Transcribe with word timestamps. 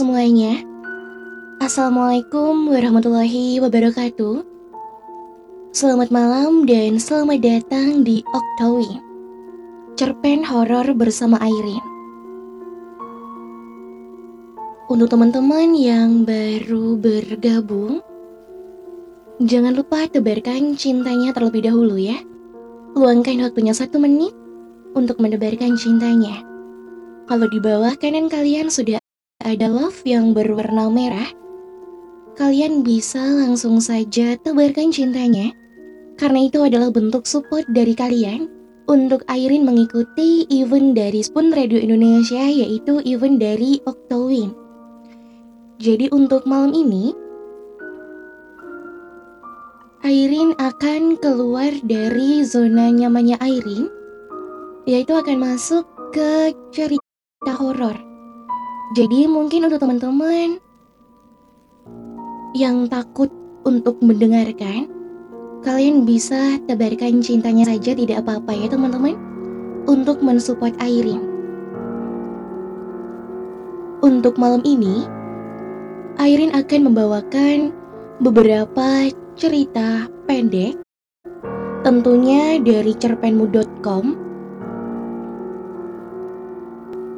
Semuanya. 0.00 0.56
Assalamualaikum 1.60 2.72
warahmatullahi 2.72 3.60
wabarakatuh. 3.60 4.40
Selamat 5.76 6.08
malam 6.08 6.64
dan 6.64 6.96
selamat 6.96 7.44
datang 7.44 8.00
di 8.00 8.24
Oktowi. 8.24 8.96
Cerpen 10.00 10.40
horor 10.40 10.96
bersama 10.96 11.36
Airin. 11.44 11.84
Untuk 14.88 15.12
teman-teman 15.12 15.76
yang 15.76 16.24
baru 16.24 16.96
bergabung, 16.96 18.00
jangan 19.44 19.76
lupa 19.76 20.08
tebarkan 20.08 20.80
cintanya 20.80 21.36
terlebih 21.36 21.68
dahulu 21.68 22.00
ya. 22.00 22.16
Luangkan 22.96 23.44
waktunya 23.44 23.76
satu 23.76 24.00
menit 24.00 24.32
untuk 24.96 25.20
menebarkan 25.20 25.76
cintanya. 25.76 26.40
Kalau 27.28 27.52
di 27.52 27.60
bawah 27.60 27.92
kanan 28.00 28.32
kalian 28.32 28.72
sudah 28.72 28.96
ada 29.40 29.72
love 29.72 30.04
yang 30.04 30.36
berwarna 30.36 30.92
merah, 30.92 31.28
kalian 32.36 32.84
bisa 32.84 33.20
langsung 33.20 33.80
saja 33.80 34.36
tebarkan 34.36 34.92
cintanya. 34.92 35.56
Karena 36.20 36.44
itu 36.44 36.60
adalah 36.60 36.92
bentuk 36.92 37.24
support 37.24 37.64
dari 37.72 37.96
kalian 37.96 38.52
untuk 38.84 39.24
Airin 39.32 39.64
mengikuti 39.64 40.44
event 40.52 40.92
dari 40.92 41.24
Spoon 41.24 41.56
Radio 41.56 41.80
Indonesia 41.80 42.44
yaitu 42.44 43.00
event 43.08 43.40
dari 43.40 43.80
Octowin. 43.88 44.52
Jadi 45.80 46.12
untuk 46.12 46.44
malam 46.44 46.76
ini, 46.76 47.16
Airin 50.04 50.52
akan 50.60 51.16
keluar 51.16 51.72
dari 51.88 52.44
zona 52.44 52.92
nyamannya 52.92 53.40
Airin, 53.40 53.88
yaitu 54.84 55.16
akan 55.16 55.40
masuk 55.40 55.88
ke 56.12 56.52
cerita 56.76 57.56
horor. 57.56 58.09
Jadi 58.90 59.30
mungkin 59.30 59.70
untuk 59.70 59.78
teman-teman 59.86 60.58
yang 62.58 62.90
takut 62.90 63.30
untuk 63.62 64.02
mendengarkan, 64.02 64.90
kalian 65.62 66.02
bisa 66.02 66.58
tebarkan 66.66 67.22
cintanya 67.22 67.70
saja 67.70 67.94
tidak 67.94 68.26
apa-apa 68.26 68.50
ya 68.50 68.66
teman-teman 68.66 69.14
untuk 69.86 70.18
mensupport 70.18 70.74
Airin. 70.82 71.22
Untuk 74.02 74.34
malam 74.42 74.66
ini, 74.66 75.06
Airin 76.18 76.50
akan 76.50 76.90
membawakan 76.90 77.70
beberapa 78.18 79.06
cerita 79.38 80.10
pendek 80.26 80.74
tentunya 81.86 82.58
dari 82.60 82.92
cerpenmu.com 82.92 84.19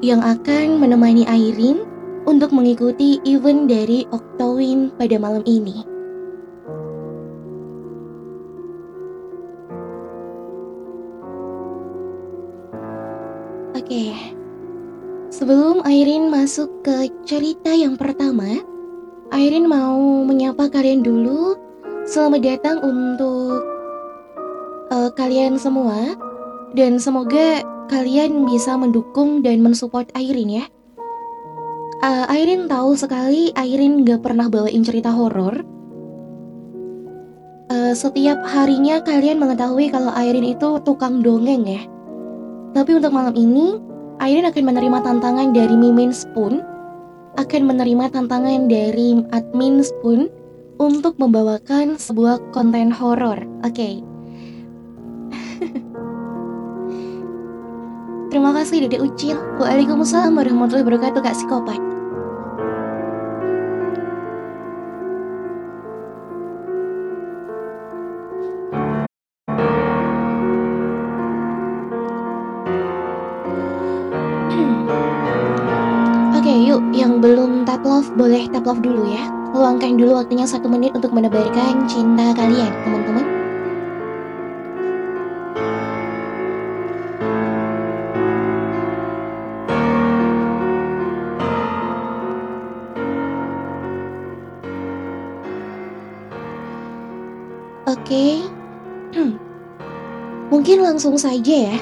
yang 0.02 0.18
akan 0.18 0.82
menemani 0.82 1.22
Airin 1.30 1.86
untuk 2.26 2.50
mengikuti 2.50 3.22
event 3.22 3.70
dari 3.70 4.02
Octowin 4.10 4.90
pada 4.98 5.14
malam 5.22 5.46
ini. 5.46 5.86
Oke, 13.78 14.10
sebelum 15.30 15.86
Airin 15.86 16.34
masuk 16.34 16.82
ke 16.82 17.06
cerita 17.22 17.70
yang 17.70 17.94
pertama, 17.94 18.58
Airin 19.30 19.70
mau 19.70 20.26
menyapa 20.26 20.66
kalian 20.66 21.06
dulu. 21.06 21.54
Selamat 22.02 22.42
datang 22.42 22.82
untuk 22.82 23.62
uh, 24.90 25.10
kalian 25.14 25.54
semua 25.54 26.18
dan 26.74 26.98
semoga 26.98 27.62
kalian 27.92 28.48
bisa 28.48 28.72
mendukung 28.80 29.44
dan 29.44 29.60
mensupport 29.60 30.08
Airin 30.16 30.48
ya. 30.48 30.64
Uh, 32.00 32.24
Airin 32.32 32.64
tahu 32.64 32.96
sekali 32.96 33.52
Airin 33.52 34.08
gak 34.08 34.24
pernah 34.24 34.48
bawain 34.48 34.80
cerita 34.80 35.12
horor. 35.12 35.60
Uh, 37.68 37.92
setiap 37.92 38.40
harinya 38.48 39.04
kalian 39.04 39.36
mengetahui 39.36 39.92
kalau 39.92 40.08
Airin 40.16 40.56
itu 40.56 40.80
tukang 40.88 41.20
dongeng 41.20 41.68
ya. 41.68 41.84
Tapi 42.72 42.96
untuk 42.96 43.12
malam 43.12 43.36
ini, 43.36 43.76
Airin 44.24 44.48
akan 44.48 44.64
menerima 44.72 44.98
tantangan 45.04 45.52
dari 45.52 45.76
Mimin 45.76 46.16
Spoon 46.16 46.64
akan 47.36 47.62
menerima 47.64 48.12
tantangan 48.12 48.68
dari 48.68 49.20
admin 49.32 49.84
Spoon 49.84 50.32
untuk 50.80 51.16
membawakan 51.20 52.00
sebuah 52.00 52.40
konten 52.56 52.88
horor. 52.88 53.40
Oke. 53.64 53.76
Okay. 53.76 54.11
Terima 58.32 58.48
kasih 58.56 58.88
Dede 58.88 58.96
Ucil. 58.96 59.36
Waalaikumsalam 59.60 60.32
warahmatullahi 60.32 60.88
wabarakatuh 60.88 61.20
Kak 61.20 61.36
Psikopat. 61.36 61.92
boleh 78.16 78.48
tap 78.48 78.64
love 78.68 78.80
dulu 78.80 79.08
ya. 79.08 79.28
Luangkan 79.52 80.00
dulu 80.00 80.16
waktunya 80.20 80.48
satu 80.48 80.68
menit 80.68 80.96
untuk 80.96 81.12
menebarkan 81.12 81.84
cinta 81.84 82.32
kalian, 82.32 82.72
teman-teman. 82.84 83.41
Oke, 98.12 98.44
hmm. 99.16 99.34
mungkin 100.52 100.84
langsung 100.84 101.16
saja 101.16 101.72
ya. 101.72 101.80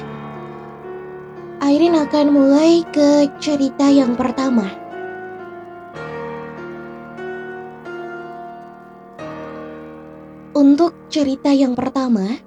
Airin 1.59 1.91
akan 1.91 2.31
mulai 2.31 2.87
ke 2.87 3.27
cerita 3.43 3.91
yang 3.91 4.15
pertama. 4.15 4.63
Untuk 10.55 10.95
cerita 11.11 11.51
yang 11.51 11.75
pertama 11.75 12.39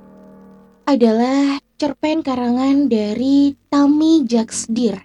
adalah 0.88 1.60
cerpen 1.76 2.24
karangan 2.24 2.88
dari 2.88 3.52
Tami 3.68 4.24
Jaksdir 4.24 4.96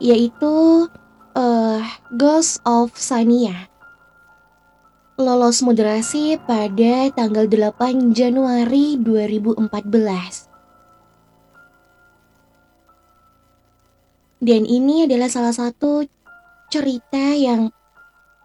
yaitu 0.00 0.88
uh, 1.36 1.84
Ghost 2.16 2.64
of 2.64 2.96
Sania. 2.96 3.69
Lolos 5.20 5.60
moderasi 5.60 6.40
pada 6.48 7.12
tanggal 7.12 7.44
8 7.44 8.16
Januari 8.16 8.96
2014. 8.96 10.48
Dan 14.40 14.64
ini 14.64 15.04
adalah 15.04 15.28
salah 15.28 15.52
satu 15.52 16.08
cerita 16.72 17.36
yang 17.36 17.68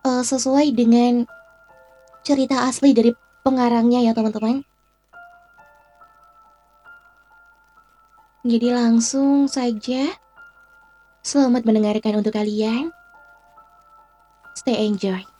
uh, 0.03 0.19
sesuai 0.19 0.75
dengan 0.75 1.23
cerita 2.27 2.67
asli 2.67 2.91
dari 2.91 3.15
pengarangnya 3.47 4.03
ya 4.03 4.11
teman-teman. 4.11 4.67
Jadi 8.43 8.67
langsung 8.75 9.47
saja 9.47 10.11
selamat 11.23 11.63
mendengarkan 11.63 12.19
untuk 12.19 12.35
kalian. 12.35 12.91
Stay 14.59 14.83
enjoy. 14.83 15.34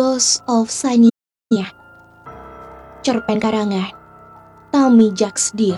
Ghost 0.00 0.40
of 0.48 0.72
Sania 0.72 1.12
Cerpen 3.04 3.36
karangan 3.36 3.92
Tommy 4.72 5.12
Jacksdir 5.12 5.76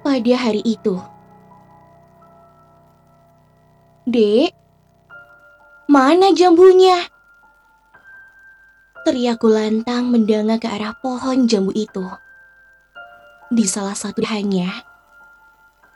Pada 0.00 0.34
hari 0.40 0.64
itu 0.64 0.96
Dek 4.08 4.56
Mana 5.92 6.32
jambunya? 6.32 7.12
Teriakku 9.04 9.52
lantang 9.52 10.08
mendanga 10.08 10.56
ke 10.56 10.72
arah 10.72 10.96
pohon 10.96 11.44
jambu 11.44 11.76
itu. 11.76 12.08
Di 13.52 13.68
salah 13.68 13.92
satu 13.92 14.24
hanya, 14.24 14.72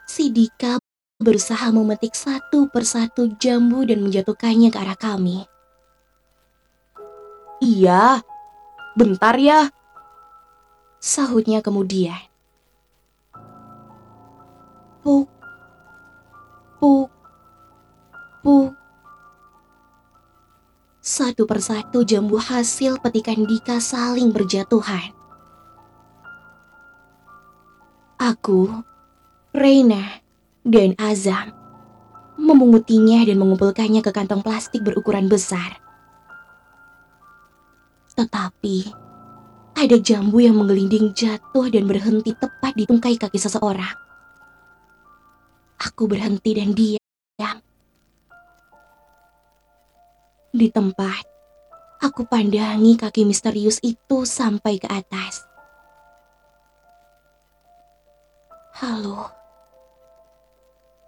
si 0.05 0.29
Dika 0.29 0.77
berusaha 1.17 1.73
memetik 1.73 2.13
satu 2.13 2.69
persatu 2.69 3.33
jambu 3.41 3.81
dan 3.89 4.05
menjatuhkannya 4.05 4.69
ke 4.69 4.77
arah 4.77 4.97
kami. 4.97 5.49
Iya, 7.57 8.21
bentar 8.93 9.33
ya. 9.41 9.73
Sahutnya 11.01 11.65
kemudian. 11.65 12.21
Puk, 15.01 15.25
puk, 16.77 17.09
puk. 18.45 18.77
Satu 21.01 21.49
persatu 21.49 22.05
jambu 22.05 22.37
hasil 22.37 23.01
petikan 23.01 23.47
Dika 23.47 23.81
saling 23.81 24.29
berjatuhan. 24.29 25.15
Aku, 28.21 28.83
Reina, 29.55 30.26
dan 30.67 30.91
Azam 30.99 31.55
memungutinya 32.35 33.23
dan 33.23 33.39
mengumpulkannya 33.39 34.03
ke 34.03 34.11
kantong 34.11 34.43
plastik 34.43 34.83
berukuran 34.83 35.31
besar. 35.31 35.79
Tetapi, 38.13 38.91
ada 39.79 39.95
jambu 39.97 40.43
yang 40.43 40.59
menggelinding 40.59 41.15
jatuh 41.15 41.71
dan 41.71 41.87
berhenti 41.87 42.35
tepat 42.35 42.75
di 42.75 42.83
tungkai 42.83 43.15
kaki 43.15 43.39
seseorang. 43.39 43.95
Aku 45.81 46.09
berhenti 46.09 46.51
dan 46.57 46.75
diam. 46.75 47.57
Di 50.51 50.67
tempat, 50.73 51.23
aku 52.01 52.25
pandangi 52.25 52.97
kaki 52.97 53.23
misterius 53.23 53.77
itu 53.85 54.25
sampai 54.25 54.81
ke 54.81 54.89
atas. 54.89 55.45
Halo, 58.81 59.36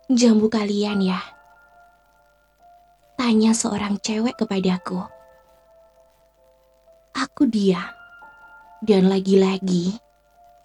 jambu 0.09 0.49
kalian 0.49 1.05
ya? 1.05 1.21
Tanya 3.13 3.53
seorang 3.53 4.01
cewek 4.01 4.41
kepadaku. 4.41 5.05
Aku 7.13 7.45
diam. 7.45 7.93
Dan 8.81 9.11
lagi-lagi, 9.11 10.01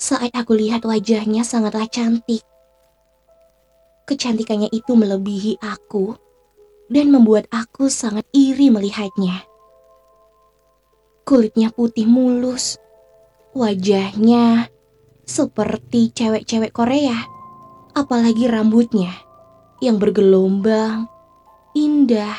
saat 0.00 0.33
aku 0.33 0.57
lihat 0.57 0.88
wajahnya 0.88 1.45
sangatlah 1.45 1.85
cantik. 1.90 2.40
Kecantikannya 4.09 4.73
itu 4.73 4.97
melebihi 4.97 5.61
aku 5.61 6.16
dan 6.88 7.12
membuat 7.12 7.45
aku 7.52 7.92
sangat 7.92 8.25
iri 8.33 8.73
melihatnya. 8.73 9.45
Kulitnya 11.26 11.75
putih 11.75 12.07
mulus, 12.09 12.78
wajahnya 13.52 14.71
seperti 15.26 16.14
cewek-cewek 16.14 16.71
Korea, 16.71 17.19
apalagi 17.99 18.47
rambutnya 18.47 19.25
yang 19.83 19.99
bergelombang, 19.99 21.07
indah, 21.75 22.37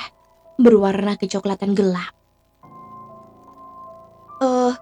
berwarna 0.60 1.20
kecoklatan 1.20 1.76
gelap. 1.76 2.12
Eh, 4.40 4.46
uh, 4.46 4.76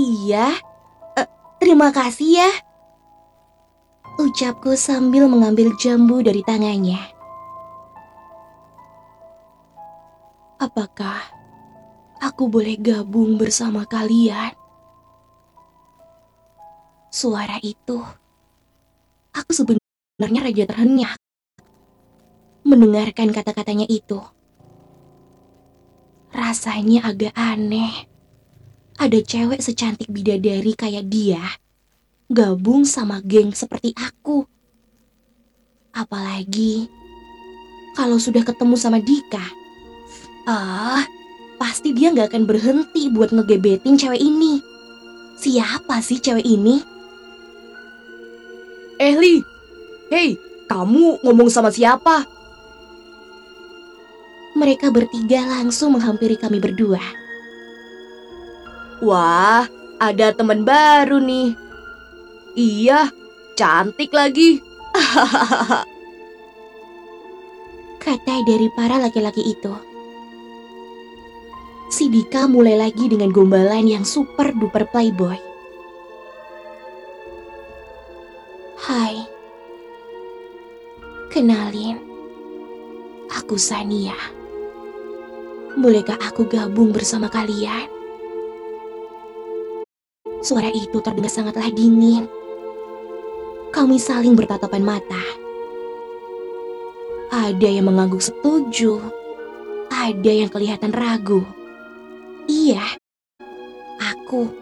Iya, 0.00 0.54
uh, 1.18 1.28
terima 1.58 1.90
kasih 1.90 2.40
ya. 2.40 2.50
Ucapku 4.16 4.78
sambil 4.78 5.28
mengambil 5.28 5.76
jambu 5.76 6.24
dari 6.24 6.46
tangannya. 6.46 7.00
Apakah 10.62 11.20
aku 12.22 12.48
boleh 12.48 12.80
gabung 12.80 13.36
bersama 13.36 13.84
kalian? 13.84 14.56
Suara 17.12 17.60
itu, 17.60 18.00
aku 19.36 19.50
sebenarnya 19.50 20.40
raja 20.48 20.64
terhenyak. 20.64 21.19
Mendengarkan 22.70 23.34
kata-katanya 23.34 23.82
itu, 23.90 24.22
rasanya 26.30 27.02
agak 27.10 27.34
aneh 27.34 28.06
ada 28.94 29.18
cewek 29.18 29.58
secantik 29.58 30.06
bidadari 30.06 30.78
kayak 30.78 31.10
dia 31.10 31.42
gabung 32.30 32.86
sama 32.86 33.18
geng 33.26 33.50
seperti 33.50 33.90
aku. 33.98 34.46
Apalagi 35.90 36.86
kalau 37.98 38.22
sudah 38.22 38.46
ketemu 38.46 38.78
sama 38.78 39.02
Dika. 39.02 39.42
Ah, 40.46 41.02
pasti 41.58 41.90
dia 41.90 42.14
nggak 42.14 42.30
akan 42.30 42.46
berhenti 42.46 43.10
buat 43.10 43.34
ngegebetin 43.34 43.98
cewek 43.98 44.22
ini. 44.22 44.62
Siapa 45.42 45.98
sih 45.98 46.22
cewek 46.22 46.46
ini? 46.46 46.78
Eh 49.02 49.14
Li, 49.18 49.42
hei, 50.14 50.38
kamu 50.70 51.26
ngomong 51.26 51.50
sama 51.50 51.74
siapa? 51.74 52.38
Mereka 54.54 54.90
bertiga 54.90 55.46
langsung 55.46 55.94
menghampiri 55.94 56.34
kami 56.34 56.58
berdua. 56.58 57.00
Wah, 59.00 59.64
ada 60.02 60.34
teman 60.34 60.66
baru 60.66 61.22
nih. 61.22 61.54
Iya, 62.58 63.08
cantik 63.54 64.10
lagi. 64.10 64.58
Kata 68.00 68.34
dari 68.48 68.68
para 68.74 68.98
laki-laki 68.98 69.44
itu. 69.44 69.70
Si 71.92 72.08
Dika 72.08 72.48
mulai 72.48 72.80
lagi 72.80 73.12
dengan 73.12 73.28
gombalan 73.28 73.84
yang 73.86 74.04
super 74.08 74.56
duper 74.56 74.88
playboy. 74.88 75.36
Hai. 78.80 79.20
Kenalin. 81.28 82.00
Aku 83.30 83.60
Sania. 83.60 84.39
Bolehkah 85.80 86.20
aku 86.20 86.44
gabung 86.44 86.92
bersama 86.92 87.32
kalian? 87.32 87.88
Suara 90.44 90.68
itu 90.68 91.00
terdengar 91.00 91.32
sangatlah 91.32 91.72
dingin. 91.72 92.28
Kami 93.72 93.96
saling 93.96 94.36
bertatapan 94.36 94.84
mata. 94.84 95.24
Ada 97.32 97.64
yang 97.64 97.88
mengangguk 97.88 98.20
setuju, 98.20 99.00
ada 99.88 100.28
yang 100.28 100.52
kelihatan 100.52 100.92
ragu. 100.92 101.48
Iya, 102.44 102.84
aku, 104.04 104.52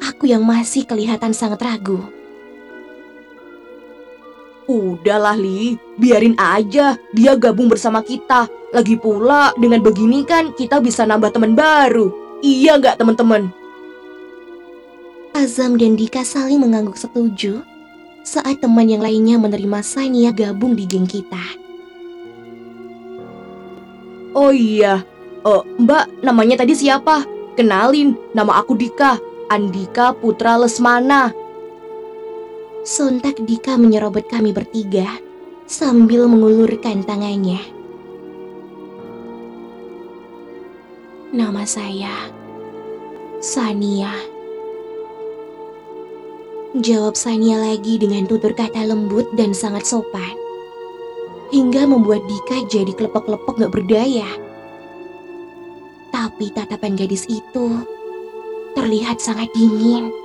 aku 0.00 0.24
yang 0.24 0.40
masih 0.40 0.88
kelihatan 0.88 1.36
sangat 1.36 1.60
ragu. 1.60 2.00
Udahlah 4.72 5.36
Li, 5.36 5.76
biarin 6.00 6.32
aja 6.40 6.96
dia 7.12 7.36
gabung 7.36 7.68
bersama 7.68 8.00
kita. 8.00 8.48
Lagi 8.72 8.96
pula 8.96 9.52
dengan 9.60 9.84
begini 9.84 10.24
kan 10.24 10.56
kita 10.56 10.80
bisa 10.80 11.04
nambah 11.04 11.28
teman 11.28 11.52
baru. 11.52 12.08
Iya 12.40 12.80
nggak 12.80 12.96
teman-teman? 12.96 13.52
Azam 15.36 15.76
dan 15.76 15.92
Dika 16.00 16.24
saling 16.24 16.60
mengangguk 16.60 16.96
setuju 16.96 17.60
saat 18.24 18.64
teman 18.64 18.88
yang 18.88 19.04
lainnya 19.04 19.36
menerima 19.36 19.84
Sania 19.84 20.32
gabung 20.32 20.72
di 20.72 20.88
geng 20.88 21.04
kita. 21.04 21.60
Oh 24.32 24.48
iya, 24.48 25.04
oh, 25.44 25.60
Mbak 25.76 26.24
namanya 26.24 26.64
tadi 26.64 26.72
siapa? 26.72 27.28
Kenalin, 27.52 28.16
nama 28.32 28.64
aku 28.64 28.72
Dika, 28.72 29.20
Andika 29.52 30.16
Putra 30.16 30.56
Lesmana. 30.56 31.41
Sontak 32.82 33.38
Dika 33.38 33.78
menyerobot 33.78 34.26
kami 34.26 34.50
bertiga 34.50 35.06
sambil 35.70 36.26
mengulurkan 36.26 37.06
tangannya. 37.06 37.62
Nama 41.30 41.62
saya 41.62 42.10
Sania. 43.38 44.10
Jawab 46.74 47.14
Sania 47.14 47.62
lagi 47.62 48.02
dengan 48.02 48.26
tutur 48.26 48.50
kata 48.50 48.82
lembut 48.82 49.30
dan 49.38 49.54
sangat 49.54 49.86
sopan. 49.86 50.34
Hingga 51.54 51.86
membuat 51.86 52.26
Dika 52.26 52.66
jadi 52.66 52.90
kelepok-kelepok 52.98 53.62
gak 53.62 53.74
berdaya. 53.78 54.26
Tapi 56.10 56.50
tatapan 56.50 56.98
gadis 56.98 57.30
itu 57.30 57.78
terlihat 58.74 59.22
sangat 59.22 59.54
dingin. 59.54 60.21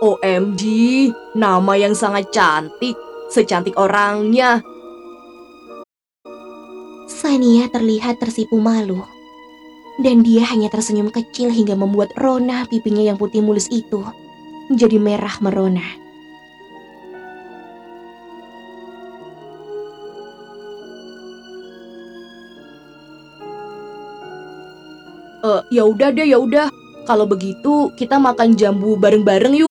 OMG, 0.00 0.62
nama 1.36 1.76
yang 1.76 1.92
sangat 1.92 2.32
cantik, 2.32 2.96
secantik 3.28 3.76
orangnya. 3.76 4.64
Sania 7.04 7.68
terlihat 7.68 8.16
tersipu 8.16 8.56
malu 8.56 9.04
dan 10.00 10.24
dia 10.24 10.48
hanya 10.48 10.72
tersenyum 10.72 11.12
kecil 11.12 11.52
hingga 11.52 11.76
membuat 11.76 12.16
Rona 12.16 12.64
pipinya 12.64 13.04
yang 13.04 13.20
putih 13.20 13.44
mulus 13.44 13.68
itu 13.68 14.00
menjadi 14.72 14.96
merah 14.96 15.36
merona. 15.44 15.84
Eh, 25.40 25.62
ya 25.72 25.88
udah 25.88 26.08
deh, 26.12 26.28
ya 26.28 26.36
udah. 26.36 26.68
Kalau 27.08 27.24
begitu 27.24 27.92
kita 27.96 28.20
makan 28.20 28.56
jambu 28.56 28.96
bareng-bareng 28.96 29.64
yuk. 29.64 29.69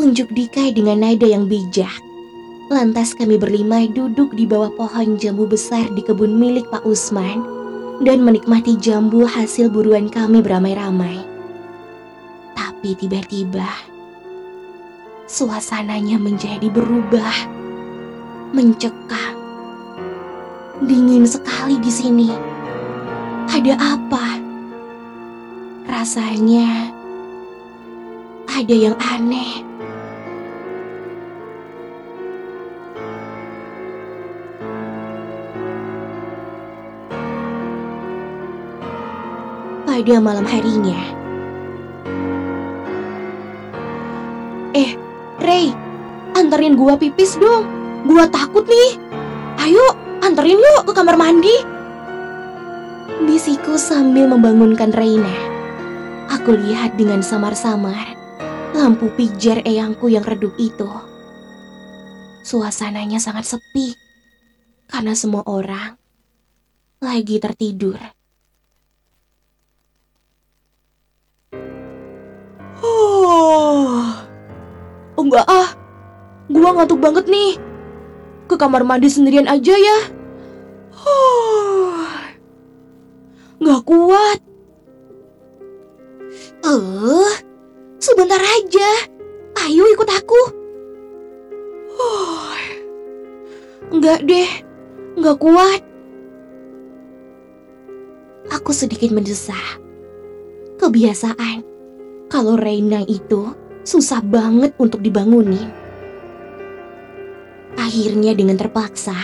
Unjuk 0.00 0.32
Dika 0.32 0.72
dengan 0.72 1.04
nada 1.04 1.28
yang 1.28 1.44
bijak. 1.44 1.92
Lantas 2.72 3.12
kami 3.12 3.36
berlima 3.36 3.84
duduk 3.84 4.32
di 4.32 4.48
bawah 4.48 4.72
pohon 4.72 5.20
jambu 5.20 5.44
besar 5.44 5.92
di 5.92 6.00
kebun 6.00 6.40
milik 6.40 6.64
Pak 6.72 6.88
Usman 6.88 7.44
dan 8.00 8.24
menikmati 8.24 8.80
jambu 8.80 9.28
hasil 9.28 9.68
buruan 9.68 10.08
kami 10.08 10.40
beramai-ramai. 10.40 11.20
Tapi 12.56 12.96
tiba-tiba 12.96 13.68
suasananya 15.28 16.16
menjadi 16.16 16.72
berubah, 16.72 17.36
mencekam, 18.56 19.36
dingin 20.80 21.28
sekali 21.28 21.76
di 21.76 21.92
sini. 21.92 22.32
Ada 23.52 23.76
apa? 23.76 24.40
Rasanya 25.84 26.88
ada 28.48 28.72
yang 28.72 28.96
aneh. 28.96 29.69
Pada 40.00 40.16
malam 40.16 40.48
harinya. 40.48 40.96
Eh, 44.72 44.96
Ray, 45.44 45.76
anterin 46.32 46.72
gua 46.72 46.96
pipis 46.96 47.36
dong. 47.36 47.68
Gua 48.08 48.24
takut 48.24 48.64
nih. 48.64 48.96
Ayo, 49.60 49.84
anterin 50.24 50.56
yuk 50.56 50.88
ke 50.88 50.92
kamar 50.96 51.20
mandi. 51.20 51.52
Bisiku 53.28 53.76
sambil 53.76 54.24
membangunkan 54.24 54.88
Reina. 54.96 55.36
Aku 56.32 56.56
lihat 56.56 56.96
dengan 56.96 57.20
samar-samar 57.20 58.16
lampu 58.72 59.12
pijar 59.12 59.60
eyangku 59.68 60.08
yang 60.08 60.24
redup 60.24 60.56
itu. 60.56 60.88
Suasananya 62.40 63.20
sangat 63.20 63.44
sepi 63.44 63.92
karena 64.88 65.12
semua 65.12 65.44
orang 65.44 66.00
lagi 67.04 67.36
tertidur. 67.36 68.19
Oh, 72.80 74.16
enggak 75.20 75.46
ah. 75.46 75.68
Gua 76.50 76.74
ngantuk 76.74 76.98
banget 76.98 77.30
nih. 77.30 77.60
Ke 78.50 78.58
kamar 78.58 78.82
mandi 78.82 79.06
sendirian 79.06 79.46
aja 79.46 79.74
ya. 79.76 79.98
Oh, 81.06 82.02
nggak 83.62 83.80
kuat. 83.86 84.38
Eh, 86.66 87.32
sebentar 88.02 88.42
aja. 88.42 88.90
Ayo 89.66 89.84
ikut 89.94 90.10
aku. 90.10 90.42
Oh, 92.00 92.56
enggak 93.94 94.26
deh, 94.26 94.50
nggak 95.14 95.38
kuat. 95.38 95.80
Aku 98.50 98.74
sedikit 98.74 99.14
mendesah. 99.14 99.78
Kebiasaan 100.80 101.69
kalau 102.30 102.54
Reina 102.54 103.02
itu 103.10 103.50
susah 103.82 104.22
banget 104.22 104.70
untuk 104.78 105.02
dibangunin. 105.02 105.66
Akhirnya 107.74 108.38
dengan 108.38 108.54
terpaksa, 108.54 109.18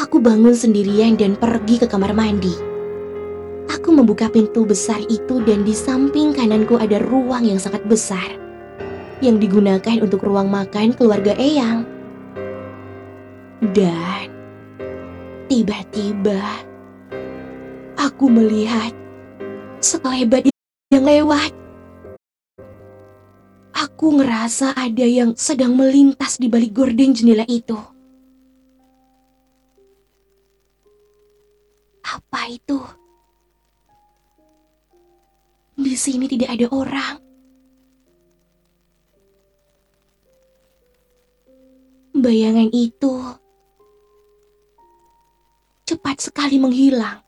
aku 0.00 0.16
bangun 0.16 0.56
sendirian 0.56 1.20
dan 1.20 1.36
pergi 1.36 1.84
ke 1.84 1.86
kamar 1.86 2.16
mandi. 2.16 2.56
Aku 3.68 3.92
membuka 3.92 4.32
pintu 4.32 4.64
besar 4.64 5.04
itu 5.12 5.44
dan 5.44 5.68
di 5.68 5.76
samping 5.76 6.32
kananku 6.32 6.80
ada 6.80 6.96
ruang 6.96 7.44
yang 7.44 7.60
sangat 7.60 7.84
besar 7.84 8.40
yang 9.20 9.36
digunakan 9.36 10.00
untuk 10.00 10.24
ruang 10.24 10.48
makan 10.48 10.96
keluarga 10.96 11.36
Eyang. 11.36 11.84
Dan 13.60 14.32
tiba-tiba 15.52 16.40
aku 18.00 18.32
melihat 18.32 18.96
sekelebat 19.84 20.48
yang 20.88 21.04
lewat. 21.04 21.67
Aku 23.78 24.10
ngerasa 24.18 24.74
ada 24.74 25.06
yang 25.06 25.38
sedang 25.38 25.78
melintas 25.78 26.34
di 26.34 26.50
balik 26.50 26.74
gorden 26.74 27.14
jendela 27.14 27.46
itu. 27.46 27.78
Apa 32.02 32.50
itu? 32.50 32.82
Di 35.78 35.94
sini 35.94 36.26
tidak 36.26 36.58
ada 36.58 36.66
orang. 36.74 37.22
Bayangan 42.18 42.74
itu 42.74 43.14
cepat 45.86 46.18
sekali 46.18 46.58
menghilang. 46.58 47.22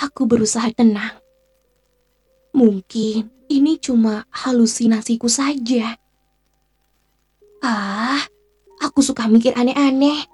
Aku 0.00 0.24
berusaha 0.24 0.70
tenang. 0.72 1.19
Mungkin 2.60 3.48
ini 3.48 3.80
cuma 3.80 4.28
halusinasiku 4.28 5.32
saja. 5.32 5.96
Ah, 7.64 8.20
aku 8.84 9.00
suka 9.00 9.24
mikir 9.32 9.56
aneh-aneh. 9.56 10.28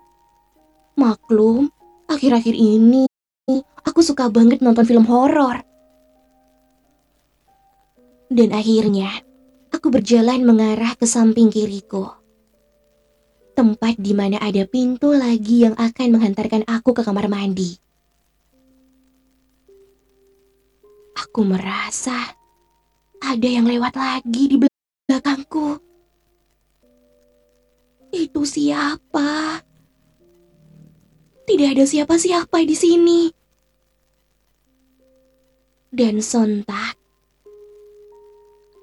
Maklum, 0.99 1.71
akhir-akhir 2.11 2.51
ini 2.51 3.07
aku 3.87 4.03
suka 4.03 4.27
banget 4.27 4.59
nonton 4.59 4.83
film 4.83 5.07
horor. 5.07 5.63
Dan 8.27 8.51
akhirnya, 8.51 9.23
aku 9.71 9.95
berjalan 9.95 10.43
mengarah 10.43 10.99
ke 10.99 11.07
samping 11.07 11.47
kiriku. 11.47 12.11
Tempat 13.55 14.03
di 14.03 14.19
mana 14.19 14.43
ada 14.43 14.67
pintu 14.67 15.15
lagi 15.15 15.63
yang 15.63 15.79
akan 15.79 16.19
menghantarkan 16.19 16.67
aku 16.67 16.91
ke 16.91 17.07
kamar 17.07 17.31
mandi. 17.31 17.86
Aku 21.17 21.49
merasa 21.49 22.37
ada 23.25 23.49
yang 23.49 23.65
lewat 23.65 23.97
lagi 23.97 24.53
di 24.53 24.57
belakangku. 24.61 25.81
Itu 28.13 28.45
siapa? 28.45 29.65
Tidak 31.47 31.69
ada 31.73 31.85
siapa-siapa 31.89 32.59
di 32.69 32.77
sini. 32.77 33.23
Dan 35.89 36.21
sontak, 36.21 36.99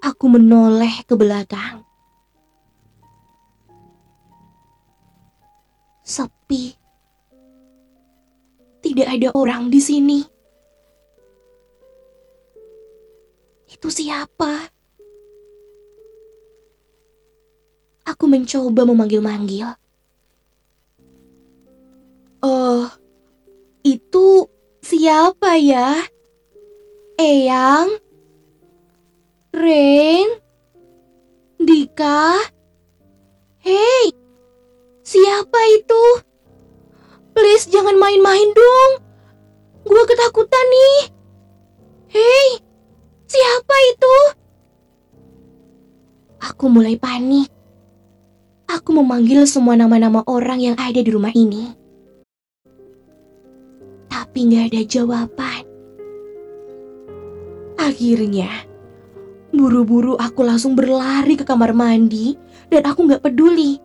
aku 0.02 0.26
menoleh 0.26 1.06
ke 1.06 1.14
belakang. 1.14 1.86
Sepi. 6.02 6.74
Tidak 8.82 9.08
ada 9.08 9.30
orang 9.38 9.70
di 9.70 9.80
sini. 9.80 10.33
Itu 13.84 13.92
siapa? 13.92 14.72
Aku 18.08 18.32
mencoba 18.32 18.88
memanggil-manggil. 18.88 19.76
Oh, 22.40 22.88
itu 23.84 24.48
siapa 24.80 25.60
ya? 25.60 26.00
Eyang? 27.20 28.00
Rain? 29.52 30.32
Dika? 31.60 32.40
Hei, 33.68 34.16
siapa 35.04 35.60
itu? 35.76 36.04
Please 37.36 37.68
jangan 37.68 38.00
main-main 38.00 38.48
dong. 38.56 38.92
Gua 39.84 40.08
ketakutan 40.08 40.68
nih. 40.72 41.00
Hei, 42.16 42.64
siapa 43.34 43.76
itu? 43.90 44.16
Aku 46.44 46.70
mulai 46.70 46.94
panik. 47.00 47.50
Aku 48.70 48.94
memanggil 48.94 49.46
semua 49.50 49.74
nama-nama 49.74 50.22
orang 50.30 50.62
yang 50.62 50.76
ada 50.78 51.02
di 51.02 51.10
rumah 51.10 51.34
ini. 51.34 51.74
Tapi 54.10 54.40
nggak 54.50 54.66
ada 54.74 54.82
jawaban. 54.86 55.64
Akhirnya, 57.78 58.50
buru-buru 59.50 60.18
aku 60.18 60.42
langsung 60.46 60.78
berlari 60.78 61.38
ke 61.38 61.46
kamar 61.46 61.74
mandi 61.74 62.38
dan 62.70 62.86
aku 62.86 63.06
nggak 63.06 63.24
peduli 63.26 63.78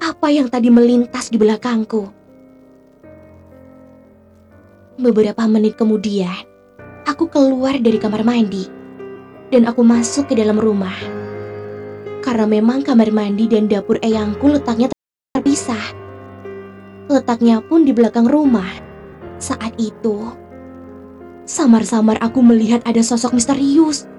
apa 0.00 0.28
yang 0.28 0.48
tadi 0.52 0.68
melintas 0.68 1.32
di 1.32 1.36
belakangku. 1.40 2.08
Beberapa 4.96 5.44
menit 5.44 5.76
kemudian, 5.76 6.55
aku 7.06 7.30
keluar 7.30 7.78
dari 7.78 7.96
kamar 8.02 8.26
mandi 8.26 8.66
dan 9.54 9.64
aku 9.70 9.86
masuk 9.86 10.26
ke 10.26 10.34
dalam 10.34 10.58
rumah. 10.58 10.94
Karena 12.20 12.44
memang 12.50 12.82
kamar 12.82 13.14
mandi 13.14 13.46
dan 13.46 13.70
dapur 13.70 14.02
eyangku 14.02 14.50
letaknya 14.50 14.90
terpisah. 15.30 15.94
Letaknya 17.06 17.62
pun 17.62 17.86
di 17.86 17.94
belakang 17.94 18.26
rumah. 18.26 18.66
Saat 19.38 19.78
itu, 19.78 20.34
samar-samar 21.46 22.18
aku 22.18 22.42
melihat 22.42 22.82
ada 22.82 22.98
sosok 22.98 23.38
misterius 23.38 24.10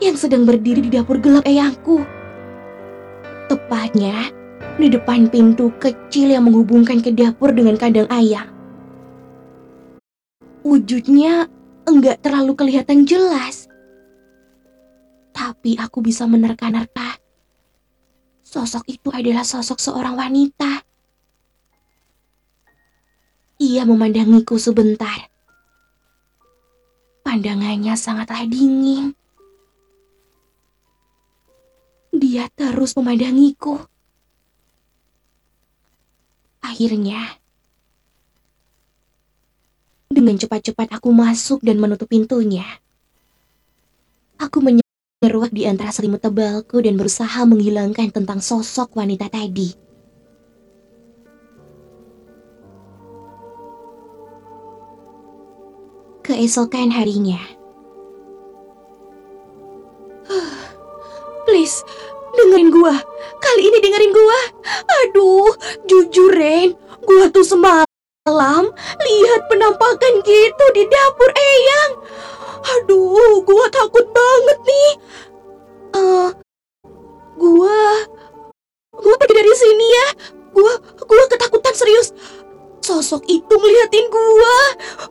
yang 0.00 0.16
sedang 0.16 0.48
berdiri 0.48 0.88
di 0.88 0.90
dapur 0.96 1.20
gelap 1.20 1.44
eyangku. 1.44 2.00
Tepatnya 3.52 4.32
di 4.80 4.88
depan 4.88 5.28
pintu 5.28 5.68
kecil 5.76 6.32
yang 6.32 6.48
menghubungkan 6.48 7.04
ke 7.04 7.12
dapur 7.12 7.52
dengan 7.52 7.76
kandang 7.76 8.08
ayam. 8.08 8.48
Wujudnya 10.64 11.44
enggak 11.88 12.20
terlalu 12.24 12.52
kelihatan 12.56 13.04
jelas. 13.04 13.68
Tapi 15.34 15.76
aku 15.76 16.00
bisa 16.04 16.24
menerka-nerka. 16.28 17.18
Sosok 18.44 18.86
itu 18.86 19.10
adalah 19.10 19.42
sosok 19.42 19.82
seorang 19.82 20.14
wanita. 20.14 20.84
Ia 23.58 23.82
memandangiku 23.86 24.58
sebentar. 24.60 25.30
Pandangannya 27.24 27.96
sangatlah 27.96 28.44
dingin. 28.46 29.16
Dia 32.14 32.46
terus 32.54 32.94
memandangiku. 32.94 33.80
Akhirnya, 36.62 37.43
dengan 40.10 40.36
cepat-cepat 40.38 40.94
aku 40.94 41.10
masuk 41.10 41.60
dan 41.64 41.80
menutup 41.80 42.08
pintunya. 42.08 42.64
Aku 44.38 44.60
menyeruak 44.60 45.54
di 45.54 45.64
antara 45.64 45.94
selimut 45.94 46.20
tebalku 46.20 46.82
dan 46.82 46.98
berusaha 46.98 47.46
menghilangkan 47.46 48.10
tentang 48.12 48.42
sosok 48.42 48.98
wanita 48.98 49.30
tadi. 49.30 49.72
Keesokan 56.24 56.88
harinya. 56.88 57.36
Please, 61.44 61.84
dengerin 62.32 62.72
gua. 62.72 62.96
Kali 63.38 63.62
ini 63.68 63.78
dengerin 63.78 64.12
gua. 64.12 64.40
Aduh, 65.04 65.52
jujur 65.84 66.32
Ren, 66.32 66.72
gua 67.04 67.28
tuh 67.28 67.44
semalam 68.24 68.72
lihat 69.04 69.40
penampakan 69.52 70.24
gitu 70.24 70.64
di 70.72 70.88
dapur 70.88 71.28
Eyang. 71.36 71.92
Aduh, 72.64 73.44
gua 73.44 73.68
takut 73.68 74.00
banget 74.08 74.58
nih. 74.64 74.92
Eh, 75.92 76.00
uh, 76.00 76.28
gua 77.36 77.76
gua 78.96 79.14
pergi 79.20 79.34
dari 79.36 79.52
sini 79.52 79.86
ya. 79.92 80.06
Gua 80.56 80.72
gua 81.04 81.24
ketakutan 81.28 81.76
serius. 81.76 82.16
Sosok 82.80 83.28
itu 83.28 83.52
ngeliatin 83.52 84.08
gua. 84.08 84.56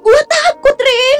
Gua 0.01 0.19
takut, 0.25 0.73
Ren. 0.73 1.19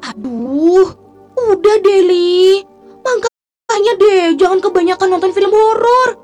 Aduh, 0.00 0.96
udah 1.36 1.76
Deli. 1.84 2.64
Makanya 3.04 3.92
deh, 4.00 4.32
jangan 4.40 4.64
kebanyakan 4.64 5.12
nonton 5.12 5.36
film 5.36 5.52
horor. 5.52 6.16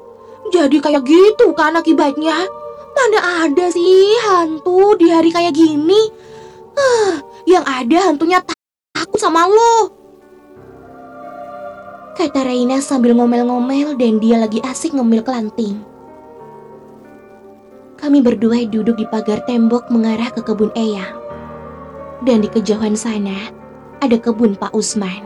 Jadi 0.49 0.81
kayak 0.81 1.05
gitu 1.05 1.53
kan 1.53 1.77
akibatnya. 1.77 2.49
Mana 2.96 3.46
ada 3.46 3.66
sih 3.70 4.18
hantu 4.26 4.98
di 4.98 5.09
hari 5.11 5.31
kayak 5.31 5.55
gini? 5.55 6.11
Huh, 6.74 7.22
yang 7.46 7.64
ada 7.66 8.11
hantunya 8.11 8.42
takut 8.94 9.20
sama 9.20 9.46
lo. 9.46 10.00
Kata 12.20 12.44
Reina 12.44 12.85
sambil 12.85 13.16
ngomel-ngomel 13.16 13.96
dan 13.96 14.20
dia 14.20 14.37
lagi 14.37 14.61
asik 14.61 14.92
ngemil 14.92 15.24
kelanting. 15.24 15.81
Kami 17.96 18.24
berdua 18.24 18.64
duduk 18.68 18.96
di 18.96 19.05
pagar 19.09 19.44
tembok 19.44 19.88
mengarah 19.92 20.33
ke 20.33 20.40
kebun 20.40 20.72
Eyang. 20.72 21.16
Dan 22.24 22.44
di 22.44 22.48
kejauhan 22.53 22.96
sana, 22.96 23.53
ada 24.05 24.16
kebun 24.20 24.57
Pak 24.57 24.72
Usman. 24.76 25.24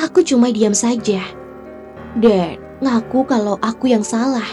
Aku 0.00 0.20
cuma 0.24 0.52
diam 0.52 0.72
saja. 0.72 1.20
Dan 2.16 2.60
ngaku 2.80 3.24
kalau 3.28 3.56
aku 3.60 3.92
yang 3.92 4.04
salah. 4.04 4.48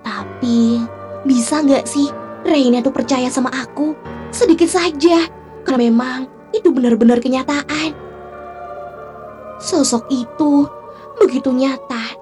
Tapi, 0.00 0.80
bisa 1.28 1.60
nggak 1.60 1.84
sih 1.84 2.08
Reina 2.46 2.80
tuh 2.80 2.92
percaya 2.92 3.28
sama 3.28 3.52
aku? 3.52 3.92
Sedikit 4.32 4.70
saja, 4.70 5.28
karena 5.64 5.90
memang 5.90 6.18
itu 6.56 6.72
benar-benar 6.72 7.20
kenyataan. 7.20 7.92
Sosok 9.60 10.08
itu 10.08 10.64
begitu 11.20 11.52
nyata 11.52 12.16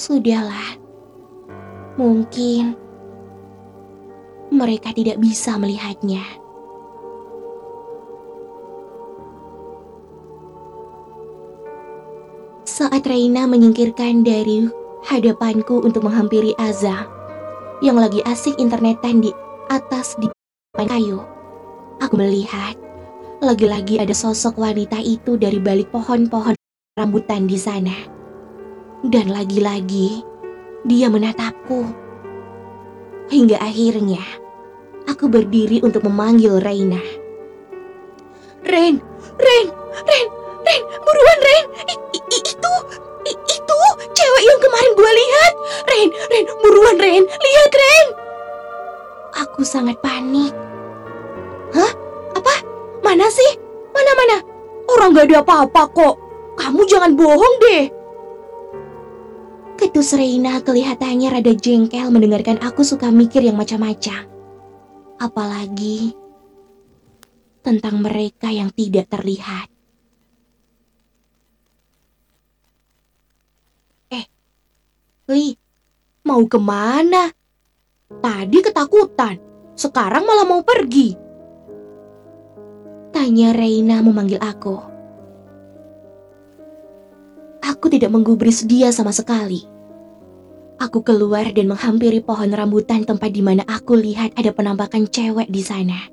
Sudahlah, 0.00 0.80
mungkin 2.00 2.72
mereka 4.48 4.96
tidak 4.96 5.20
bisa 5.20 5.60
melihatnya. 5.60 6.24
Saat 12.64 13.04
Reina 13.04 13.44
menyingkirkan 13.44 14.24
dari 14.24 14.72
hadapanku 15.06 15.80
untuk 15.80 16.04
menghampiri 16.04 16.52
Aza 16.60 17.08
yang 17.80 17.96
lagi 17.96 18.20
asik 18.28 18.60
internetan 18.60 19.24
di 19.24 19.32
atas 19.72 20.18
di 20.20 20.28
kayu, 20.76 21.24
aku 22.00 22.14
melihat 22.20 22.76
lagi-lagi 23.40 23.96
ada 23.96 24.12
sosok 24.12 24.60
wanita 24.60 25.00
itu 25.00 25.40
dari 25.40 25.56
balik 25.56 25.88
pohon-pohon 25.88 26.52
rambutan 27.00 27.48
di 27.48 27.56
sana. 27.56 27.96
Dan 29.00 29.32
lagi-lagi, 29.32 30.20
dia 30.84 31.08
menatapku. 31.08 31.88
Hingga 33.32 33.56
akhirnya, 33.56 34.20
aku 35.08 35.32
berdiri 35.32 35.80
untuk 35.80 36.04
memanggil 36.04 36.60
Reina. 36.60 37.00
Ren, 38.60 39.00
Ren, 39.40 39.66
Ren, 40.04 40.26
Ren, 40.60 40.82
buruan 41.00 41.38
Ren. 41.40 41.64
I, 41.88 41.94
i, 42.12 42.20
itu, 42.44 42.74
i, 43.26 43.32
itu 43.32 43.80
cewek 43.98 44.42
yang 44.44 44.60
kemarin 44.60 44.92
gue 44.96 45.12
lihat. 45.12 45.52
Ren, 45.88 46.08
Ren, 46.30 46.44
buruan 46.62 46.96
Ren, 46.96 47.22
lihat 47.24 47.70
Ren. 47.72 48.06
Aku 49.46 49.62
sangat 49.62 49.96
panik. 50.02 50.52
Hah? 51.74 51.92
Apa? 52.34 52.54
Mana 53.00 53.30
sih? 53.30 53.58
Mana-mana? 53.94 54.42
Orang 54.90 55.14
gak 55.14 55.30
ada 55.30 55.42
apa-apa 55.42 55.82
kok. 55.94 56.14
Kamu 56.58 56.82
jangan 56.84 57.14
bohong 57.14 57.56
deh. 57.62 57.84
Ketus 59.80 60.12
Reina 60.12 60.60
kelihatannya 60.60 61.40
rada 61.40 61.54
jengkel 61.56 62.12
mendengarkan 62.12 62.60
aku 62.60 62.84
suka 62.84 63.08
mikir 63.08 63.40
yang 63.40 63.56
macam-macam. 63.56 64.28
Apalagi 65.16 66.12
tentang 67.64 68.04
mereka 68.04 68.52
yang 68.52 68.68
tidak 68.76 69.08
terlihat. 69.08 69.69
Li, 75.30 75.54
mau 76.26 76.42
ke 76.50 76.58
mana? 76.58 77.30
Tadi 78.10 78.58
ketakutan, 78.66 79.38
sekarang 79.78 80.26
malah 80.26 80.42
mau 80.42 80.58
pergi. 80.66 81.14
Tanya 83.14 83.54
Reina 83.54 84.02
memanggil 84.02 84.42
aku. 84.42 84.74
Aku 87.62 87.86
tidak 87.86 88.10
menggubris 88.10 88.66
dia 88.66 88.90
sama 88.90 89.14
sekali. 89.14 89.62
Aku 90.82 91.06
keluar 91.06 91.46
dan 91.54 91.70
menghampiri 91.70 92.18
pohon 92.26 92.50
rambutan 92.50 93.06
tempat 93.06 93.30
di 93.30 93.46
mana 93.46 93.62
aku 93.70 93.94
lihat 93.94 94.34
ada 94.34 94.50
penampakan 94.50 95.06
cewek 95.06 95.46
di 95.46 95.62
sana. 95.62 96.10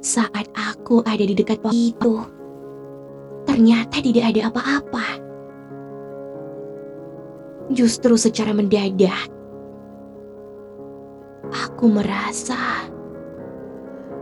Saat 0.00 0.48
aku 0.56 1.04
ada 1.04 1.20
di 1.20 1.36
dekat 1.36 1.60
pohon 1.60 1.76
itu, 1.76 2.24
ternyata 3.44 4.00
tidak 4.00 4.32
ada 4.32 4.48
apa-apa. 4.48 5.29
Justru 7.70 8.18
secara 8.18 8.50
mendadak, 8.50 9.30
aku 11.54 11.86
merasa 11.86 12.90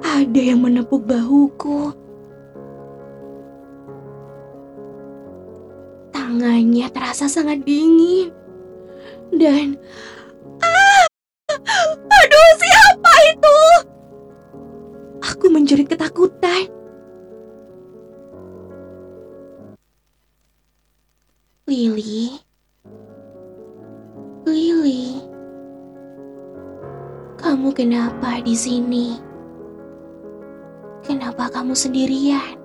ada 0.04 0.40
yang 0.40 0.60
menepuk 0.60 1.08
bahuku. 1.08 1.96
Tangannya 6.12 6.92
terasa 6.92 7.24
sangat 7.24 7.64
dingin. 7.64 8.28
Dan... 9.32 9.80
Ah! 10.60 11.08
Aduh, 11.88 12.50
siapa 12.60 13.12
itu? 13.32 13.58
Aku 15.24 15.48
menjerit 15.48 15.88
ketakutan. 15.88 16.68
Lily. 21.64 22.47
Lily. 24.48 25.22
Kamu 27.38 27.70
kenapa 27.76 28.42
di 28.42 28.56
sini? 28.58 29.14
Kenapa 31.06 31.48
kamu 31.48 31.72
sendirian? 31.72 32.58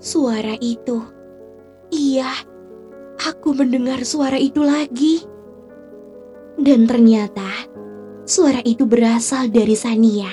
Suara 0.00 0.56
itu 0.58 1.20
Iya, 1.90 2.30
aku 3.18 3.50
mendengar 3.50 4.06
suara 4.06 4.38
itu 4.38 4.62
lagi. 4.62 5.26
Dan 6.54 6.86
ternyata 6.86 7.66
suara 8.22 8.62
itu 8.62 8.86
berasal 8.86 9.50
dari 9.50 9.74
Sania. 9.74 10.30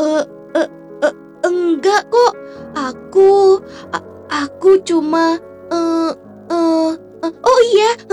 Eh, 0.00 0.24
eh, 0.56 0.68
eh, 1.04 1.14
enggak 1.44 2.08
kok. 2.08 2.34
Aku, 2.72 3.60
a- 3.92 4.08
aku 4.32 4.80
cuma, 4.80 5.36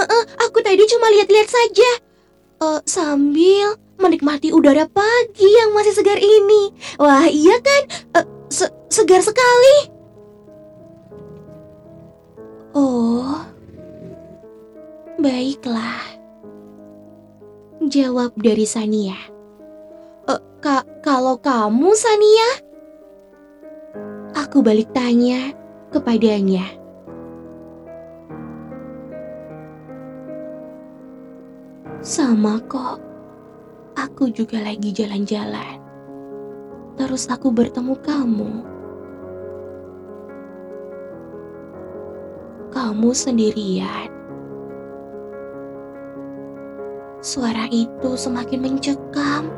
eh, 0.10 0.24
aku 0.44 0.60
tadi 0.66 0.84
cuma 0.90 1.08
lihat-lihat 1.14 1.50
saja. 1.50 1.92
Eh, 2.60 2.80
sambil 2.90 3.78
menikmati 4.00 4.52
udara 4.52 4.88
pagi 4.88 5.48
yang 5.48 5.76
masih 5.76 5.94
segar 5.96 6.20
ini. 6.20 6.72
Wah, 7.00 7.28
iya 7.28 7.56
kan? 7.60 7.82
Eh, 8.20 8.26
se- 8.52 8.74
segar 8.90 9.24
sekali. 9.24 9.92
Oh, 12.76 13.44
baiklah. 15.20 16.04
Jawab 17.90 18.36
dari 18.38 18.68
Sania. 18.68 19.18
"Eh, 20.30 20.42
ka 20.62 20.86
kalau 21.02 21.40
kamu 21.40 21.92
Sania? 21.96 22.50
Aku 24.38 24.62
balik 24.62 24.94
tanya 24.94 25.52
kepadanya. 25.90 26.79
Sama 32.10 32.58
kok. 32.66 32.98
Aku 33.94 34.34
juga 34.34 34.58
lagi 34.58 34.90
jalan-jalan. 34.90 35.78
Terus 36.98 37.30
aku 37.30 37.54
bertemu 37.54 37.94
kamu. 38.02 38.52
Kamu 42.74 43.10
sendirian. 43.14 44.10
Suara 47.22 47.70
itu 47.70 48.18
semakin 48.18 48.58
mencekam. 48.58 49.54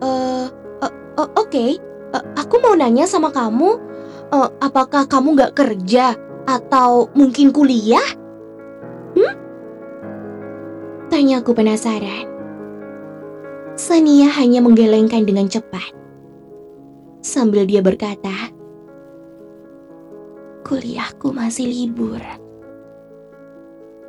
Eh, 0.00 0.48
eh, 0.80 0.94
eh, 0.96 1.30
oke. 1.36 1.64
Eh, 1.76 2.24
aku 2.40 2.56
mau 2.64 2.72
nanya 2.72 3.04
sama 3.04 3.28
kamu, 3.28 3.76
eh, 4.32 4.48
apakah 4.64 5.04
kamu 5.04 5.36
nggak 5.36 5.52
kerja 5.60 6.29
atau 6.46 7.10
mungkin 7.16 7.52
kuliah? 7.52 8.04
Hmm? 9.16 9.34
Tanya 11.10 11.42
aku 11.42 11.52
penasaran. 11.52 12.28
Sania 13.74 14.28
hanya 14.36 14.60
menggelengkan 14.60 15.24
dengan 15.24 15.48
cepat. 15.48 15.96
Sambil 17.20 17.64
dia 17.64 17.80
berkata, 17.80 18.52
Kuliahku 20.64 21.32
masih 21.32 21.66
libur. 21.66 22.20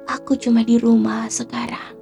Aku 0.05 0.35
cuma 0.35 0.61
di 0.61 0.75
rumah 0.75 1.31
sekarang. 1.31 1.95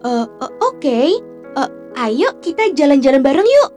Eh, 0.00 0.26
eh, 0.26 0.52
oke. 0.64 0.98
Eh, 1.60 1.70
ayo 2.00 2.32
kita 2.40 2.72
jalan-jalan 2.72 3.20
bareng 3.20 3.44
yuk. 3.44 3.70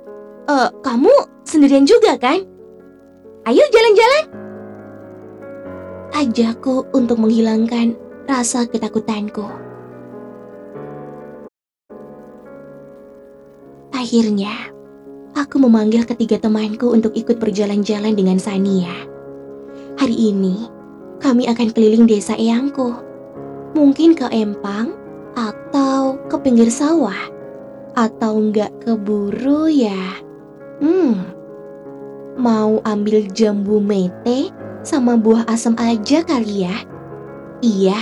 Eh, 0.48 0.70
kamu 0.82 1.14
sendirian 1.44 1.84
juga 1.84 2.16
kan? 2.16 2.53
Ayo 3.44 3.60
jalan-jalan. 3.76 4.26
Ajakku 6.16 6.88
untuk 6.96 7.20
menghilangkan 7.20 7.92
rasa 8.24 8.64
ketakutanku. 8.64 9.44
Akhirnya, 13.92 14.72
aku 15.36 15.60
memanggil 15.60 16.08
ketiga 16.08 16.40
temanku 16.40 16.96
untuk 16.96 17.12
ikut 17.20 17.36
berjalan-jalan 17.44 18.16
dengan 18.16 18.40
Sania. 18.40 18.96
Hari 20.00 20.16
ini, 20.16 20.72
kami 21.20 21.44
akan 21.52 21.76
keliling 21.76 22.08
desa 22.08 22.40
Eyangku. 22.40 22.96
Mungkin 23.76 24.16
ke 24.16 24.32
Empang 24.32 24.96
atau 25.36 26.16
ke 26.32 26.40
pinggir 26.40 26.72
sawah. 26.72 27.28
Atau 28.00 28.40
nggak 28.40 28.88
keburu 28.88 29.68
ya. 29.68 30.16
Hmm, 30.80 31.33
mau 32.38 32.82
ambil 32.84 33.26
jambu 33.32 33.78
mete 33.80 34.50
sama 34.84 35.16
buah 35.16 35.48
asam 35.48 35.78
aja 35.80 36.22
kali 36.26 36.68
ya. 36.68 36.76
Iya, 37.64 38.00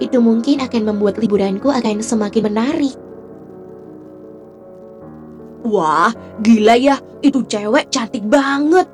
itu 0.00 0.18
mungkin 0.18 0.64
akan 0.64 0.82
membuat 0.94 1.20
liburanku 1.20 1.68
akan 1.68 2.00
semakin 2.00 2.48
menarik. 2.48 2.96
Wah, 5.64 6.12
gila 6.44 6.76
ya, 6.76 6.96
itu 7.24 7.40
cewek 7.44 7.88
cantik 7.88 8.24
banget. 8.28 8.84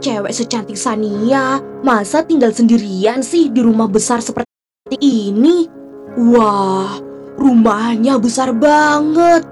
Cewek 0.00 0.32
secantik 0.32 0.80
Sania, 0.80 1.60
masa 1.84 2.24
tinggal 2.24 2.56
sendirian 2.56 3.20
sih 3.20 3.52
di 3.52 3.60
rumah 3.60 3.84
besar 3.84 4.24
seperti 4.24 4.96
ini? 4.96 5.68
Wah, 6.16 6.96
rumahnya 7.36 8.16
besar 8.16 8.56
banget. 8.56 9.44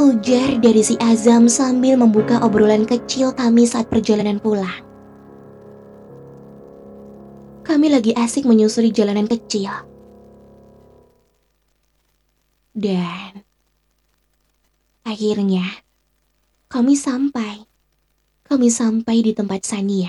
Ujar 0.00 0.56
dari 0.64 0.80
si 0.80 0.96
Azam 0.96 1.44
sambil 1.44 2.00
membuka 2.00 2.40
obrolan 2.40 2.88
kecil 2.88 3.36
kami 3.36 3.68
saat 3.68 3.84
perjalanan 3.92 4.40
pulang. 4.40 4.80
Kami 7.60 7.86
lagi 7.92 8.16
asik 8.16 8.48
menyusuri 8.48 8.96
jalanan 8.96 9.28
kecil. 9.28 9.68
Dan 12.72 13.44
akhirnya 15.04 15.68
kami 16.72 16.96
sampai. 16.96 17.68
Kami 18.48 18.72
sampai 18.72 19.20
di 19.20 19.36
tempat 19.36 19.68
Sania. 19.68 20.08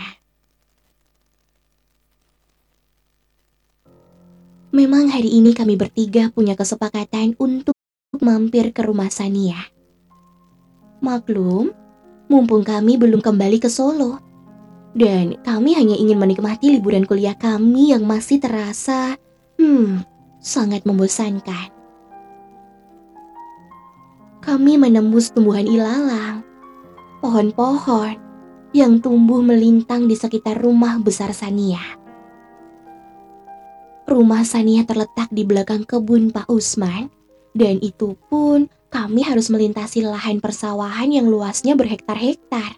Memang 4.72 5.12
hari 5.12 5.36
ini 5.36 5.52
kami 5.52 5.76
bertiga 5.76 6.32
punya 6.32 6.56
kesepakatan 6.56 7.36
untuk 7.44 7.76
mampir 8.24 8.72
ke 8.72 8.88
rumah 8.88 9.12
Sania. 9.12 9.81
Maklum, 11.02 11.74
mumpung 12.30 12.62
kami 12.62 12.94
belum 12.94 13.26
kembali 13.26 13.58
ke 13.58 13.74
Solo. 13.74 14.22
Dan 14.94 15.42
kami 15.42 15.74
hanya 15.74 15.98
ingin 15.98 16.22
menikmati 16.22 16.78
liburan 16.78 17.10
kuliah 17.10 17.34
kami 17.34 17.90
yang 17.90 18.06
masih 18.06 18.38
terasa, 18.38 19.18
hmm, 19.58 20.06
sangat 20.38 20.86
membosankan. 20.86 21.74
Kami 24.46 24.78
menembus 24.78 25.34
tumbuhan 25.34 25.66
ilalang, 25.66 26.46
pohon-pohon 27.26 28.18
yang 28.78 29.02
tumbuh 29.02 29.42
melintang 29.42 30.06
di 30.06 30.14
sekitar 30.14 30.62
rumah 30.62 31.02
besar 31.02 31.34
Sania. 31.34 31.82
Rumah 34.06 34.44
Sania 34.46 34.86
terletak 34.86 35.34
di 35.34 35.50
belakang 35.50 35.82
kebun 35.82 36.30
Pak 36.30 36.46
Usman 36.46 37.10
dan 37.58 37.82
itu 37.82 38.14
pun 38.28 38.70
kami 38.92 39.24
harus 39.24 39.48
melintasi 39.48 40.04
lahan 40.04 40.44
persawahan 40.44 41.08
yang 41.08 41.32
luasnya 41.32 41.80
berhektar-hektar. 41.80 42.76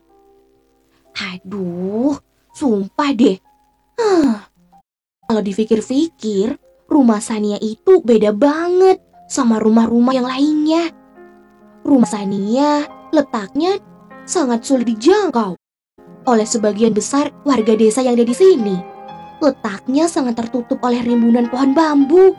Aduh, 1.17 2.13
sumpah 2.53 3.11
deh. 3.17 3.37
Huh. 3.97 4.37
Kalau 5.25 5.41
dipikir-pikir, 5.41 6.53
rumah 6.85 7.17
Sania 7.17 7.57
itu 7.57 8.05
beda 8.05 8.29
banget 8.29 9.01
sama 9.25 9.57
rumah-rumah 9.57 10.13
yang 10.13 10.29
lainnya. 10.29 10.93
Rumah 11.81 12.09
Sania 12.09 12.85
letaknya 13.09 13.81
sangat 14.29 14.63
sulit 14.69 14.85
dijangkau 14.93 15.57
oleh 16.29 16.47
sebagian 16.47 16.93
besar 16.95 17.33
warga 17.43 17.73
desa 17.73 18.05
yang 18.05 18.15
ada 18.15 18.25
di 18.25 18.35
sini. 18.37 18.77
Letaknya 19.41 20.05
sangat 20.07 20.39
tertutup 20.39 20.79
oleh 20.85 21.03
rimbunan 21.03 21.49
pohon 21.49 21.75
bambu 21.75 22.37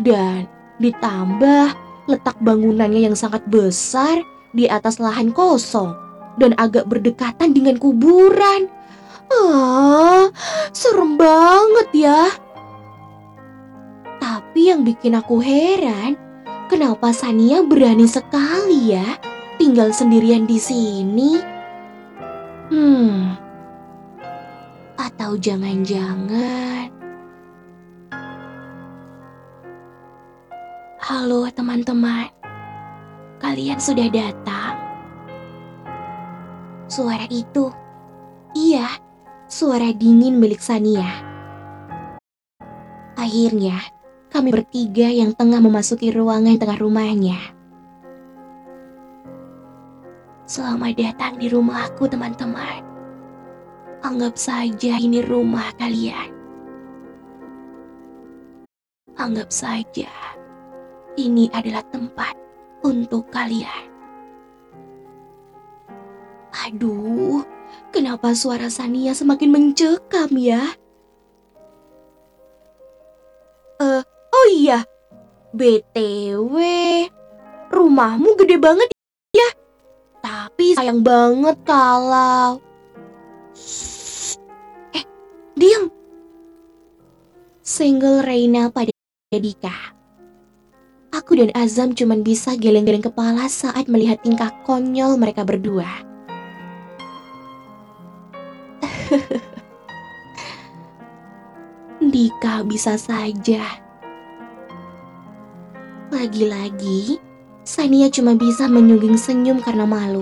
dan 0.00 0.48
ditambah 0.80 1.85
letak 2.06 2.38
bangunannya 2.42 3.10
yang 3.10 3.16
sangat 3.18 3.42
besar 3.50 4.22
di 4.54 4.70
atas 4.70 5.02
lahan 5.02 5.34
kosong 5.34 5.92
dan 6.40 6.54
agak 6.56 6.86
berdekatan 6.86 7.52
dengan 7.52 7.76
kuburan. 7.76 8.70
Ah, 9.26 10.30
serem 10.70 11.18
banget 11.18 12.06
ya. 12.06 12.30
Tapi 14.22 14.70
yang 14.70 14.86
bikin 14.86 15.18
aku 15.18 15.42
heran, 15.42 16.14
kenapa 16.70 17.10
Sania 17.10 17.66
berani 17.66 18.06
sekali 18.06 18.94
ya 18.94 19.18
tinggal 19.58 19.90
sendirian 19.90 20.46
di 20.46 20.58
sini? 20.62 21.32
Hmm. 22.70 23.34
Atau 24.96 25.38
jangan-jangan 25.38 26.95
Halo 31.06 31.46
teman-teman, 31.54 32.26
kalian 33.38 33.78
sudah 33.78 34.10
datang? 34.10 34.74
Suara 36.90 37.22
itu, 37.30 37.70
iya, 38.58 38.90
suara 39.46 39.94
dingin 39.94 40.42
milik 40.42 40.58
Sania. 40.58 41.06
Akhirnya, 43.14 43.78
kami 44.34 44.50
bertiga 44.50 45.06
yang 45.06 45.30
tengah 45.30 45.62
memasuki 45.62 46.10
ruangan 46.10 46.58
tengah 46.58 46.74
rumahnya. 46.74 47.38
Selamat 50.42 50.98
datang 50.98 51.38
di 51.38 51.46
rumahku, 51.46 52.10
teman-teman. 52.10 52.82
Anggap 54.02 54.34
saja 54.34 54.98
ini 54.98 55.22
rumah 55.22 55.70
kalian. 55.78 56.34
Anggap 59.14 59.54
saja 59.54 60.10
ini 61.16 61.48
adalah 61.52 61.82
tempat 61.88 62.36
untuk 62.84 63.28
kalian. 63.32 63.88
Aduh, 66.66 67.44
kenapa 67.92 68.32
suara 68.32 68.68
Sania 68.72 69.12
semakin 69.12 69.50
mencekam 69.52 70.30
ya? 70.36 70.76
Eh, 73.80 74.02
oh 74.06 74.46
iya. 74.52 74.84
BTW, 75.56 76.54
rumahmu 77.72 78.36
gede 78.36 78.56
banget 78.60 78.88
ya. 79.32 79.48
Tapi 80.20 80.76
sayang 80.76 81.00
banget 81.00 81.56
kalau 81.64 82.60
Eh, 84.92 85.04
diam. 85.56 85.88
Single 87.64 88.20
Reina 88.20 88.68
pada 88.68 88.92
Dika. 89.32 89.95
Aku 91.16 91.32
dan 91.32 91.48
Azam 91.56 91.96
cuma 91.96 92.12
bisa 92.20 92.52
geleng-geleng 92.60 93.00
kepala 93.00 93.48
saat 93.48 93.88
melihat 93.88 94.20
tingkah 94.20 94.52
konyol 94.68 95.16
mereka 95.16 95.48
berdua. 95.48 95.88
Dika 102.12 102.60
bisa 102.68 103.00
saja. 103.00 103.64
Lagi-lagi, 106.12 107.16
Sania 107.64 108.12
cuma 108.12 108.36
bisa 108.36 108.68
menyungging 108.68 109.16
senyum 109.16 109.64
karena 109.64 109.88
malu. 109.88 110.20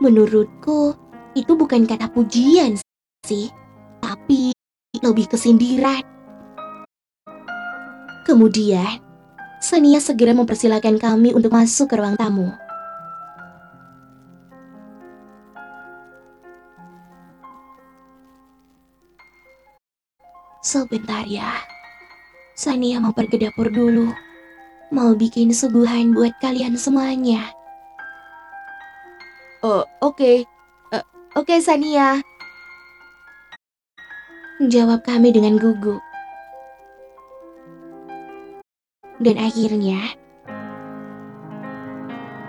Menurutku, 0.00 0.96
itu 1.36 1.52
bukan 1.52 1.84
kata 1.84 2.08
pujian 2.08 2.80
sih, 3.28 3.52
tapi 4.00 4.56
lebih 5.04 5.28
kesindiran. 5.28 6.13
Kemudian, 8.24 9.04
Sania 9.60 10.00
segera 10.00 10.32
mempersilahkan 10.32 10.96
kami 10.96 11.36
untuk 11.36 11.52
masuk 11.52 11.92
ke 11.92 12.00
ruang 12.00 12.16
tamu. 12.16 12.48
Sebentar 20.64 21.28
ya, 21.28 21.60
Sania 22.56 22.96
mau 22.96 23.12
pergi 23.12 23.44
dapur 23.44 23.68
dulu. 23.68 24.08
Mau 24.88 25.12
bikin 25.12 25.52
suguhan 25.52 26.16
buat 26.16 26.32
kalian 26.40 26.80
semuanya. 26.80 27.52
Oh, 29.60 29.84
oke. 30.00 30.16
Okay. 30.16 30.36
Uh, 30.92 31.04
oke, 31.36 31.44
okay, 31.44 31.58
Sania. 31.60 32.24
Jawab 34.64 35.04
kami 35.04 35.32
dengan 35.32 35.60
gugup. 35.60 36.00
Dan 39.22 39.38
akhirnya, 39.38 40.00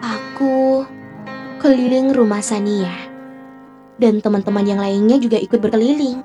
aku 0.02 0.82
keliling 1.62 2.10
rumah 2.14 2.42
Sania. 2.42 2.94
Dan 3.96 4.20
teman-teman 4.20 4.66
yang 4.68 4.82
lainnya 4.82 5.22
juga 5.22 5.40
ikut 5.40 5.62
berkeliling. 5.62 6.20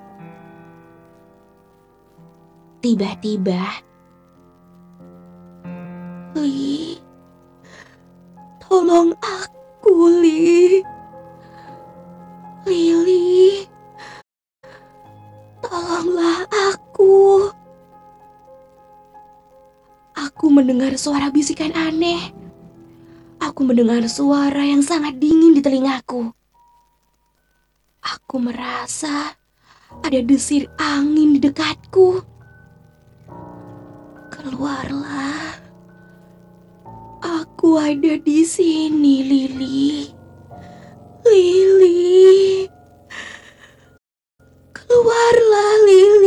Tiba-tiba, 2.80 3.60
Li, 6.34 6.96
tolong 8.64 9.12
aku, 9.20 10.08
Li. 10.18 10.80
Lili, 12.64 13.64
tolonglah 15.60 16.44
aku. 16.48 17.48
Aku 20.20 20.52
mendengar 20.52 20.92
suara 21.00 21.32
bisikan 21.32 21.72
aneh. 21.72 22.20
Aku 23.40 23.64
mendengar 23.64 24.04
suara 24.04 24.60
yang 24.68 24.84
sangat 24.84 25.16
dingin 25.16 25.56
di 25.56 25.64
telingaku. 25.64 26.28
Aku 28.04 28.36
merasa 28.36 29.32
ada 30.04 30.20
desir 30.20 30.68
angin 30.76 31.36
di 31.36 31.40
dekatku. 31.40 32.20
Keluarlah. 34.28 35.56
Aku 37.24 37.80
ada 37.80 38.20
di 38.20 38.44
sini, 38.44 39.24
Lili. 39.24 40.04
Lili. 41.24 42.68
Keluarlah, 44.76 45.72
Lili. 45.88 46.19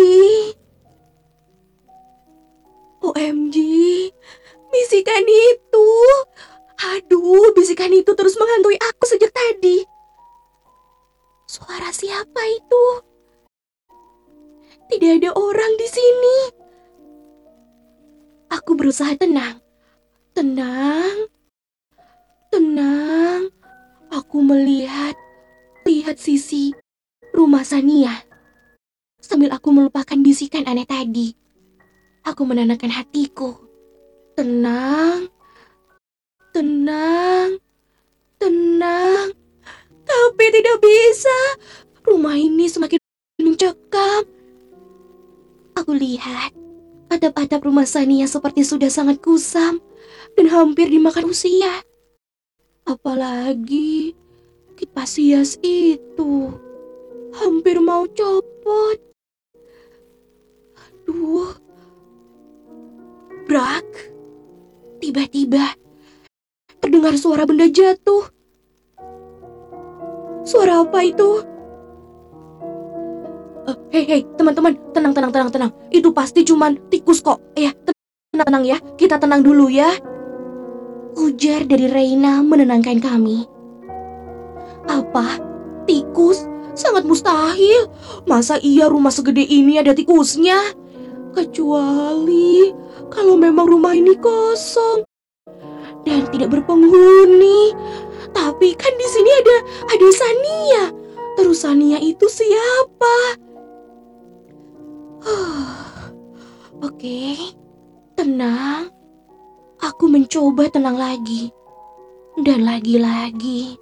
Siapa 11.93 12.41
itu? 12.49 12.85
Tidak 14.89 15.21
ada 15.21 15.31
orang 15.37 15.73
di 15.77 15.87
sini. 15.87 16.37
Aku 18.49 18.73
berusaha 18.73 19.13
tenang. 19.17 19.61
Tenang. 20.33 21.29
Tenang. 22.49 23.49
Aku 24.13 24.41
melihat 24.41 25.13
lihat 25.85 26.17
sisi 26.17 26.73
rumah 27.33 27.65
Sania. 27.65 28.13
Sambil 29.23 29.49
aku 29.53 29.73
melupakan 29.73 30.17
bisikan 30.19 30.67
aneh 30.69 30.85
tadi. 30.85 31.33
Aku 32.25 32.45
menenangkan 32.45 32.91
hatiku. 32.91 33.57
Tenang. 34.37 35.29
Tenang. 36.53 37.57
Tenang. 38.37 39.42
Tapi 40.03 40.45
tidak 40.51 40.77
bisa. 40.83 41.39
Rumah 42.03 42.35
ini 42.35 42.67
semakin 42.67 42.99
mencekam. 43.39 44.23
Aku 45.73 45.91
lihat 45.95 46.53
Atap-atap 47.13 47.69
rumah 47.69 47.85
Sania 47.85 48.25
seperti 48.25 48.65
sudah 48.65 48.89
sangat 48.89 49.21
kusam 49.21 49.77
dan 50.33 50.49
hampir 50.49 50.89
dimakan 50.89 51.29
usia. 51.29 51.85
Apalagi 52.89 54.17
kipas 54.73 55.21
hias 55.21 55.61
itu 55.61 56.57
hampir 57.37 57.77
mau 57.77 58.09
copot. 58.09 58.97
Aduh. 60.73 61.53
Brak. 63.45 63.85
Tiba-tiba 64.97 65.77
terdengar 66.81 67.13
suara 67.13 67.45
benda 67.45 67.69
jatuh. 67.69 68.25
Suara 70.43 70.83
apa 70.83 70.99
itu? 71.07 71.39
Uh, 73.63 73.77
hei, 73.95 74.03
hei, 74.03 74.21
teman-teman, 74.35 74.75
tenang, 74.91 75.15
tenang, 75.15 75.31
tenang, 75.31 75.51
tenang. 75.51 75.71
Itu 75.87 76.11
pasti 76.11 76.43
cuman 76.43 76.75
tikus 76.91 77.23
kok. 77.23 77.39
Ya, 77.55 77.71
tenang, 77.71 78.47
tenang 78.51 78.63
ya. 78.67 78.77
Kita 78.99 79.15
tenang 79.23 79.39
dulu 79.39 79.71
ya. 79.71 79.87
Ujar 81.15 81.63
dari 81.63 81.87
Reina 81.87 82.43
menenangkan 82.43 82.99
kami. 82.99 83.47
Apa? 84.91 85.39
Tikus? 85.87 86.43
Sangat 86.75 87.07
mustahil. 87.07 87.87
Masa 88.27 88.59
iya 88.59 88.91
rumah 88.91 89.15
segede 89.15 89.47
ini 89.47 89.79
ada 89.79 89.95
tikusnya? 89.95 90.75
Kecuali 91.31 92.69
kalau 93.09 93.39
memang 93.39 93.65
rumah 93.65 93.95
ini 93.95 94.19
kosong 94.19 95.07
dan 96.03 96.27
tidak 96.29 96.51
berpenghuni. 96.51 97.71
Tapi 98.33 98.73
kan 98.75 98.93
di 98.97 99.07
sini 99.07 99.31
ada 99.31 99.57
ada 99.93 100.07
Sania. 100.11 100.83
Terus 101.37 101.57
Sania 101.61 101.97
itu 102.01 102.25
siapa? 102.29 103.15
Oke, 106.87 107.37
tenang. 108.17 108.91
Aku 109.83 110.07
mencoba 110.07 110.67
tenang 110.67 110.99
lagi. 110.99 111.51
Dan 112.33 112.65
lagi-lagi, 112.65 113.77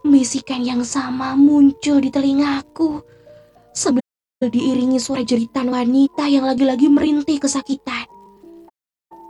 bisikan 0.00 0.64
yang 0.64 0.80
sama 0.80 1.36
muncul 1.36 2.00
di 2.00 2.08
telingaku. 2.08 3.04
Sambil 3.76 4.00
diiringi 4.40 4.96
suara 4.96 5.20
jeritan 5.20 5.68
wanita 5.68 6.24
yang 6.24 6.48
lagi-lagi 6.48 6.88
merintih 6.88 7.36
kesakitan. 7.36 8.08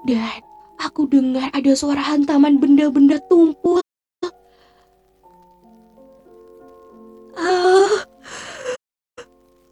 Dan 0.07 0.41
aku 0.79 1.11
dengar 1.11 1.51
ada 1.51 1.73
suara 1.75 2.01
hantaman 2.07 2.63
benda-benda 2.63 3.19
tumpul. 3.27 3.80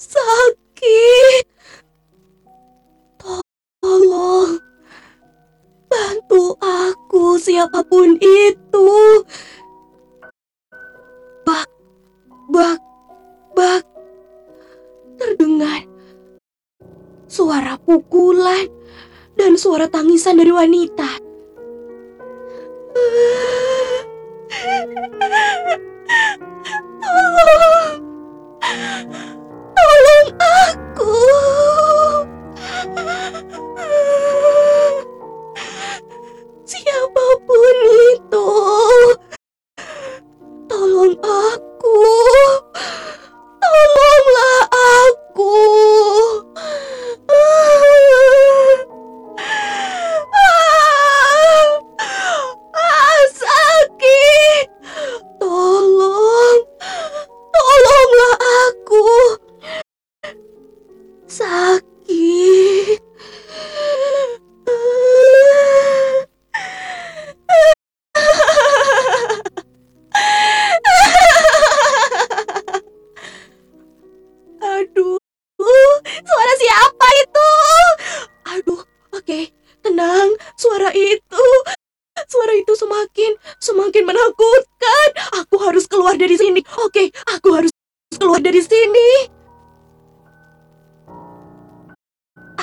sakit. 0.09 1.44
Tolong, 3.85 4.57
bantu 5.88 6.57
aku 6.61 7.37
siapa 7.37 7.85
pun 7.85 8.16
itu. 8.21 8.88
Bak, 11.44 11.68
bak, 12.49 12.81
bak. 13.53 13.85
Terdengar 15.18 15.85
suara 17.29 17.77
pukulan 17.77 18.71
dan 19.37 19.55
suara 19.61 19.87
tangisan 19.87 20.40
dari 20.40 20.53
wanita. 20.53 21.11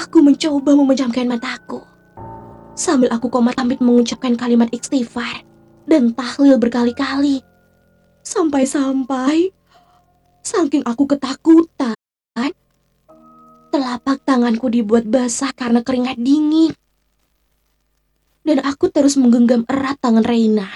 Aku 0.05 0.21
mencoba 0.21 0.77
memejamkan 0.77 1.25
mataku. 1.25 1.81
Sambil 2.77 3.09
aku 3.09 3.27
komat 3.33 3.57
amit 3.57 3.81
mengucapkan 3.81 4.37
kalimat 4.37 4.69
istighfar 4.69 5.41
dan 5.89 6.13
tahlil 6.13 6.61
berkali-kali. 6.61 7.41
Sampai-sampai 8.21 9.55
Saking 10.45 10.85
aku 10.85 11.09
ketakutan, 11.09 11.97
telapak 13.73 14.21
tanganku 14.29 14.69
dibuat 14.69 15.09
basah 15.09 15.49
karena 15.57 15.81
keringat 15.81 16.21
dingin. 16.21 16.69
Dan 18.45 18.61
aku 18.61 18.93
terus 18.93 19.17
menggenggam 19.17 19.65
erat 19.65 19.97
tangan 19.97 20.21
Reina. 20.21 20.69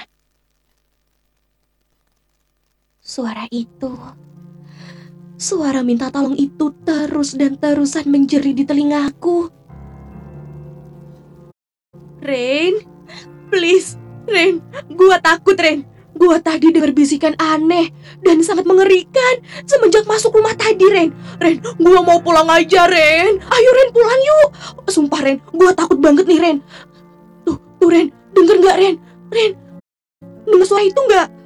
Suara 2.98 3.46
itu, 3.54 3.94
suara 5.40 5.80
minta 5.88 6.12
tolong 6.12 6.36
itu 6.36 6.76
terus 6.84 7.32
dan 7.40 7.56
terusan 7.56 8.12
menjerit 8.12 8.60
di 8.60 8.68
telingaku. 8.68 9.48
Rain, 12.20 12.84
please, 13.48 13.96
Rain, 14.28 14.60
gua 14.92 15.24
takut, 15.24 15.56
Rain. 15.56 15.88
Gua 16.20 16.36
tadi 16.44 16.76
dengar 16.76 16.92
bisikan 16.92 17.32
aneh 17.40 17.96
dan 18.28 18.44
sangat 18.44 18.68
mengerikan 18.68 19.40
semenjak 19.64 20.04
masuk 20.04 20.36
rumah 20.36 20.52
tadi, 20.52 20.84
Ren. 20.84 21.16
Ren, 21.40 21.64
gua 21.80 22.04
mau 22.04 22.20
pulang 22.20 22.52
aja, 22.52 22.92
Ren. 22.92 23.40
Ayo, 23.40 23.70
Ren, 23.72 23.90
pulang 23.96 24.20
yuk. 24.20 24.50
Sumpah, 24.92 25.24
Ren, 25.24 25.40
gua 25.56 25.72
takut 25.72 25.96
banget 25.96 26.28
nih, 26.28 26.44
Ren. 26.44 26.58
Tuh, 27.48 27.56
tuh, 27.80 27.88
Ren, 27.88 28.12
denger 28.36 28.60
nggak, 28.60 28.78
Ren? 28.84 28.96
Ren, 29.32 29.52
denger 30.44 30.68
suara 30.68 30.84
itu 30.84 31.00
nggak? 31.00 31.39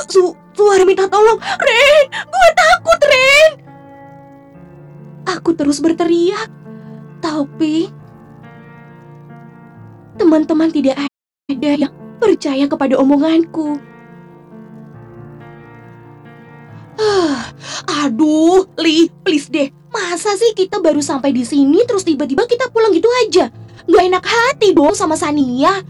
Su 0.00 0.08
suara, 0.08 0.32
su 0.32 0.36
suara 0.56 0.84
minta 0.88 1.04
tolong. 1.08 1.36
Ren, 1.36 2.04
gua 2.08 2.48
takut, 2.56 3.00
Ren. 3.04 3.50
Aku 5.36 5.52
terus 5.52 5.78
berteriak, 5.84 6.48
tapi 7.20 7.92
teman-teman 10.16 10.72
tidak 10.72 11.04
ada 11.48 11.70
yang 11.76 11.92
percaya 12.16 12.64
kepada 12.64 12.96
omonganku. 12.96 13.76
Ah, 17.00 17.52
aduh, 18.04 18.68
Li, 18.80 19.08
please 19.24 19.48
deh. 19.48 19.72
Masa 19.90 20.36
sih 20.36 20.52
kita 20.52 20.78
baru 20.78 21.00
sampai 21.00 21.32
di 21.32 21.42
sini 21.44 21.82
terus 21.88 22.04
tiba-tiba 22.04 22.46
kita 22.46 22.68
pulang 22.70 22.92
gitu 22.92 23.08
aja? 23.26 23.50
Gak 23.88 24.04
enak 24.06 24.24
hati 24.24 24.70
dong 24.76 24.92
sama 24.94 25.16
Sania. 25.16 25.82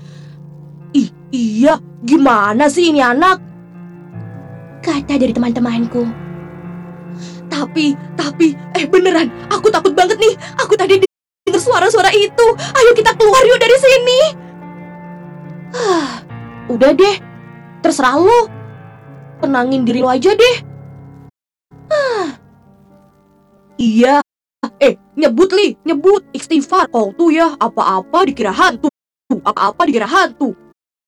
Ih, 0.94 1.11
iya, 1.34 1.76
gimana 2.00 2.70
sih 2.70 2.94
ini 2.94 3.02
anak? 3.02 3.49
Kata 4.80 5.20
dari 5.20 5.32
teman-temanku. 5.36 6.08
Tapi, 7.52 7.92
tapi, 8.16 8.56
eh 8.72 8.88
beneran, 8.88 9.28
aku 9.52 9.68
takut 9.68 9.92
banget 9.92 10.16
nih. 10.16 10.34
Aku 10.64 10.72
tadi 10.78 11.04
dengar 11.04 11.60
suara-suara 11.60 12.08
itu. 12.16 12.46
Ayo 12.56 12.90
kita 12.96 13.12
keluar 13.18 13.42
yuk 13.44 13.60
dari 13.60 13.76
sini. 13.76 14.20
Ah, 15.76 16.24
udah 16.72 16.96
deh, 16.96 17.16
terserah 17.84 18.16
lo. 18.16 18.48
Tenangin 19.44 19.84
diri 19.84 20.00
lo 20.00 20.08
aja 20.08 20.32
deh. 20.32 20.56
Ah. 21.90 22.26
Iya, 23.80 24.20
eh 24.80 24.96
nyebut 25.16 25.52
li, 25.56 25.76
nyebut 25.84 26.24
istighfar. 26.32 26.88
Kau 26.92 27.12
tuh 27.16 27.32
ya 27.32 27.56
apa-apa 27.56 28.28
dikira 28.28 28.52
hantu, 28.52 28.88
apa-apa 29.44 29.88
dikira 29.88 30.08
hantu. 30.08 30.52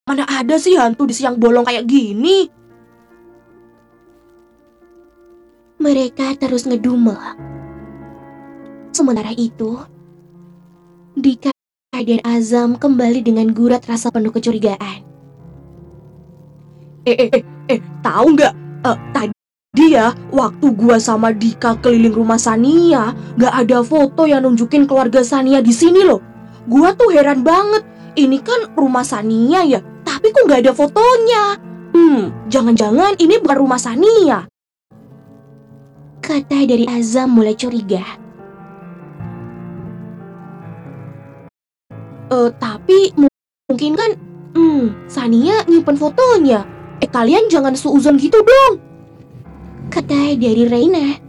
Mana 0.09 0.27
ada 0.27 0.57
sih 0.59 0.75
hantu 0.75 1.07
di 1.07 1.15
siang 1.15 1.39
bolong 1.39 1.63
kayak 1.63 1.85
gini? 1.87 2.49
Mereka 5.83 6.39
terus 6.39 6.63
ngedumel. 6.63 7.19
Sementara 8.95 9.35
itu, 9.35 9.83
Dika 11.19 11.51
dan 11.91 12.23
Azam 12.23 12.79
kembali 12.79 13.19
dengan 13.19 13.51
gurat 13.51 13.83
rasa 13.83 14.07
penuh 14.07 14.31
kecurigaan. 14.31 15.03
Eh, 17.03 17.19
eh, 17.19 17.29
eh, 17.35 17.43
eh, 17.67 17.79
tahu 17.99 18.31
nggak? 18.31 18.53
Eh, 18.87 18.97
tadi 19.11 19.85
ya, 19.91 20.15
waktu 20.31 20.71
gua 20.71 21.03
sama 21.03 21.35
Dika 21.35 21.75
keliling 21.83 22.15
rumah 22.15 22.39
Sania, 22.39 23.11
nggak 23.35 23.53
ada 23.67 23.83
foto 23.83 24.23
yang 24.23 24.47
nunjukin 24.47 24.87
keluarga 24.87 25.19
Sania 25.19 25.59
di 25.59 25.75
sini 25.75 25.99
loh. 25.99 26.23
Gua 26.63 26.95
tuh 26.95 27.11
heran 27.11 27.43
banget. 27.43 27.83
Ini 28.15 28.39
kan 28.39 28.71
rumah 28.79 29.03
Sania 29.03 29.67
ya, 29.67 29.83
tapi 30.07 30.31
kok 30.31 30.47
nggak 30.47 30.63
ada 30.63 30.71
fotonya? 30.71 31.59
Hmm, 31.91 32.31
jangan-jangan 32.47 33.19
ini 33.19 33.35
bukan 33.43 33.57
rumah 33.59 33.81
Sania. 33.81 34.52
Kata 36.23 36.63
dari 36.63 36.87
Azam 36.87 37.35
mulai 37.35 37.51
curiga. 37.51 37.99
Eh, 42.31 42.49
tapi 42.57 43.11
mu- 43.19 43.27
mungkin 43.67 43.93
kan, 43.99 44.11
hmm, 44.55 45.11
Sania 45.11 45.67
nyimpen 45.67 45.99
fotonya. 45.99 46.63
Eh, 47.03 47.09
kalian 47.11 47.51
jangan 47.51 47.75
suuzon 47.75 48.15
gitu 48.15 48.39
dong. 48.39 48.79
Kata 49.91 50.39
dari 50.39 50.63
Reina. 50.63 51.19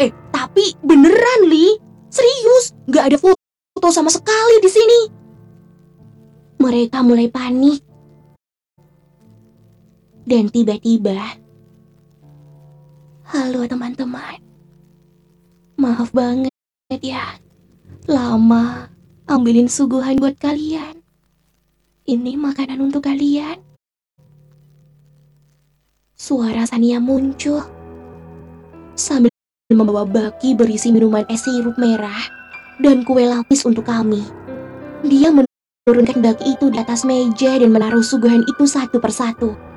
Eh, 0.00 0.10
tapi 0.32 0.72
beneran, 0.80 1.46
Li. 1.46 1.76
Serius, 2.08 2.72
nggak 2.88 3.04
ada 3.12 3.18
foto 3.20 3.88
sama 3.92 4.08
sekali 4.08 4.64
di 4.64 4.70
sini. 4.72 5.00
Mereka 6.56 7.04
mulai 7.04 7.28
panik. 7.28 7.84
Dan 10.24 10.48
tiba-tiba, 10.48 11.41
halo 13.32 13.64
teman-teman. 13.64 14.36
Maaf 15.80 16.12
banget 16.12 16.52
ya, 17.00 17.40
lama 18.04 18.92
ambilin 19.24 19.72
suguhan 19.72 20.20
buat 20.20 20.36
kalian. 20.36 21.00
Ini 22.04 22.36
makanan 22.36 22.76
untuk 22.84 23.08
kalian. 23.08 23.56
Suara 26.12 26.68
Sania 26.68 27.00
muncul 27.00 27.64
sambil 29.00 29.32
membawa 29.72 30.04
baki 30.04 30.52
berisi 30.52 30.92
minuman 30.92 31.24
es 31.32 31.48
sirup 31.48 31.80
merah 31.80 32.28
dan 32.84 33.00
kue 33.00 33.24
lapis 33.24 33.64
untuk 33.64 33.88
kami. 33.88 34.20
Dia 35.08 35.32
menurunkan 35.32 36.20
baki 36.20 36.60
itu 36.60 36.68
di 36.68 36.76
atas 36.76 37.08
meja 37.08 37.56
dan 37.56 37.72
menaruh 37.72 38.04
suguhan 38.04 38.44
itu 38.44 38.68
satu 38.68 39.00
persatu. 39.00 39.71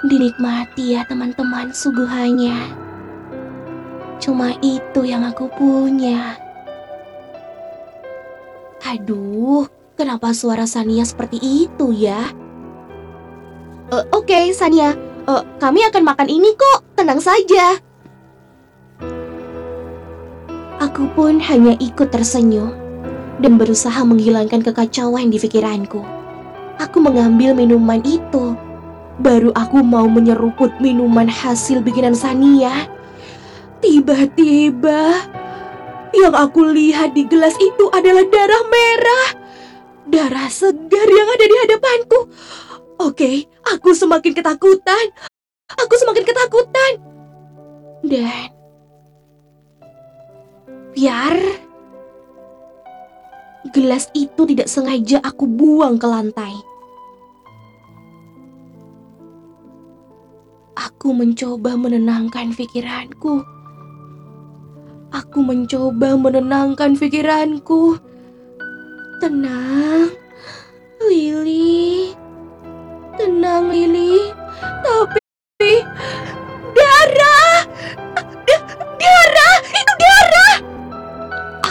Dinikmati 0.00 0.96
ya 0.96 1.04
teman-teman 1.04 1.76
suguhannya. 1.76 2.56
Cuma 4.16 4.56
itu 4.64 5.04
yang 5.04 5.28
aku 5.28 5.48
punya. 5.52 6.40
Aduh, 8.80 9.68
kenapa 10.00 10.32
suara 10.32 10.64
Sania 10.64 11.04
seperti 11.04 11.36
itu 11.68 11.92
ya? 11.92 12.32
Eh, 13.92 14.04
Oke, 14.16 14.56
Sania. 14.56 14.96
Eh, 15.28 15.42
kami 15.60 15.84
akan 15.84 16.02
makan 16.04 16.28
ini 16.32 16.56
kok. 16.56 16.80
Tenang 16.96 17.20
saja. 17.20 17.76
Aku 20.80 21.12
pun 21.12 21.36
hanya 21.44 21.76
ikut 21.76 22.08
tersenyum 22.08 22.72
dan 23.36 23.60
berusaha 23.60 24.00
menghilangkan 24.00 24.64
kekacauan 24.64 25.28
di 25.28 25.36
pikiranku. 25.36 26.00
Aku 26.80 27.04
mengambil 27.04 27.52
minuman 27.52 28.00
itu. 28.00 28.56
Baru 29.20 29.52
aku 29.52 29.84
mau 29.84 30.08
menyeruput 30.08 30.72
minuman 30.80 31.28
hasil 31.28 31.84
bikinan 31.84 32.16
Sania. 32.16 32.88
Tiba-tiba 33.84 35.28
yang 36.16 36.32
aku 36.32 36.64
lihat 36.72 37.12
di 37.12 37.28
gelas 37.28 37.52
itu 37.60 37.84
adalah 37.92 38.24
darah 38.32 38.64
merah. 38.72 39.28
Darah 40.08 40.48
segar 40.48 41.06
yang 41.06 41.28
ada 41.36 41.44
di 41.44 41.56
hadapanku. 41.68 42.20
Oke, 43.00 43.44
aku 43.68 43.92
semakin 43.92 44.32
ketakutan. 44.32 45.04
Aku 45.76 45.94
semakin 46.00 46.24
ketakutan. 46.24 46.92
Dan 48.00 48.48
biar 50.96 51.36
gelas 53.70 54.08
itu 54.16 54.42
tidak 54.48 54.66
sengaja 54.66 55.20
aku 55.22 55.44
buang 55.44 56.00
ke 56.00 56.08
lantai. 56.08 56.56
Aku 60.80 61.12
mencoba 61.12 61.76
menenangkan 61.76 62.56
pikiranku. 62.56 63.44
Aku 65.12 65.44
mencoba 65.44 66.16
menenangkan 66.16 66.96
pikiranku. 66.96 68.00
Tenang, 69.20 70.08
Lili. 71.04 72.16
Tenang, 73.20 73.68
Lili. 73.68 74.32
Tapi 74.80 75.84
darah, 76.72 77.68
Da- 78.48 78.68
darah, 78.96 79.56
itu 79.60 79.94
darah. 80.00 80.56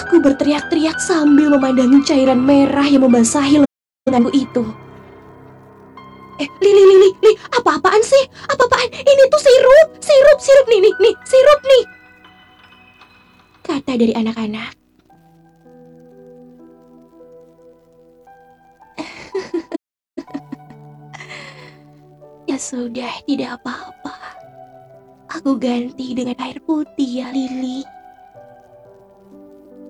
Aku 0.06 0.22
berteriak-teriak 0.22 1.02
sambil 1.02 1.50
memandangi 1.50 2.06
cairan 2.06 2.46
merah 2.46 2.86
yang 2.86 3.10
membasahi 3.10 3.66
lenganku 4.06 4.30
itu. 4.38 4.89
Eh, 6.40 6.48
Lili, 6.64 6.88
Lili, 6.88 7.12
Lili, 7.20 7.36
apa-apaan 7.52 8.00
sih? 8.00 8.24
Apa-apaan? 8.48 8.88
Ini 8.96 9.24
tuh 9.28 9.44
sirup, 9.44 10.00
sirup, 10.00 10.40
sirup 10.40 10.72
nih, 10.72 10.88
nih, 10.88 10.96
nih, 11.04 11.12
sirup 11.28 11.60
nih. 11.68 11.84
Kata 13.60 14.00
dari 14.00 14.16
anak-anak. 14.16 14.72
ya 22.50 22.56
sudah, 22.56 23.12
tidak 23.28 23.60
apa-apa. 23.60 24.16
Aku 25.36 25.60
ganti 25.60 26.16
dengan 26.16 26.40
air 26.40 26.64
putih 26.64 27.20
ya, 27.20 27.36
Lili. 27.36 27.84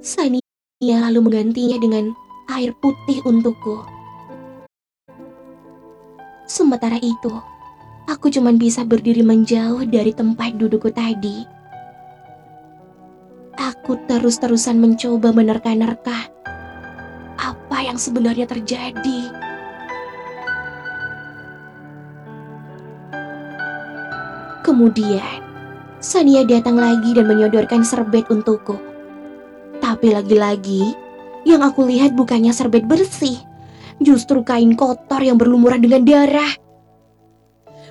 Sania 0.01 0.97
lalu 0.97 1.29
menggantinya 1.29 1.77
dengan 1.77 2.09
air 2.49 2.73
putih 2.81 3.21
untukku. 3.21 3.98
Sementara 6.49 6.97
itu, 6.97 7.29
aku 8.09 8.33
cuma 8.33 8.49
bisa 8.49 8.81
berdiri 8.81 9.21
menjauh 9.21 9.85
dari 9.85 10.09
tempat 10.09 10.57
dudukku 10.57 10.89
tadi. 10.89 11.45
Aku 13.53 14.01
terus-terusan 14.09 14.81
mencoba 14.81 15.29
menerka-nerka 15.29 16.25
apa 17.37 17.77
yang 17.85 18.01
sebenarnya 18.01 18.49
terjadi. 18.49 19.29
Kemudian, 24.65 25.45
Sania 26.01 26.41
datang 26.49 26.81
lagi 26.81 27.13
dan 27.13 27.29
menyodorkan 27.29 27.85
serbet 27.85 28.25
untukku. 28.33 28.81
Tapi 29.77 30.17
lagi-lagi, 30.17 30.97
yang 31.45 31.61
aku 31.61 31.85
lihat 31.85 32.17
bukannya 32.17 32.49
serbet 32.49 32.89
bersih, 32.89 33.37
justru 34.03 34.43
kain 34.43 34.73
kotor 34.75 35.21
yang 35.21 35.35
berlumuran 35.39 35.83
dengan 35.83 36.03
darah. 36.03 36.51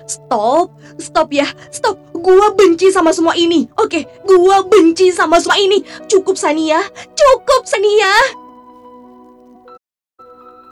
Stop, 0.09 0.73
stop 0.97 1.29
ya, 1.29 1.45
stop. 1.69 2.01
Gua 2.17 2.51
benci 2.57 2.89
sama 2.89 3.13
semua 3.13 3.37
ini. 3.37 3.69
Oke, 3.77 4.09
gua 4.25 4.65
benci 4.65 5.13
sama 5.13 5.37
semua 5.37 5.61
ini. 5.61 5.85
Cukup 6.09 6.33
Sania, 6.33 6.81
cukup 7.13 7.63
Sania. 7.69 8.13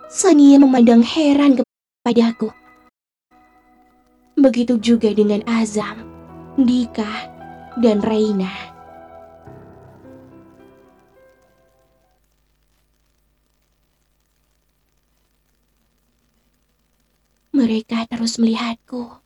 Sania 0.09 0.57
memandang 0.57 1.05
heran 1.05 1.61
kepadaku. 1.61 2.49
Begitu 4.37 4.77
juga 4.81 5.13
dengan 5.13 5.45
Azam, 5.45 6.01
Dika, 6.57 7.29
dan 7.77 8.01
Reina. 8.01 8.76
Mereka 17.57 18.05
terus 18.05 18.37
melihatku. 18.37 19.17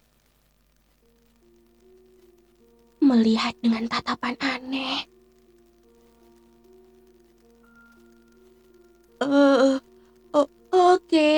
Melihat 3.03 3.59
dengan 3.59 3.91
tatapan 3.91 4.39
aneh. 4.39 5.03
Eh, 9.19 9.75
o- 10.31 10.53
oke. 10.71 11.35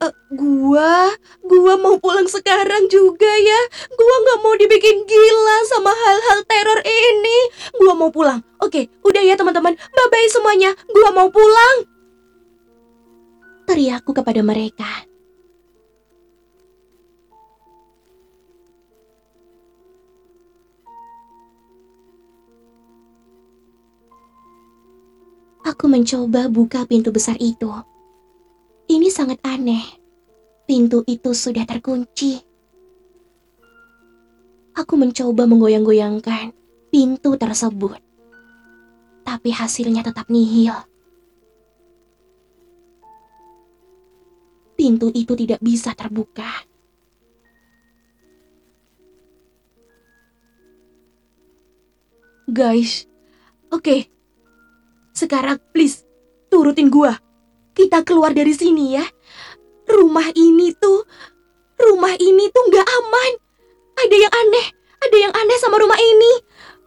Eh, 0.00 0.14
gua, 0.32 1.12
gua 1.44 1.74
mau 1.76 2.00
pulang 2.00 2.24
sekarang 2.24 2.88
juga 2.88 3.28
ya. 3.28 3.60
Gua 3.92 4.14
nggak 4.24 4.40
mau 4.40 4.54
dibikin 4.56 5.04
gila 5.04 5.58
sama 5.68 5.92
hal-hal 5.92 6.40
teror 6.48 6.80
ini. 6.88 7.38
Gua 7.84 7.92
mau 7.92 8.08
pulang. 8.08 8.40
Oke, 8.64 8.88
udah 9.04 9.20
ya 9.20 9.36
teman-teman. 9.36 9.76
Bye 9.76 10.08
bye 10.08 10.28
semuanya. 10.32 10.72
Gua 10.88 11.12
mau 11.12 11.28
pulang. 11.28 11.84
Teriakku 13.68 14.16
kepada 14.16 14.40
mereka. 14.40 15.04
Aku 25.64 25.88
mencoba 25.88 26.52
buka 26.52 26.84
pintu 26.84 27.08
besar 27.08 27.40
itu. 27.40 27.72
Ini 28.84 29.08
sangat 29.08 29.40
aneh. 29.48 29.80
Pintu 30.68 31.00
itu 31.08 31.32
sudah 31.32 31.64
terkunci. 31.64 32.36
Aku 34.76 35.00
mencoba 35.00 35.48
menggoyang-goyangkan 35.48 36.52
pintu 36.92 37.40
tersebut. 37.40 37.96
Tapi 39.24 39.48
hasilnya 39.56 40.04
tetap 40.04 40.28
nihil. 40.28 40.76
Pintu 44.76 45.08
itu 45.16 45.32
tidak 45.32 45.64
bisa 45.64 45.96
terbuka. 45.96 46.68
Guys, 52.44 53.08
oke. 53.72 54.13
Sekarang 55.14 55.62
please 55.70 56.02
turutin 56.50 56.90
gua. 56.90 57.14
Kita 57.72 58.02
keluar 58.02 58.34
dari 58.34 58.50
sini 58.50 58.98
ya. 58.98 59.06
Rumah 59.86 60.34
ini 60.34 60.74
tuh, 60.74 61.06
rumah 61.78 62.18
ini 62.18 62.50
tuh 62.50 62.62
nggak 62.66 62.86
aman. 62.86 63.30
Ada 63.94 64.16
yang 64.18 64.34
aneh, 64.34 64.66
ada 65.00 65.16
yang 65.16 65.32
aneh 65.32 65.58
sama 65.62 65.78
rumah 65.78 65.98
ini. 65.98 66.32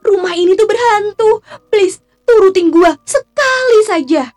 Rumah 0.03 0.33
ini 0.35 0.53
tuh 0.59 0.67
berhantu. 0.67 1.39
Please 1.71 2.03
turutin 2.27 2.67
gua 2.69 2.99
sekali 3.07 3.79
saja. 3.87 4.29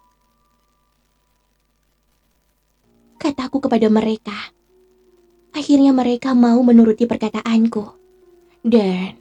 Kataku 3.21 3.61
kepada 3.61 3.93
mereka. 3.93 4.55
Akhirnya 5.53 5.93
mereka 5.93 6.33
mau 6.33 6.57
menuruti 6.65 7.05
perkataanku. 7.05 7.85
Dan 8.65 9.20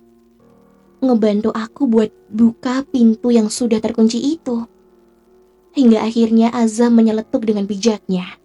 ngebantu 1.00 1.50
aku 1.56 1.88
buat 1.88 2.12
buka 2.28 2.84
pintu 2.88 3.32
yang 3.32 3.48
sudah 3.48 3.80
terkunci 3.80 4.20
itu. 4.20 4.68
Hingga 5.76 6.04
akhirnya 6.04 6.52
Azam 6.52 6.98
menyeletuk 6.98 7.46
dengan 7.48 7.64
bijaknya. 7.64 8.36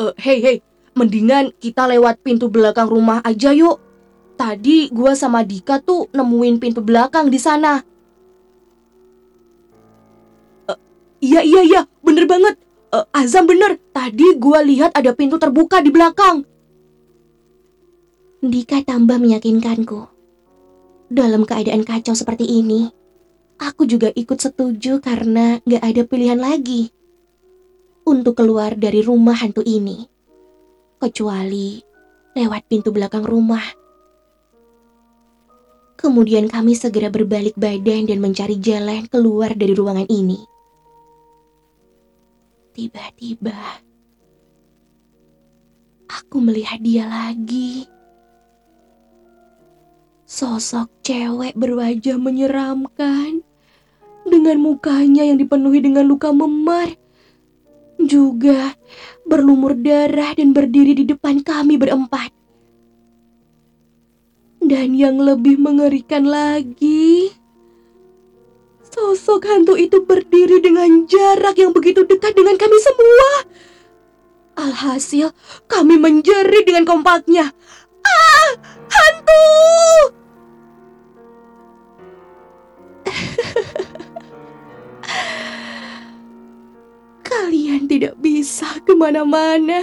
Eh, 0.00 0.14
hey 0.20 0.38
hey, 0.40 0.56
mendingan 0.92 1.52
kita 1.56 1.86
lewat 1.88 2.20
pintu 2.20 2.52
belakang 2.52 2.88
rumah 2.88 3.24
aja 3.24 3.54
yuk. 3.54 3.80
Tadi 4.36 4.88
gua 4.88 5.12
sama 5.12 5.44
Dika 5.44 5.80
tuh 5.80 6.08
nemuin 6.12 6.56
pintu 6.60 6.80
belakang 6.80 7.28
di 7.28 7.38
sana. 7.38 7.80
Eh, 10.68 10.78
iya 11.24 11.40
iya 11.46 11.62
iya, 11.62 11.80
bener 12.02 12.26
banget. 12.26 12.58
Eh, 12.90 13.06
Azam 13.16 13.46
bener. 13.46 13.78
Tadi 13.94 14.34
gua 14.40 14.64
lihat 14.66 14.92
ada 14.96 15.14
pintu 15.14 15.38
terbuka 15.38 15.78
di 15.80 15.94
belakang. 15.94 16.42
Dika 18.40 18.80
tambah 18.82 19.20
meyakinkanku. 19.20 20.09
Dalam 21.10 21.42
keadaan 21.42 21.82
kacau 21.82 22.14
seperti 22.14 22.46
ini, 22.46 22.86
aku 23.58 23.82
juga 23.82 24.14
ikut 24.14 24.38
setuju 24.38 25.02
karena 25.02 25.58
gak 25.66 25.82
ada 25.82 26.02
pilihan 26.06 26.38
lagi. 26.38 26.94
untuk 28.10 28.42
keluar 28.42 28.74
dari 28.74 29.04
rumah 29.04 29.38
hantu 29.38 29.62
ini, 29.62 30.02
kecuali 30.98 31.78
lewat 32.34 32.66
pintu 32.66 32.90
belakang 32.90 33.22
rumah. 33.22 33.62
Kemudian 35.94 36.48
kami 36.48 36.74
segera 36.74 37.12
berbalik 37.12 37.54
badan 37.60 38.08
dan 38.08 38.18
mencari 38.18 38.56
jalan 38.56 39.04
keluar 39.06 39.52
dari 39.52 39.76
ruangan 39.76 40.08
ini. 40.08 40.40
Tiba-tiba, 42.72 43.84
aku 46.08 46.36
melihat 46.40 46.80
dia 46.80 47.04
lagi. 47.04 47.99
Sosok 50.30 51.02
cewek 51.02 51.58
berwajah 51.58 52.14
menyeramkan 52.14 53.42
dengan 54.22 54.62
mukanya 54.62 55.26
yang 55.26 55.42
dipenuhi 55.42 55.82
dengan 55.82 56.06
luka 56.06 56.30
memar. 56.30 56.94
Juga 57.98 58.78
berlumur 59.26 59.74
darah 59.74 60.30
dan 60.38 60.54
berdiri 60.54 60.94
di 60.94 61.02
depan 61.10 61.42
kami 61.42 61.74
berempat. 61.74 62.30
Dan 64.62 64.94
yang 64.94 65.18
lebih 65.18 65.58
mengerikan 65.58 66.22
lagi, 66.22 67.34
sosok 68.86 69.50
hantu 69.50 69.74
itu 69.74 70.06
berdiri 70.06 70.62
dengan 70.62 71.10
jarak 71.10 71.58
yang 71.58 71.74
begitu 71.74 72.06
dekat 72.06 72.38
dengan 72.38 72.54
kami 72.54 72.78
semua. 72.78 73.30
Alhasil, 74.62 75.34
kami 75.66 75.98
menjerit 75.98 76.70
dengan 76.70 76.86
kompaknya. 76.86 77.50
Ah, 78.06 78.48
hantu! 78.94 80.19
Kalian 87.30 87.90
tidak 87.90 88.14
bisa 88.22 88.78
ke 88.86 88.94
mana-mana. 88.94 89.82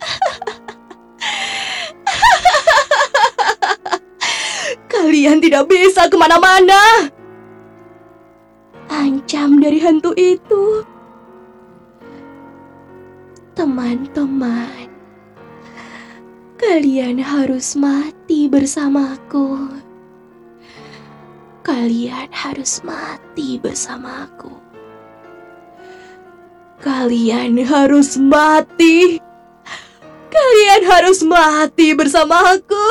Kalian 4.92 5.40
tidak 5.40 5.68
bisa 5.70 6.06
ke 6.06 6.16
mana-mana. 6.18 7.10
Ancam 8.90 9.60
dari 9.62 9.78
hantu 9.80 10.12
itu. 10.18 10.84
Teman-teman, 13.54 14.88
kalian 16.56 17.20
harus 17.20 17.76
mati 17.76 18.48
bersamaku. 18.48 19.68
Kalian 21.70 22.34
harus 22.34 22.82
mati 22.82 23.54
bersamaku. 23.54 24.50
Kalian 26.82 27.62
harus 27.62 28.18
mati. 28.18 29.22
Kalian 30.34 30.82
harus 30.90 31.22
mati 31.22 31.94
bersama 31.94 32.58
aku. 32.58 32.86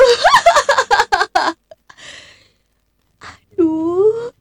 Aduh, 3.52 4.32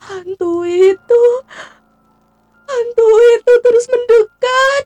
hantu 0.00 0.64
itu, 0.64 1.24
hantu 2.64 3.08
itu 3.28 3.52
terus 3.60 3.86
mendekat. 3.92 4.84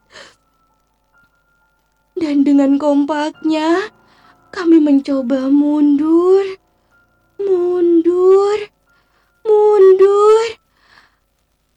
Dan 2.18 2.42
dengan 2.42 2.74
kompaknya, 2.74 3.94
kami 4.50 4.82
mencoba 4.82 5.46
mundur, 5.46 6.58
mundur, 7.38 8.58
mundur, 9.46 10.46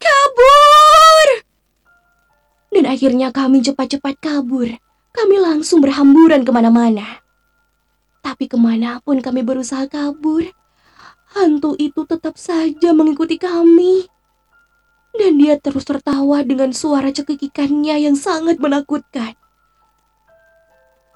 kabur. 0.01 1.27
Dan 2.73 2.85
akhirnya 2.89 3.29
kami 3.29 3.61
cepat-cepat 3.61 4.17
kabur. 4.19 4.67
Kami 5.11 5.35
langsung 5.43 5.83
berhamburan 5.83 6.47
ke 6.47 6.51
mana-mana. 6.55 7.19
Tapi 8.23 8.47
ke 8.47 8.55
mana 8.55 9.01
pun 9.03 9.19
kami 9.19 9.43
berusaha 9.43 9.89
kabur, 9.91 10.45
hantu 11.35 11.75
itu 11.75 12.07
tetap 12.07 12.39
saja 12.39 12.95
mengikuti 12.95 13.35
kami. 13.35 14.07
Dan 15.11 15.35
dia 15.35 15.59
terus 15.59 15.83
tertawa 15.83 16.39
dengan 16.47 16.71
suara 16.71 17.11
cekikikannya 17.11 18.07
yang 18.07 18.15
sangat 18.15 18.63
menakutkan. 18.63 19.35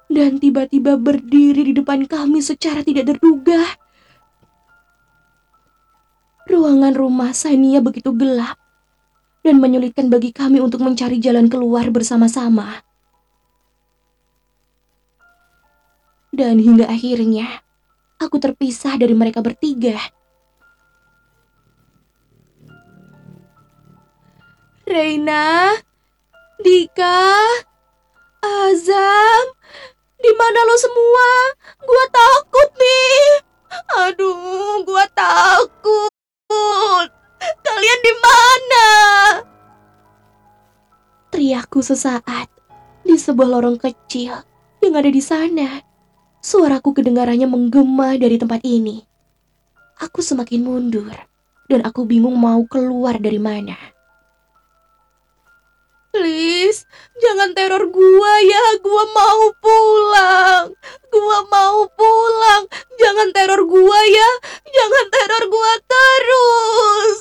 Dan 0.06 0.38
tiba-tiba 0.38 1.00
berdiri 1.00 1.66
di 1.66 1.72
depan 1.72 2.04
kami 2.04 2.44
secara 2.44 2.84
tidak 2.84 3.16
terduga. 3.16 3.64
Ruangan 6.46 6.94
rumah 6.94 7.34
Sania 7.34 7.82
begitu 7.82 8.14
gelap 8.14 8.54
dan 9.42 9.58
menyulitkan 9.58 10.06
bagi 10.06 10.30
kami 10.30 10.62
untuk 10.62 10.82
mencari 10.82 11.18
jalan 11.18 11.50
keluar 11.50 11.90
bersama-sama. 11.90 12.86
Dan 16.30 16.62
hingga 16.62 16.86
akhirnya, 16.90 17.62
aku 18.22 18.38
terpisah 18.38 18.94
dari 18.94 19.14
mereka 19.14 19.42
bertiga. 19.42 19.98
Reina, 24.86 25.74
Dika, 26.62 27.42
Azam, 28.42 29.44
di 30.22 30.32
mana 30.38 30.58
lo 30.62 30.76
semua? 30.78 31.28
Gua 31.82 32.04
takut 32.10 32.70
nih. 32.78 33.22
Aduh, 34.06 34.86
gua 34.86 35.06
takut. 35.10 36.15
Kalian 37.66 38.00
di 38.02 38.12
mana? 38.22 38.86
Teriakku 41.34 41.82
sesaat 41.82 42.48
di 43.02 43.18
sebuah 43.18 43.58
lorong 43.58 43.78
kecil 43.78 44.32
yang 44.82 44.94
ada 44.94 45.10
di 45.10 45.22
sana. 45.22 45.82
Suaraku 46.42 46.94
kedengarannya 46.94 47.50
menggema 47.50 48.14
dari 48.14 48.38
tempat 48.38 48.62
ini. 48.62 49.02
Aku 49.98 50.22
semakin 50.22 50.62
mundur 50.62 51.10
dan 51.66 51.82
aku 51.82 52.06
bingung 52.06 52.38
mau 52.38 52.62
keluar 52.70 53.18
dari 53.18 53.42
mana. 53.42 53.95
Please, 56.16 56.88
jangan 57.20 57.52
teror 57.52 57.92
gua 57.92 58.32
ya. 58.40 58.80
Gua 58.80 59.04
mau 59.12 59.52
pulang. 59.60 60.72
Gua 61.12 61.44
mau 61.52 61.84
pulang. 61.92 62.64
Jangan 62.96 63.36
teror 63.36 63.68
gua 63.68 64.00
ya. 64.08 64.30
Jangan 64.64 65.06
teror 65.12 65.44
gua 65.52 65.72
terus. 65.84 67.16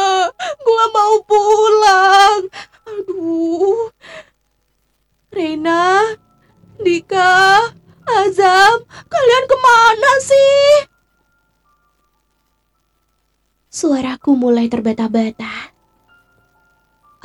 Gua 0.68 0.84
mau 0.92 1.16
pulang. 1.24 2.52
Aduh. 2.92 3.88
Rena, 5.32 6.12
Dika, 6.76 7.72
Azam, 8.04 8.76
kalian 9.08 9.44
ke 9.48 9.56
mana 9.56 10.12
sih? 10.20 10.68
Suaraku 13.72 14.36
mulai 14.36 14.68
terbata-bata. 14.68 15.75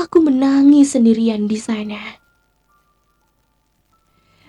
Aku 0.02 0.18
menangis 0.18 0.98
sendirian 0.98 1.46
di 1.46 1.62
sana. 1.62 2.02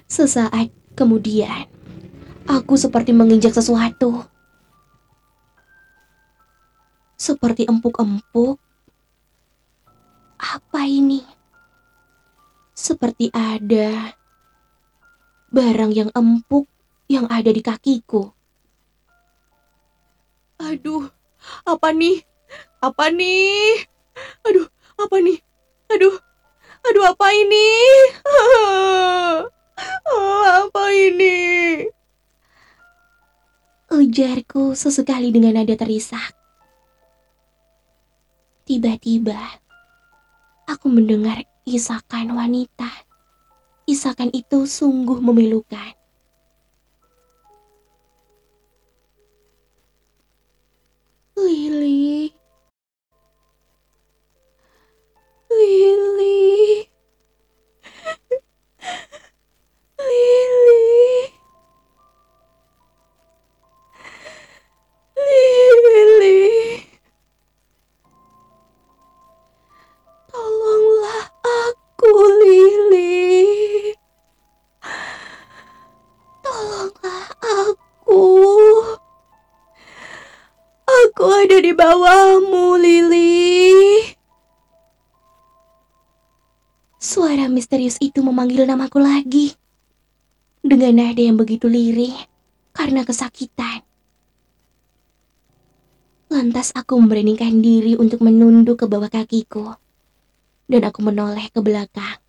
Sesaat 0.09 0.73
kemudian, 0.97 1.69
aku 2.49 2.81
seperti 2.81 3.13
menginjak 3.13 3.53
sesuatu. 3.53 4.25
Seperti 7.21 7.69
empuk-empuk. 7.69 8.57
Apa 10.41 10.89
ini? 10.89 11.21
Seperti 12.73 13.29
ada 13.37 14.17
barang 15.53 15.93
yang 15.93 16.09
empuk 16.17 16.65
yang 17.13 17.29
ada 17.29 17.53
di 17.53 17.61
kakiku. 17.61 18.33
Aduh, 20.65 21.13
apa 21.69 21.93
nih? 21.93 22.25
Apa 22.81 23.13
nih? 23.13 23.85
Aduh, 24.49 24.73
apa 25.03 25.17
nih? 25.19 25.39
Aduh, 25.91 26.17
aduh 26.87 27.05
apa 27.11 27.27
ini? 27.35 27.69
Oh, 30.13 30.45
apa 30.47 30.95
ini? 30.95 31.89
Ujarku 33.91 34.79
sesekali 34.79 35.35
dengan 35.35 35.59
nada 35.59 35.75
terisak. 35.75 36.37
Tiba-tiba, 38.63 39.59
aku 40.71 40.87
mendengar 40.87 41.43
isakan 41.67 42.37
wanita. 42.39 42.89
Isakan 43.91 44.31
itu 44.31 44.71
sungguh 44.71 45.19
memilukan. 45.19 45.99
Lily. 51.35 52.42
Lili. 55.59 56.89
Lili. 59.99 60.89
Lili. 65.19 66.41
Tolonglah 70.33 71.25
aku, 71.45 72.15
Lili. 72.41 73.13
Tolonglah 76.41 77.27
aku. 77.43 78.25
Aku 80.89 81.25
ada 81.29 81.59
di 81.61 81.73
bawahmu, 81.77 82.81
Lili. 82.81 84.22
Suara 87.03 87.51
misterius 87.51 87.99
itu 87.99 88.23
memanggil 88.23 88.63
namaku 88.63 89.03
lagi. 89.03 89.59
Dengan 90.63 91.03
nada 91.03 91.19
yang 91.19 91.35
begitu 91.35 91.67
lirih 91.67 92.15
karena 92.71 93.03
kesakitan. 93.03 93.83
Lantas 96.31 96.71
aku 96.71 96.95
memberanikan 97.03 97.59
diri 97.59 97.99
untuk 97.99 98.23
menunduk 98.23 98.79
ke 98.79 98.87
bawah 98.87 99.11
kakiku. 99.11 99.75
Dan 100.71 100.87
aku 100.87 101.03
menoleh 101.03 101.51
ke 101.51 101.59
belakang. 101.59 102.23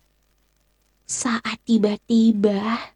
Saat 1.06 1.62
tiba-tiba 1.62 2.90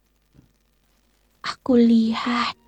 aku 1.39 1.79
lihat 1.79 2.59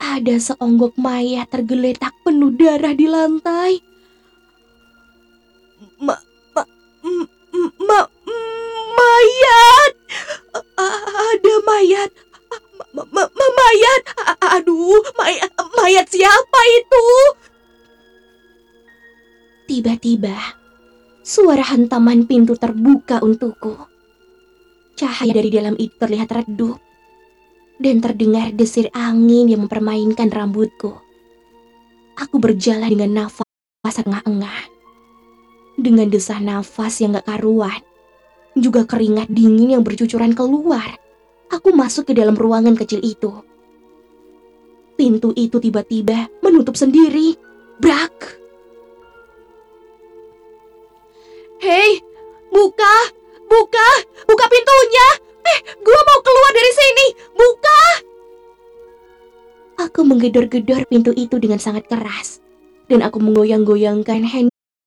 ada 0.00 0.40
seonggok 0.40 0.96
mayat 0.96 1.52
tergeletak 1.52 2.16
penuh 2.24 2.48
darah 2.56 2.96
di 2.96 3.04
lantai. 3.04 3.72
Ma, 6.00 6.16
ma, 6.56 6.64
ma, 7.82 8.00
mayat. 8.94 9.92
Ada 10.78 11.54
mayat. 11.66 12.10
Ma, 12.94 13.02
ma, 13.10 13.24
ma, 13.26 13.46
mayat. 13.52 14.02
Aduh, 14.58 15.02
mayat, 15.18 15.50
mayat 15.78 16.06
siapa 16.08 16.60
itu? 16.78 17.04
Tiba-tiba, 19.68 20.36
suara 21.20 21.60
hantaman 21.60 22.24
pintu 22.24 22.56
terbuka 22.56 23.20
untukku. 23.20 23.76
Cahaya 24.96 25.36
dari 25.36 25.52
dalam 25.52 25.76
itu 25.76 25.94
terlihat 26.00 26.32
redup 26.32 26.80
dan 27.78 28.02
terdengar 28.02 28.50
desir 28.50 28.90
angin 28.90 29.46
yang 29.46 29.68
mempermainkan 29.68 30.26
rambutku. 30.32 30.98
Aku 32.18 32.42
berjalan 32.42 32.90
dengan 32.90 33.28
nafas 33.28 33.96
engah-engah. 34.02 34.77
Dengan 35.78 36.10
desah 36.10 36.42
nafas 36.42 36.98
yang 36.98 37.14
gak 37.14 37.30
karuan, 37.30 37.78
juga 38.58 38.82
keringat 38.82 39.30
dingin 39.30 39.78
yang 39.78 39.86
bercucuran 39.86 40.34
keluar. 40.34 40.98
Aku 41.54 41.70
masuk 41.70 42.10
ke 42.10 42.18
dalam 42.18 42.34
ruangan 42.34 42.74
kecil 42.74 42.98
itu. 42.98 43.30
Pintu 44.98 45.30
itu 45.38 45.62
tiba-tiba 45.62 46.26
menutup 46.42 46.74
sendiri. 46.74 47.38
Brak! 47.78 48.42
Hei, 51.62 52.02
buka, 52.50 52.94
buka, 53.46 53.88
buka 54.26 54.44
pintunya. 54.50 55.08
Eh, 55.46 55.58
gua 55.78 56.00
mau 56.02 56.18
keluar 56.26 56.50
dari 56.58 56.72
sini. 56.74 57.06
Buka. 57.38 57.80
Aku 59.86 60.02
menggedor-gedor 60.02 60.90
pintu 60.90 61.14
itu 61.14 61.38
dengan 61.38 61.62
sangat 61.62 61.86
keras. 61.86 62.42
Dan 62.90 63.06
aku 63.06 63.22
menggoyang-goyangkan 63.22 64.26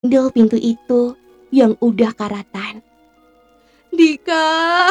handle 0.01 0.33
pintu 0.33 0.57
itu 0.57 1.13
yang 1.53 1.77
udah 1.77 2.09
karatan. 2.17 2.81
Dika, 3.93 4.89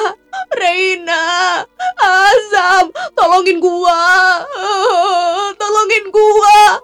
Reina, 0.55 1.67
Azam, 1.99 2.95
tolongin 3.19 3.59
gua. 3.59 4.39
Tolongin 5.59 6.15
gua. 6.15 6.79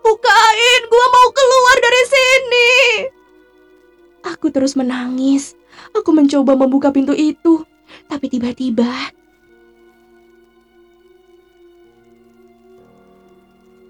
Bukain, 0.00 0.82
gua 0.88 1.06
mau 1.12 1.28
keluar 1.28 1.76
dari 1.76 2.02
sini. 2.08 2.72
Aku 4.32 4.48
terus 4.48 4.72
menangis. 4.72 5.52
Aku 5.92 6.08
mencoba 6.08 6.56
membuka 6.56 6.88
pintu 6.88 7.12
itu, 7.12 7.68
tapi 8.08 8.32
tiba-tiba 8.32 9.12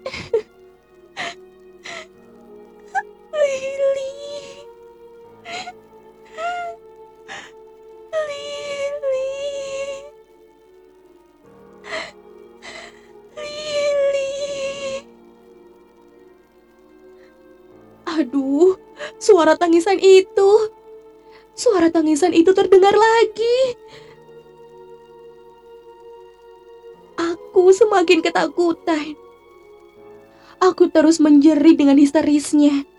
Aduh, 18.33 18.81
suara 19.21 19.53
tangisan 19.53 20.01
itu. 20.01 20.73
Suara 21.53 21.93
tangisan 21.93 22.33
itu 22.33 22.49
terdengar 22.49 22.97
lagi. 22.97 23.77
Aku 27.13 27.69
semakin 27.69 28.25
ketakutan. 28.25 29.13
Aku 30.57 30.89
terus 30.89 31.21
menjerit 31.21 31.77
dengan 31.77 32.01
histerisnya. 32.01 32.89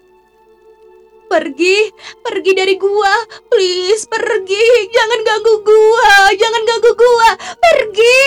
Pergi, 1.27 1.91
pergi 2.23 2.53
dari 2.55 2.79
gua. 2.79 3.11
Please, 3.51 4.07
pergi. 4.07 4.87
Jangan 4.87 5.21
ganggu 5.27 5.55
gua. 5.67 6.31
Jangan 6.31 6.63
ganggu 6.63 6.91
gua. 6.95 7.31
Pergi. 7.59 8.23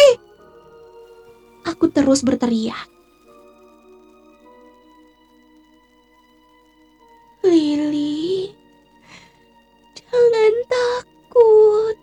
Aku 1.72 1.88
terus 1.88 2.20
berteriak. 2.28 2.97
Lili, 7.48 8.52
jangan 9.96 10.54
takut. 10.68 11.96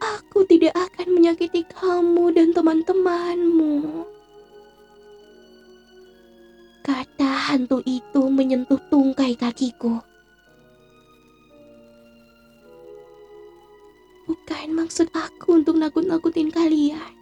Aku 0.00 0.44
tidak 0.44 0.76
akan 0.76 1.16
menyakiti 1.16 1.64
kamu 1.72 2.28
dan 2.36 2.52
teman-temanmu. 2.52 4.04
Kata 6.84 7.30
hantu 7.52 7.80
itu 7.88 8.28
menyentuh 8.28 8.80
tungkai 8.92 9.32
kakiku. 9.32 10.00
Bukan 14.28 14.76
maksud 14.76 15.08
aku 15.16 15.60
untuk 15.64 15.80
nakut-nakutin 15.80 16.52
kalian. 16.52 17.16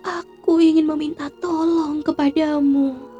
Aku 0.00 0.62
ingin 0.64 0.88
meminta 0.88 1.28
tolong 1.42 2.00
kepadamu. 2.00 3.15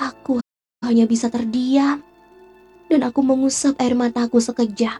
Aku 0.00 0.40
hanya 0.80 1.04
bisa 1.04 1.28
terdiam 1.28 2.00
dan 2.88 3.00
aku 3.04 3.20
mengusap 3.20 3.76
air 3.76 3.92
mataku 3.92 4.40
sekejap. 4.40 4.96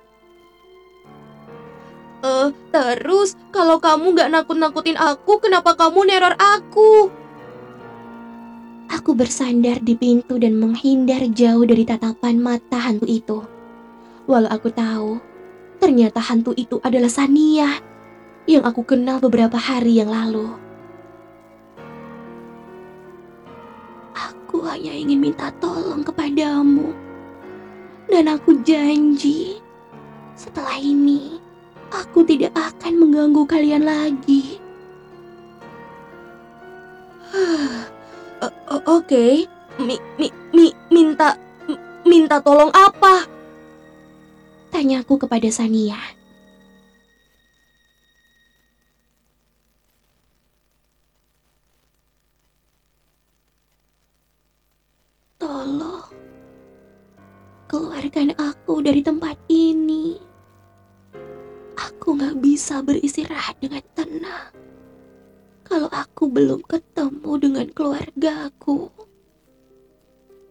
Eh, 2.21 2.29
uh, 2.29 2.53
terus 2.69 3.33
kalau 3.49 3.81
kamu 3.81 4.13
gak 4.13 4.29
nakut-nakutin 4.29 5.01
aku, 5.01 5.41
kenapa 5.41 5.73
kamu 5.73 6.05
neror 6.05 6.37
aku? 6.37 7.09
Aku 8.93 9.17
bersandar 9.17 9.81
di 9.81 9.97
pintu 9.97 10.37
dan 10.37 10.61
menghindar 10.61 11.25
jauh 11.33 11.65
dari 11.65 11.89
tatapan 11.89 12.37
mata 12.37 12.77
hantu 12.77 13.09
itu. 13.09 13.41
Walau 14.29 14.53
aku 14.53 14.69
tahu, 14.69 15.17
ternyata 15.81 16.21
hantu 16.21 16.53
itu 16.53 16.77
adalah 16.85 17.09
Sania 17.09 17.81
yang 18.45 18.69
aku 18.69 18.85
kenal 18.85 19.17
beberapa 19.17 19.57
hari 19.57 19.97
yang 19.97 20.13
lalu. 20.13 20.70
Aku 24.61 24.69
hanya 24.69 24.93
ingin 24.93 25.25
minta 25.25 25.49
tolong 25.57 26.05
kepadamu. 26.05 26.93
Dan 28.13 28.29
aku 28.29 28.61
janji, 28.61 29.57
setelah 30.37 30.77
ini 30.77 31.41
aku 31.89 32.21
tidak 32.29 32.53
akan 32.53 33.01
mengganggu 33.01 33.49
kalian 33.49 33.89
lagi. 33.89 34.61
uh, 37.33 37.81
Oke, 38.85 38.85
okay. 38.85 39.33
mi, 39.81 39.97
mi, 40.21 40.29
mi, 40.53 40.77
minta 40.93 41.41
minta 42.05 42.37
tolong 42.45 42.69
apa? 42.77 43.25
Tanyaku 44.69 45.25
kepada 45.25 45.49
Sania. 45.49 46.20
Tolong 55.41 56.05
keluarkan 57.65 58.37
aku 58.37 58.85
dari 58.85 59.01
tempat 59.01 59.41
ini. 59.49 60.21
Aku 61.81 62.13
gak 62.21 62.45
bisa 62.45 62.85
beristirahat 62.85 63.57
dengan 63.57 63.81
tenang 63.97 64.53
kalau 65.71 65.87
aku 65.95 66.27
belum 66.27 66.61
ketemu 66.67 67.33
dengan 67.39 67.67
keluargaku. 67.71 68.93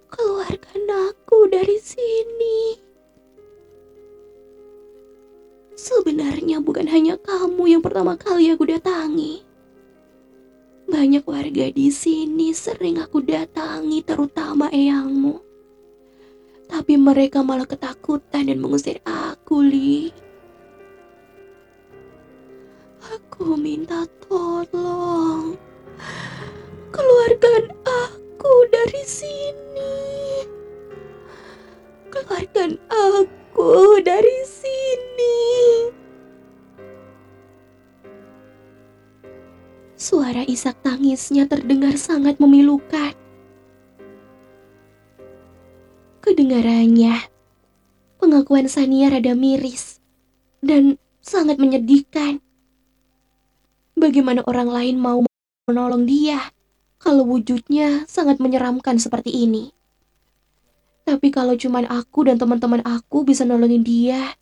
Keluarkan 0.10 0.82
aku 0.90 1.38
dari 1.52 1.78
sini. 1.78 2.80
Sebenarnya 5.76 6.64
bukan 6.64 6.88
hanya 6.88 7.20
kamu 7.20 7.78
yang 7.78 7.84
pertama 7.84 8.16
kali 8.16 8.50
aku 8.50 8.64
datangi. 8.64 9.49
Banyak 10.90 11.22
warga 11.30 11.70
di 11.70 11.94
sini 11.94 12.50
sering 12.50 12.98
aku 12.98 13.22
datangi, 13.22 14.02
terutama 14.02 14.74
eyangmu. 14.74 15.38
Tapi 16.66 16.98
mereka 16.98 17.46
malah 17.46 17.70
ketakutan 17.70 18.50
dan 18.50 18.58
mengusir 18.58 18.98
aku, 19.06 19.62
Li. 19.62 20.10
Aku 23.06 23.54
minta 23.54 24.10
tolong. 24.26 25.54
Keluarkan 26.90 27.64
aku 27.86 28.54
dari 28.74 29.04
sini. 29.06 29.98
Keluarkan 32.10 32.82
aku 32.90 34.02
dari 34.02 34.42
sini. 34.42 34.59
Suara 40.10 40.42
isak 40.42 40.82
tangisnya 40.82 41.46
terdengar 41.46 41.94
sangat 41.94 42.42
memilukan. 42.42 43.14
Kedengarannya, 46.26 47.30
pengakuan 48.18 48.66
Sania 48.66 49.14
rada 49.14 49.38
miris 49.38 50.02
dan 50.66 50.98
sangat 51.22 51.62
menyedihkan. 51.62 52.42
Bagaimana 53.94 54.42
orang 54.50 54.74
lain 54.74 54.96
mau 54.98 55.22
menolong 55.70 56.10
dia 56.10 56.42
kalau 56.98 57.30
wujudnya 57.30 58.10
sangat 58.10 58.42
menyeramkan 58.42 58.98
seperti 58.98 59.30
ini? 59.30 59.70
Tapi 61.06 61.30
kalau 61.30 61.54
cuman 61.54 61.86
aku 61.86 62.26
dan 62.26 62.42
teman-teman 62.42 62.82
aku 62.82 63.30
bisa 63.30 63.46
nolongin 63.46 63.86
dia, 63.86 64.34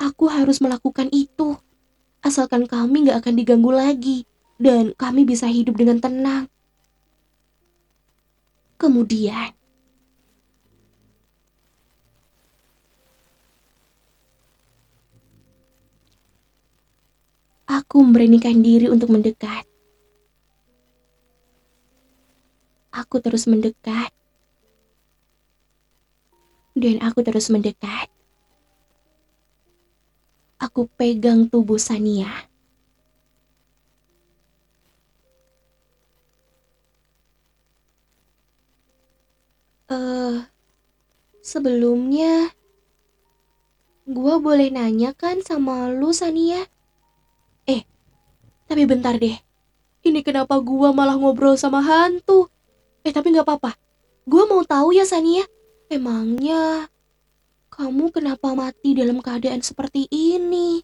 aku 0.00 0.32
harus 0.32 0.56
melakukan 0.64 1.12
itu. 1.12 1.60
Asalkan 2.24 2.64
kami 2.64 3.12
gak 3.12 3.28
akan 3.28 3.36
diganggu 3.36 3.76
lagi 3.76 4.31
dan 4.62 4.94
kami 4.94 5.26
bisa 5.26 5.50
hidup 5.50 5.74
dengan 5.74 5.98
tenang. 5.98 6.46
Kemudian, 8.78 9.50
aku 17.66 17.96
memberanikan 18.06 18.62
diri 18.62 18.86
untuk 18.86 19.10
mendekat. 19.10 19.66
Aku 22.92 23.18
terus 23.18 23.48
mendekat, 23.50 24.14
dan 26.78 27.02
aku 27.02 27.24
terus 27.24 27.50
mendekat. 27.50 28.06
Aku 30.62 30.86
pegang 30.94 31.50
tubuh 31.50 31.80
Sania. 31.80 32.51
Eh, 39.92 40.40
sebelumnya, 41.44 42.48
gua 44.08 44.40
boleh 44.40 44.72
nanya 44.72 45.12
kan 45.12 45.44
sama 45.44 45.92
lu, 45.92 46.16
Sania? 46.16 46.64
Eh, 47.68 47.84
tapi 48.64 48.88
bentar 48.88 49.20
deh. 49.20 49.36
Ini 50.00 50.24
kenapa 50.24 50.56
gua 50.64 50.96
malah 50.96 51.20
ngobrol 51.20 51.60
sama 51.60 51.84
hantu? 51.84 52.48
Eh, 53.04 53.12
tapi 53.12 53.36
nggak 53.36 53.44
apa-apa. 53.44 53.76
Gua 54.24 54.48
mau 54.48 54.64
tahu 54.64 54.96
ya, 54.96 55.04
Sania. 55.04 55.44
Emangnya 55.92 56.88
kamu 57.68 58.16
kenapa 58.16 58.56
mati 58.56 58.96
dalam 58.96 59.20
keadaan 59.20 59.60
seperti 59.60 60.08
ini? 60.08 60.80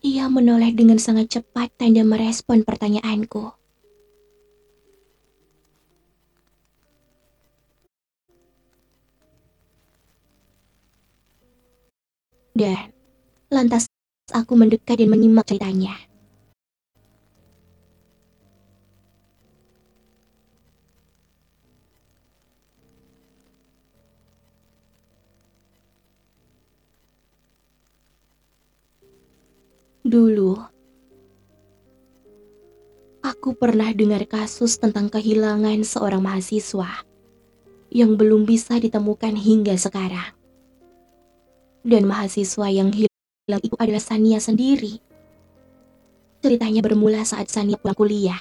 Ia 0.00 0.32
menoleh 0.32 0.72
dengan 0.72 0.96
sangat 0.96 1.28
cepat 1.28 1.76
tanda 1.76 2.00
merespon 2.00 2.64
pertanyaanku. 2.64 3.59
Dan 12.50 12.90
lantas 13.50 13.86
aku 14.30 14.54
mendekat 14.58 14.98
dan 14.98 15.10
menyimak 15.10 15.46
ceritanya. 15.46 15.94
Dulu, 30.00 30.58
aku 33.22 33.54
pernah 33.54 33.94
dengar 33.94 34.26
kasus 34.26 34.80
tentang 34.80 35.06
kehilangan 35.06 35.86
seorang 35.86 36.18
mahasiswa 36.24 37.04
yang 37.92 38.18
belum 38.18 38.42
bisa 38.42 38.80
ditemukan 38.80 39.38
hingga 39.38 39.78
sekarang. 39.78 40.39
Dan 41.80 42.04
mahasiswa 42.04 42.68
yang 42.68 42.92
hilang 42.92 43.62
itu 43.64 43.72
adalah 43.80 44.04
Sania 44.04 44.36
sendiri. 44.36 45.00
Ceritanya 46.44 46.84
bermula 46.84 47.24
saat 47.24 47.48
Sania 47.48 47.80
pulang 47.80 47.96
kuliah. 47.96 48.40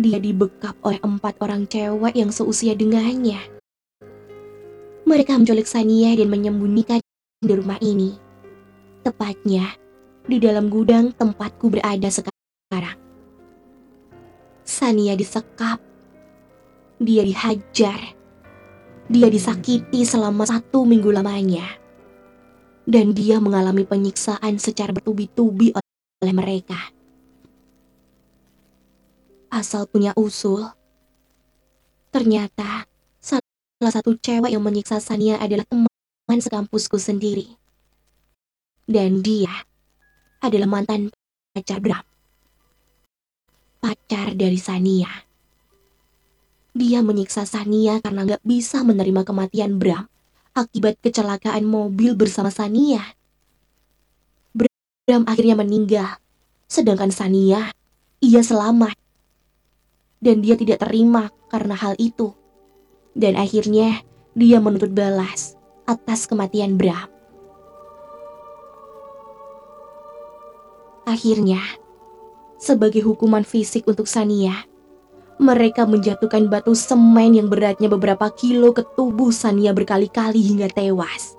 Dia 0.00 0.16
dibekap 0.16 0.80
oleh 0.80 0.96
empat 1.04 1.36
orang 1.44 1.68
cewek 1.68 2.16
yang 2.16 2.32
seusia 2.32 2.72
dengannya. 2.72 3.36
Mereka 5.04 5.36
menculik 5.36 5.68
Sania 5.68 6.16
dan 6.16 6.32
menyembunyikan 6.32 7.04
di 7.44 7.52
rumah 7.52 7.76
ini. 7.84 8.16
Tepatnya 9.04 9.76
di 10.24 10.40
dalam 10.40 10.72
gudang 10.72 11.12
tempatku 11.12 11.68
berada 11.68 12.08
sekarang. 12.08 12.96
Sania 14.64 15.12
disekap. 15.12 15.84
Dia 16.96 17.28
dihajar. 17.28 18.16
Dia 19.12 19.28
disakiti 19.28 20.08
selama 20.08 20.48
satu 20.48 20.88
minggu 20.88 21.12
lamanya 21.12 21.81
dan 22.82 23.14
dia 23.14 23.38
mengalami 23.38 23.86
penyiksaan 23.86 24.58
secara 24.58 24.90
bertubi-tubi 24.90 25.70
oleh 26.22 26.34
mereka. 26.34 26.78
Asal 29.52 29.84
punya 29.86 30.16
usul, 30.16 30.64
ternyata 32.08 32.88
salah 33.20 33.92
satu 33.92 34.16
cewek 34.16 34.50
yang 34.50 34.64
menyiksa 34.64 34.98
Sania 34.98 35.36
adalah 35.38 35.66
teman 35.68 36.38
sekampusku 36.40 36.96
sendiri. 36.96 37.60
Dan 38.88 39.22
dia 39.22 39.52
adalah 40.42 40.66
mantan 40.66 41.12
pacar 41.54 41.78
Bram. 41.78 42.02
Pacar 43.78 44.34
dari 44.34 44.58
Sania. 44.58 45.10
Dia 46.72 47.04
menyiksa 47.04 47.44
Sania 47.44 48.00
karena 48.00 48.24
gak 48.24 48.42
bisa 48.42 48.80
menerima 48.80 49.22
kematian 49.28 49.76
Bram 49.76 50.11
akibat 50.52 51.00
kecelakaan 51.00 51.64
mobil 51.64 52.12
bersama 52.12 52.52
Sania. 52.52 53.00
Bram 54.52 55.24
akhirnya 55.26 55.56
meninggal, 55.58 56.20
sedangkan 56.68 57.10
Sania, 57.10 57.72
ia 58.20 58.42
selamat. 58.44 58.94
Dan 60.22 60.38
dia 60.38 60.54
tidak 60.54 60.78
terima 60.86 61.34
karena 61.50 61.74
hal 61.74 61.98
itu. 61.98 62.30
Dan 63.12 63.34
akhirnya 63.34 64.06
dia 64.32 64.62
menuntut 64.62 64.94
balas 64.94 65.58
atas 65.84 66.30
kematian 66.30 66.78
Bram. 66.78 67.10
Akhirnya, 71.02 71.58
sebagai 72.62 73.02
hukuman 73.02 73.42
fisik 73.42 73.90
untuk 73.90 74.06
Sania, 74.06 74.62
mereka 75.42 75.84
menjatuhkan 75.84 76.46
batu 76.46 76.72
semen 76.72 77.34
yang 77.34 77.50
beratnya 77.50 77.90
beberapa 77.90 78.30
kilo 78.30 78.70
ke 78.70 78.86
tubuh 78.94 79.34
Sania 79.34 79.74
berkali-kali 79.74 80.38
hingga 80.38 80.70
tewas. 80.70 81.34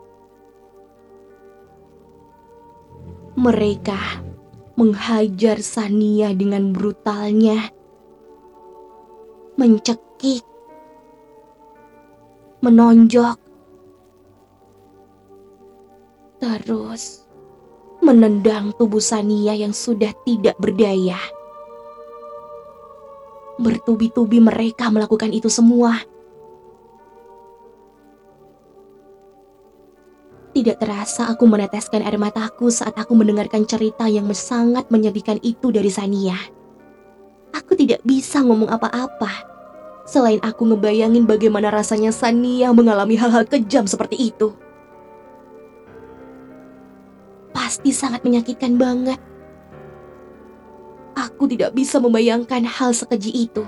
Mereka 3.39 4.21
menghajar 4.75 5.63
Sania 5.63 6.35
dengan 6.35 6.75
brutalnya, 6.75 7.71
mencekik, 9.55 10.43
menonjok, 12.59 13.39
terus 16.43 17.23
menendang 18.03 18.75
tubuh 18.75 18.99
Sania 18.99 19.55
yang 19.55 19.71
sudah 19.71 20.11
tidak 20.27 20.59
berdaya. 20.59 21.17
Bertubi-tubi 23.61 24.41
mereka 24.41 24.89
melakukan 24.89 25.29
itu 25.29 25.49
semua. 25.49 26.01
Tidak 30.53 30.77
terasa 30.77 31.33
aku 31.33 31.49
meneteskan 31.49 32.05
air 32.05 32.21
mataku 32.21 32.69
saat 32.69 32.93
aku 32.93 33.17
mendengarkan 33.17 33.65
cerita 33.65 34.05
yang 34.05 34.29
sangat 34.37 34.85
menyedihkan 34.93 35.41
itu 35.41 35.73
dari 35.73 35.89
Sania. 35.89 36.37
Aku 37.57 37.73
tidak 37.73 38.05
bisa 38.05 38.41
ngomong 38.45 38.69
apa-apa. 38.69 39.49
Selain 40.05 40.37
aku 40.45 40.69
ngebayangin 40.69 41.25
bagaimana 41.25 41.73
rasanya 41.73 42.13
Sania 42.13 42.69
mengalami 42.69 43.17
hal-hal 43.17 43.49
kejam 43.49 43.89
seperti 43.89 44.29
itu. 44.29 44.53
Pasti 47.49 47.89
sangat 47.89 48.21
menyakitkan 48.21 48.77
banget. 48.77 49.32
Aku 51.13 51.45
tidak 51.45 51.77
bisa 51.77 52.01
membayangkan 52.01 52.65
hal 52.65 52.93
sekeji 52.93 53.49
itu. 53.49 53.61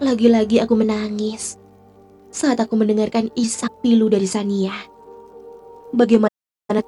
Lagi-lagi 0.00 0.58
aku 0.64 0.74
menangis 0.74 1.60
saat 2.32 2.56
aku 2.56 2.72
mendengarkan 2.76 3.28
isak 3.36 3.68
pilu 3.84 4.08
dari 4.08 4.24
Sania. 4.24 4.72
Bagaimana 5.92 6.30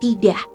tidak 0.01 0.52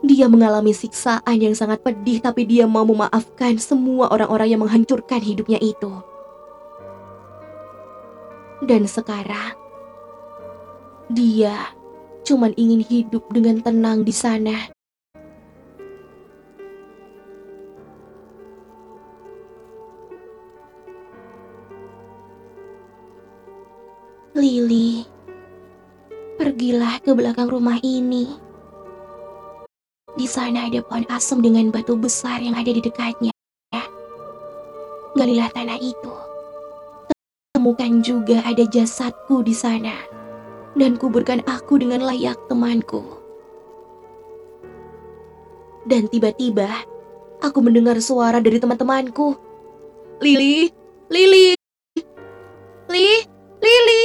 dia 0.00 0.32
mengalami 0.32 0.72
siksaan 0.72 1.36
yang 1.36 1.52
sangat 1.52 1.84
pedih 1.84 2.24
tapi 2.24 2.48
dia 2.48 2.64
mau 2.64 2.88
memaafkan 2.88 3.60
semua 3.60 4.08
orang-orang 4.08 4.56
yang 4.56 4.60
menghancurkan 4.64 5.20
hidupnya 5.20 5.60
itu. 5.60 5.92
Dan 8.64 8.88
sekarang, 8.88 9.56
dia 11.12 11.72
cuman 12.24 12.56
ingin 12.56 12.80
hidup 12.80 13.28
dengan 13.28 13.60
tenang 13.60 14.04
di 14.04 14.12
sana. 14.12 14.72
Lili, 24.32 25.04
pergilah 26.40 27.04
ke 27.04 27.12
belakang 27.12 27.52
rumah 27.52 27.76
ini. 27.84 28.49
Di 30.18 30.26
sana 30.26 30.66
ada 30.66 30.82
pohon 30.82 31.06
asem 31.06 31.38
dengan 31.38 31.70
batu 31.70 31.94
besar 31.94 32.42
yang 32.42 32.58
ada 32.58 32.70
di 32.70 32.82
dekatnya. 32.82 33.30
Galilah 35.14 35.50
tanah 35.50 35.78
itu. 35.82 36.14
Temukan 37.54 38.00
juga 38.00 38.40
ada 38.46 38.62
jasadku 38.62 39.42
di 39.42 39.52
sana. 39.52 39.94
Dan 40.78 40.94
kuburkan 40.94 41.42
aku 41.50 41.82
dengan 41.82 42.06
layak 42.06 42.38
temanku. 42.46 43.02
Dan 45.82 46.06
tiba-tiba, 46.06 46.70
aku 47.42 47.58
mendengar 47.58 47.98
suara 47.98 48.38
dari 48.38 48.62
teman-temanku. 48.62 49.34
Lili, 50.22 50.70
Lili, 51.10 51.58
Li, 52.86 53.08
Lili. 53.58 54.00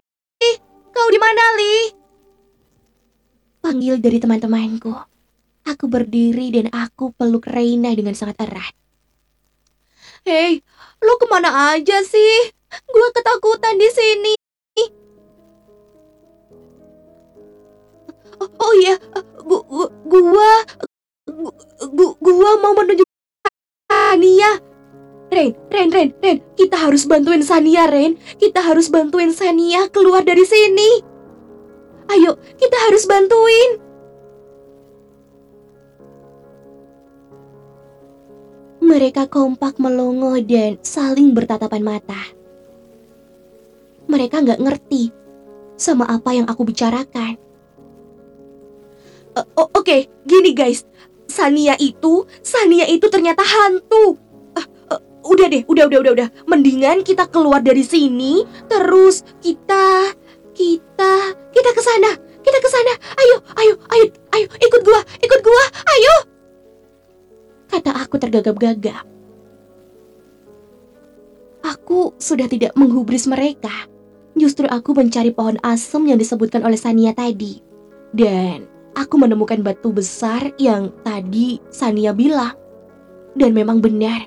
Kau 0.89 1.07
di 1.13 1.19
mana, 1.21 1.43
Li? 1.53 1.75
Panggil 3.61 4.01
dari 4.01 4.17
teman-temanku. 4.17 5.14
Aku 5.65 5.89
berdiri 5.89 6.53
dan 6.53 6.69
aku 6.69 7.09
peluk 7.17 7.49
Reina 7.49 7.89
dengan 7.97 8.13
sangat 8.13 8.37
erat. 8.37 8.73
Hei, 10.21 10.61
lo 11.01 11.17
ke 11.17 11.25
mana 11.25 11.73
aja 11.73 12.05
sih? 12.05 12.53
Gua 12.85 13.09
ketakutan 13.09 13.73
di 13.77 13.89
sini. 13.89 14.33
Oh, 18.35 18.49
oh 18.61 18.73
iya, 18.77 18.99
gua, 19.41 19.61
gua, 19.65 19.87
gua, 20.05 20.51
gua, 21.81 22.09
gua 22.19 22.51
mau 22.61 22.73
menuju 22.77 23.01
Sania. 23.89 24.59
Ren, 25.33 25.57
Ren, 25.73 25.89
Ren, 25.89 26.09
Ren, 26.21 26.37
kita 26.53 26.77
harus 26.77 27.09
bantuin 27.09 27.41
Sania, 27.41 27.89
Ren. 27.89 28.17
Kita 28.37 28.61
harus 28.61 28.91
bantuin 28.93 29.33
Sania 29.33 29.89
keluar 29.89 30.21
dari 30.21 30.45
sini. 30.45 31.01
Ayo, 32.13 32.37
kita 32.61 32.77
harus 32.85 33.09
bantuin. 33.09 33.84
Mereka 38.85 39.33
kompak 39.33 39.81
melongo 39.81 40.37
dan 40.45 40.77
saling 40.85 41.33
bertatapan 41.33 41.81
mata. 41.81 42.21
Mereka 44.05 44.45
nggak 44.45 44.61
ngerti 44.61 45.09
sama 45.73 46.05
apa 46.05 46.37
yang 46.37 46.45
aku 46.45 46.61
bicarakan. 46.61 47.33
Uh, 49.33 49.41
Oke, 49.57 49.73
okay. 49.73 50.01
gini 50.29 50.53
guys. 50.53 50.85
Sania 51.25 51.73
itu, 51.81 52.29
Sania 52.45 52.85
itu 52.85 53.09
ternyata 53.09 53.41
hantu. 53.41 54.21
Uh, 54.53 54.67
uh, 54.93 55.01
udah 55.25 55.49
deh, 55.49 55.65
udah, 55.65 55.89
udah, 55.89 55.99
udah, 56.05 56.13
udah. 56.21 56.29
Mendingan 56.45 57.01
kita 57.01 57.25
keluar 57.33 57.65
dari 57.65 57.81
sini, 57.81 58.45
terus 58.69 59.25
kita, 59.41 60.13
kita, 60.53 61.13
kita 61.49 61.69
ke 61.73 61.81
sana, 61.81 62.11
kita 62.45 62.57
ke 62.61 62.69
sana. 62.69 62.93
Ayo, 63.17 63.35
ayo, 63.65 63.73
ayo, 63.97 64.05
ayo, 64.37 64.45
ikut 64.61 64.81
gua, 64.85 65.01
ikut 65.25 65.41
gua, 65.41 65.63
ayo. 65.89 66.34
Kata 67.75 67.91
aku 67.91 68.15
tergagap-gagap. 68.15 69.03
Aku 71.59 72.15
sudah 72.15 72.47
tidak 72.47 72.71
menghubris 72.79 73.27
mereka. 73.27 73.91
Justru 74.31 74.63
aku 74.63 74.95
mencari 74.95 75.35
pohon 75.35 75.59
asem 75.59 76.07
yang 76.07 76.15
disebutkan 76.15 76.63
oleh 76.63 76.79
Sania 76.79 77.11
tadi. 77.11 77.59
Dan 78.15 78.63
aku 78.95 79.19
menemukan 79.19 79.59
batu 79.59 79.91
besar 79.91 80.55
yang 80.55 80.87
tadi 81.03 81.59
Sania 81.67 82.15
bilang. 82.15 82.55
Dan 83.35 83.51
memang 83.51 83.83
benar, 83.83 84.23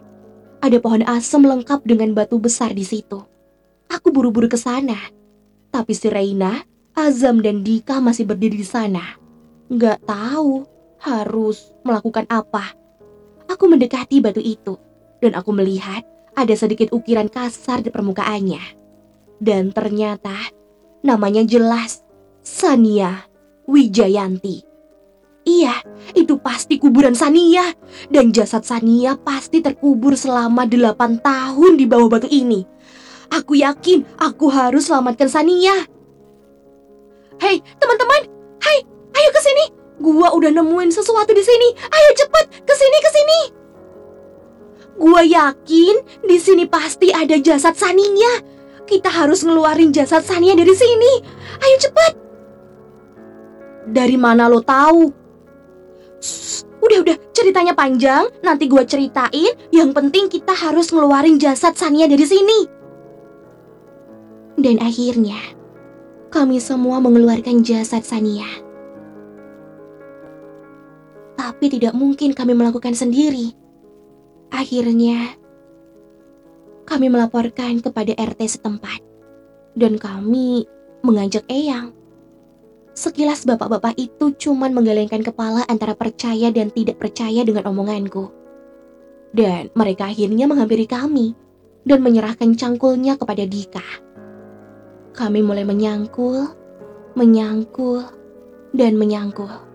ada 0.60 0.76
pohon 0.76 1.00
asem 1.08 1.40
lengkap 1.40 1.88
dengan 1.88 2.12
batu 2.12 2.36
besar 2.36 2.76
di 2.76 2.84
situ. 2.84 3.24
Aku 3.88 4.12
buru-buru 4.12 4.52
ke 4.52 4.60
sana. 4.60 5.08
Tapi 5.72 5.96
si 5.96 6.12
Reina, 6.12 6.52
Azam 6.92 7.40
dan 7.40 7.64
Dika 7.64 7.96
masih 7.96 8.28
berdiri 8.28 8.60
di 8.60 8.68
sana. 8.68 9.16
Nggak 9.72 10.04
tahu 10.04 10.68
harus 11.00 11.72
melakukan 11.80 12.28
apa. 12.28 12.76
Aku 13.48 13.64
mendekati 13.64 14.20
batu 14.20 14.44
itu 14.44 14.76
dan 15.24 15.32
aku 15.34 15.56
melihat 15.56 16.04
ada 16.36 16.54
sedikit 16.54 16.92
ukiran 16.92 17.32
kasar 17.32 17.80
di 17.80 17.88
permukaannya. 17.88 18.60
Dan 19.40 19.72
ternyata 19.72 20.36
namanya 21.00 21.42
jelas 21.42 22.04
Sania 22.44 23.26
Wijayanti. 23.64 24.68
Iya, 25.48 25.80
itu 26.12 26.36
pasti 26.36 26.76
kuburan 26.76 27.16
Sania. 27.16 27.72
Dan 28.12 28.36
jasad 28.36 28.68
Sania 28.68 29.16
pasti 29.16 29.64
terkubur 29.64 30.12
selama 30.12 30.68
delapan 30.68 31.16
tahun 31.16 31.80
di 31.80 31.88
bawah 31.88 32.20
batu 32.20 32.28
ini. 32.28 32.68
Aku 33.32 33.56
yakin 33.56 34.04
aku 34.20 34.52
harus 34.52 34.92
selamatkan 34.92 35.28
Sania. 35.32 35.88
Hei, 37.40 37.64
teman-teman. 37.80 38.28
Hai, 38.60 38.78
ayo 39.16 39.28
ke 39.32 39.40
sini. 39.40 39.77
Gua 39.98 40.30
udah 40.30 40.50
nemuin 40.54 40.94
sesuatu 40.94 41.34
di 41.34 41.42
sini. 41.42 41.68
Ayo 41.74 42.10
cepet 42.14 42.44
ke 42.62 42.74
sini 42.74 42.98
ke 43.02 43.10
sini. 43.10 43.40
Gua 44.98 45.22
yakin 45.22 45.94
di 46.26 46.36
sini 46.38 46.64
pasti 46.66 47.10
ada 47.10 47.34
jasad 47.38 47.74
Sania. 47.74 48.42
Kita 48.86 49.10
harus 49.10 49.42
ngeluarin 49.42 49.90
jasad 49.90 50.22
Sania 50.22 50.54
dari 50.54 50.74
sini. 50.74 51.12
Ayo 51.58 51.76
cepet. 51.82 52.12
Dari 53.90 54.16
mana 54.18 54.46
lo 54.46 54.62
tahu? 54.62 55.10
Udah 56.78 56.98
udah 57.02 57.16
ceritanya 57.34 57.74
panjang. 57.74 58.30
Nanti 58.42 58.70
gua 58.70 58.86
ceritain. 58.86 59.50
Yang 59.74 59.90
penting 59.94 60.24
kita 60.30 60.54
harus 60.54 60.94
ngeluarin 60.94 61.42
jasad 61.42 61.74
Sania 61.74 62.06
dari 62.06 62.26
sini. 62.26 62.58
Dan 64.58 64.82
akhirnya 64.82 65.38
kami 66.34 66.58
semua 66.58 66.98
mengeluarkan 66.98 67.62
jasad 67.62 68.02
Sania. 68.02 68.67
Tapi 71.38 71.70
tidak 71.70 71.94
mungkin 71.94 72.34
kami 72.34 72.58
melakukan 72.58 72.98
sendiri. 72.98 73.54
Akhirnya, 74.50 75.38
kami 76.82 77.06
melaporkan 77.06 77.78
kepada 77.78 78.10
RT 78.18 78.58
setempat. 78.58 78.98
Dan 79.78 80.02
kami 80.02 80.66
mengajak 81.06 81.46
Eyang. 81.46 81.94
Sekilas 82.98 83.46
bapak-bapak 83.46 83.94
itu 83.94 84.34
cuman 84.34 84.74
menggelengkan 84.74 85.22
kepala 85.22 85.62
antara 85.70 85.94
percaya 85.94 86.50
dan 86.50 86.74
tidak 86.74 86.98
percaya 86.98 87.46
dengan 87.46 87.70
omonganku. 87.70 88.34
Dan 89.30 89.70
mereka 89.78 90.10
akhirnya 90.10 90.50
menghampiri 90.50 90.90
kami 90.90 91.38
dan 91.86 92.02
menyerahkan 92.02 92.58
cangkulnya 92.58 93.14
kepada 93.14 93.46
Dika. 93.46 93.84
Kami 95.14 95.46
mulai 95.46 95.62
menyangkul, 95.62 96.50
menyangkul, 97.14 98.02
dan 98.74 98.98
menyangkul. 98.98 99.67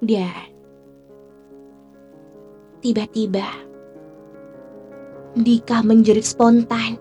Dan 0.00 0.48
tiba-tiba 2.80 3.70
Dika 5.36 5.86
menjerit 5.86 6.26
spontan. 6.26 6.98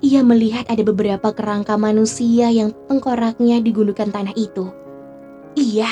Ia 0.00 0.24
melihat 0.24 0.64
ada 0.72 0.80
beberapa 0.80 1.36
kerangka 1.36 1.76
manusia 1.76 2.48
yang 2.48 2.72
tengkoraknya 2.88 3.60
di 3.60 3.76
gundukan 3.76 4.08
tanah 4.08 4.32
itu. 4.32 4.72
Iya, 5.52 5.88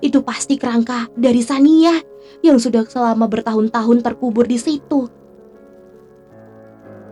itu 0.00 0.24
pasti 0.24 0.56
kerangka 0.56 1.12
dari 1.12 1.44
Sania 1.44 2.00
yang 2.40 2.56
sudah 2.56 2.88
selama 2.88 3.28
bertahun-tahun 3.28 4.00
terkubur 4.00 4.48
di 4.48 4.56
situ. 4.56 5.08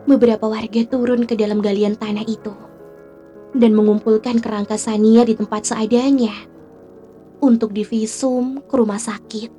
Beberapa 0.09 0.49
warga 0.49 0.85
turun 0.89 1.29
ke 1.29 1.37
dalam 1.37 1.61
galian 1.61 1.97
tanah 1.97 2.25
itu 2.25 2.53
dan 3.53 3.77
mengumpulkan 3.77 4.41
kerangka 4.41 4.81
Sania 4.81 5.29
di 5.29 5.37
tempat 5.37 5.69
seadanya 5.69 6.33
untuk 7.45 7.77
divisum 7.77 8.65
ke 8.65 8.75
rumah 8.75 8.97
sakit. 8.97 9.53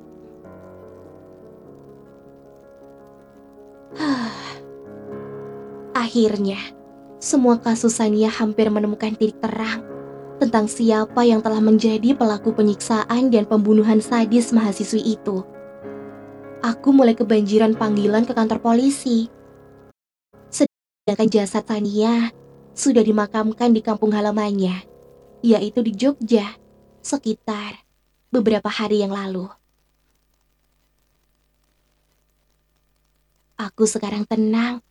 Akhirnya, 5.94 6.58
semua 7.22 7.62
kasus 7.62 7.94
Sania 7.94 8.28
hampir 8.28 8.66
menemukan 8.66 9.14
titik 9.14 9.38
terang 9.38 9.86
tentang 10.42 10.68
siapa 10.68 11.24
yang 11.24 11.40
telah 11.40 11.62
menjadi 11.62 12.12
pelaku 12.12 12.52
penyiksaan 12.52 13.30
dan 13.30 13.46
pembunuhan 13.46 14.02
sadis 14.02 14.50
mahasiswi 14.50 15.16
itu. 15.16 15.46
Aku 16.60 16.90
mulai 16.90 17.14
kebanjiran 17.14 17.78
panggilan 17.78 18.26
ke 18.26 18.34
kantor 18.34 18.58
polisi 18.58 19.30
Sedangkan 21.06 21.30
jasad 21.30 21.62
Sania 21.62 22.34
sudah 22.74 22.98
dimakamkan 22.98 23.70
di 23.70 23.78
kampung 23.78 24.10
halamannya, 24.10 24.74
yaitu 25.38 25.78
di 25.78 25.94
Jogja, 25.94 26.58
sekitar 27.06 27.86
beberapa 28.34 28.66
hari 28.66 29.06
yang 29.06 29.14
lalu. 29.14 29.46
Aku 33.54 33.86
sekarang 33.86 34.26
tenang. 34.26 34.82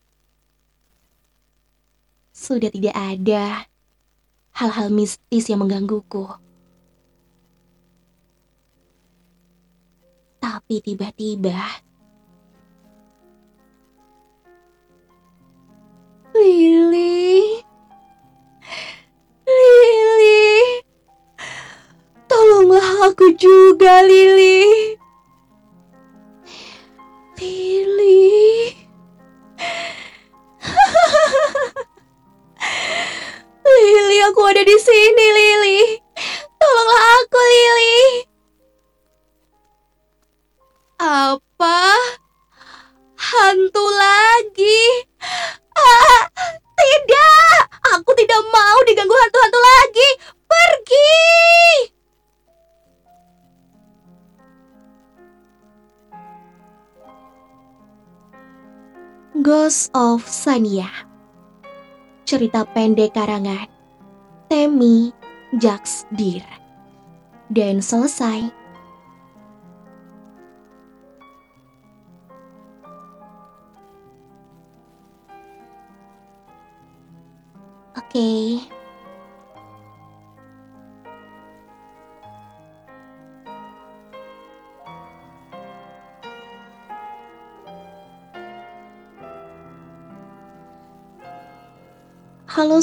Sudah 2.31 2.71
tidak 2.71 2.95
ada 2.95 3.67
hal-hal 4.55 4.87
mistis 4.95 5.51
yang 5.51 5.59
menggangguku. 5.59 6.23
Tapi 10.39 10.79
tiba-tiba 10.81 11.83
Lili 16.33 17.59
Lili 19.45 20.84
Tolonglah 22.35 23.07
aku 23.07 23.31
juga 23.39 24.03
Lili 24.03 24.91
Lili 27.39 28.75
Lili 33.63 34.17
aku 34.27 34.41
ada 34.51 34.67
di 34.67 34.75
sini 34.75 35.25
Lili 35.31 35.95
Tolonglah 36.59 37.03
aku 37.23 37.39
Lili 37.39 38.03
Apa? 40.99 41.87
Hantu 43.15 43.85
lagi? 43.95 45.04
Ghost 59.65 59.89
of 59.97 60.21
Sania. 60.29 60.85
Cerita 62.21 62.69
pendek 62.69 63.17
karangan. 63.17 63.65
Temi 64.45 65.09
Jaksdir 65.57 66.45
Dan 67.49 67.81
selesai 67.81 68.45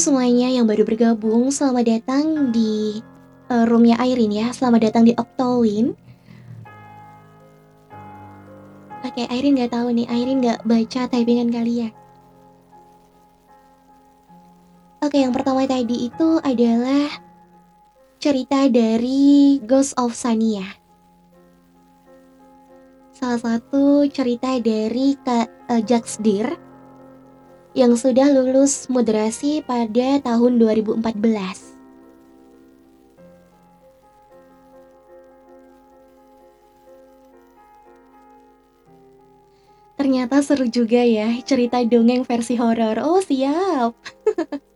semuanya 0.03 0.51
yang 0.51 0.67
baru 0.67 0.83
bergabung, 0.83 1.55
selamat 1.55 1.87
datang 1.87 2.51
di 2.51 2.99
uh, 3.47 3.63
roomnya 3.71 3.95
Airin 4.03 4.35
ya. 4.35 4.51
Selamat 4.51 4.91
datang 4.91 5.07
di 5.07 5.15
Octowin. 5.15 5.95
Oke, 9.07 9.23
Airin 9.31 9.55
nggak 9.55 9.71
tahu 9.71 9.95
nih, 9.95 10.11
Airin 10.11 10.43
nggak 10.43 10.67
baca 10.67 11.07
typingan 11.07 11.55
kalian. 11.55 11.95
Oke, 15.07 15.23
yang 15.23 15.31
pertama 15.31 15.71
tadi 15.71 16.11
itu 16.11 16.43
adalah 16.43 17.07
cerita 18.19 18.67
dari 18.67 19.63
Ghost 19.63 19.95
of 20.03 20.19
Sania. 20.19 20.67
Salah 23.15 23.39
satu 23.39 24.11
cerita 24.11 24.59
dari 24.59 25.15
Kak 25.23 25.71
uh, 25.71 25.79
Jaksdir 25.79 26.72
yang 27.73 27.97
sudah 27.97 28.29
lulus 28.29 28.89
moderasi 28.93 29.65
pada 29.65 30.21
tahun 30.21 30.61
2014. 30.61 31.73
Ternyata 40.03 40.43
seru 40.43 40.67
juga 40.67 40.99
ya 41.07 41.31
cerita 41.47 41.79
dongeng 41.87 42.27
versi 42.27 42.59
horor. 42.59 42.99
Oh, 43.01 43.23
siap. 43.23 43.95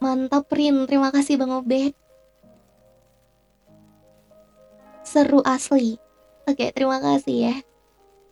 Mantap, 0.00 0.48
Rin. 0.48 0.88
Terima 0.88 1.12
kasih 1.12 1.36
Bang 1.36 1.52
Obed. 1.52 1.92
Seru 5.04 5.44
asli. 5.44 6.00
Oke, 6.48 6.72
terima 6.72 6.96
kasih 6.96 7.36
ya. 7.52 7.54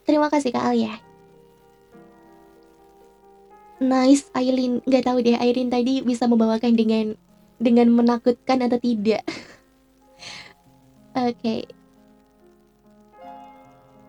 Terima 0.08 0.32
kasih 0.32 0.56
Kak 0.56 0.72
Alia. 0.72 1.07
Nice, 3.78 4.26
Aileen. 4.34 4.82
Gak 4.90 5.06
tahu 5.06 5.22
deh, 5.22 5.38
Aileen 5.38 5.70
tadi 5.70 6.02
bisa 6.02 6.26
membawakan 6.26 6.74
dengan 6.74 7.14
dengan 7.62 7.90
menakutkan 7.94 8.66
atau 8.66 8.78
tidak. 8.82 9.22
Oke. 11.14 11.34
Okay. 11.38 11.60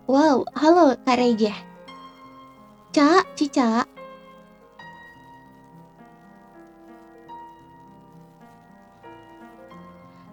Wow, 0.09 0.41
halo 0.57 0.97
Kak 1.05 1.21
Reja. 1.21 1.53
Cak, 2.89 3.29
Cica. 3.37 3.85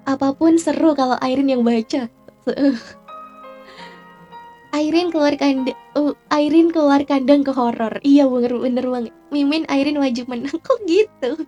Apa 0.08 0.32
pun 0.32 0.56
seru 0.56 0.96
kalau 0.96 1.20
Airin 1.20 1.52
yang 1.52 1.60
baca. 1.60 2.08
Airin 4.74 5.14
keluar 5.14 5.34
kandang, 5.38 5.78
uh, 5.94 6.14
Airin 6.32 6.74
keluar 6.74 7.02
kandang 7.06 7.46
ke 7.46 7.52
horor. 7.54 8.02
Iya 8.02 8.26
bener 8.26 8.58
bener 8.58 8.84
banget. 8.86 9.14
Mimin 9.30 9.62
Airin 9.70 9.98
wajib 10.02 10.26
menang. 10.26 10.58
Kok 10.66 10.82
gitu? 10.88 11.46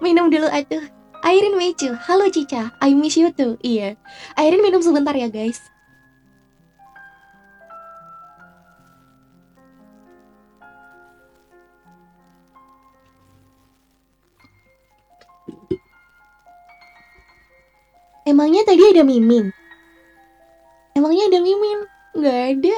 Minum 0.00 0.32
dulu 0.32 0.48
atuh. 0.48 0.82
Airin 1.22 1.54
Mecu, 1.54 1.94
halo 1.94 2.26
Cica, 2.34 2.74
I 2.82 2.98
miss 2.98 3.14
you 3.14 3.30
too. 3.30 3.54
Iya, 3.62 3.94
Airin 4.34 4.58
minum 4.58 4.82
sebentar 4.82 5.14
ya 5.14 5.30
guys. 5.30 5.70
Emangnya 18.26 18.66
tadi 18.66 18.82
ada 18.82 19.06
Mimin? 19.06 19.54
Emangnya 20.98 21.30
ada 21.30 21.38
Mimin? 21.38 21.91
Nggak 22.12 22.38
ada. 22.52 22.76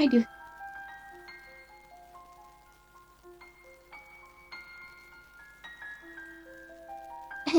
Aduh. 0.00 0.24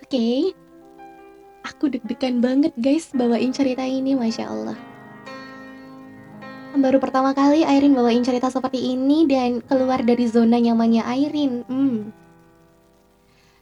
Oke. 0.00 0.08
Okay. 0.08 0.40
Aku 1.60 1.92
deg-degan 1.92 2.40
banget 2.40 2.72
guys 2.80 3.12
bawain 3.12 3.52
cerita 3.52 3.84
ini, 3.84 4.16
Masya 4.16 4.48
Allah. 4.48 4.76
Baru 6.70 7.02
pertama 7.02 7.36
kali 7.36 7.66
Airin 7.66 7.92
bawain 7.92 8.22
cerita 8.24 8.48
seperti 8.48 8.94
ini 8.94 9.26
dan 9.28 9.60
keluar 9.60 10.00
dari 10.00 10.24
zona 10.24 10.56
nyamannya 10.56 11.04
Airin. 11.04 11.66
Hmm. 11.68 12.14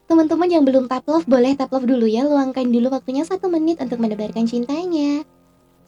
Teman-teman 0.06 0.48
yang 0.48 0.64
belum 0.64 0.86
tap 0.86 1.04
love 1.10 1.26
boleh 1.26 1.56
tap 1.58 1.74
love 1.74 1.88
dulu 1.88 2.06
ya, 2.06 2.24
luangkan 2.24 2.68
dulu 2.70 2.92
waktunya 2.92 3.26
satu 3.26 3.50
menit 3.50 3.82
untuk 3.82 3.98
menebarkan 3.98 4.46
cintanya. 4.46 5.26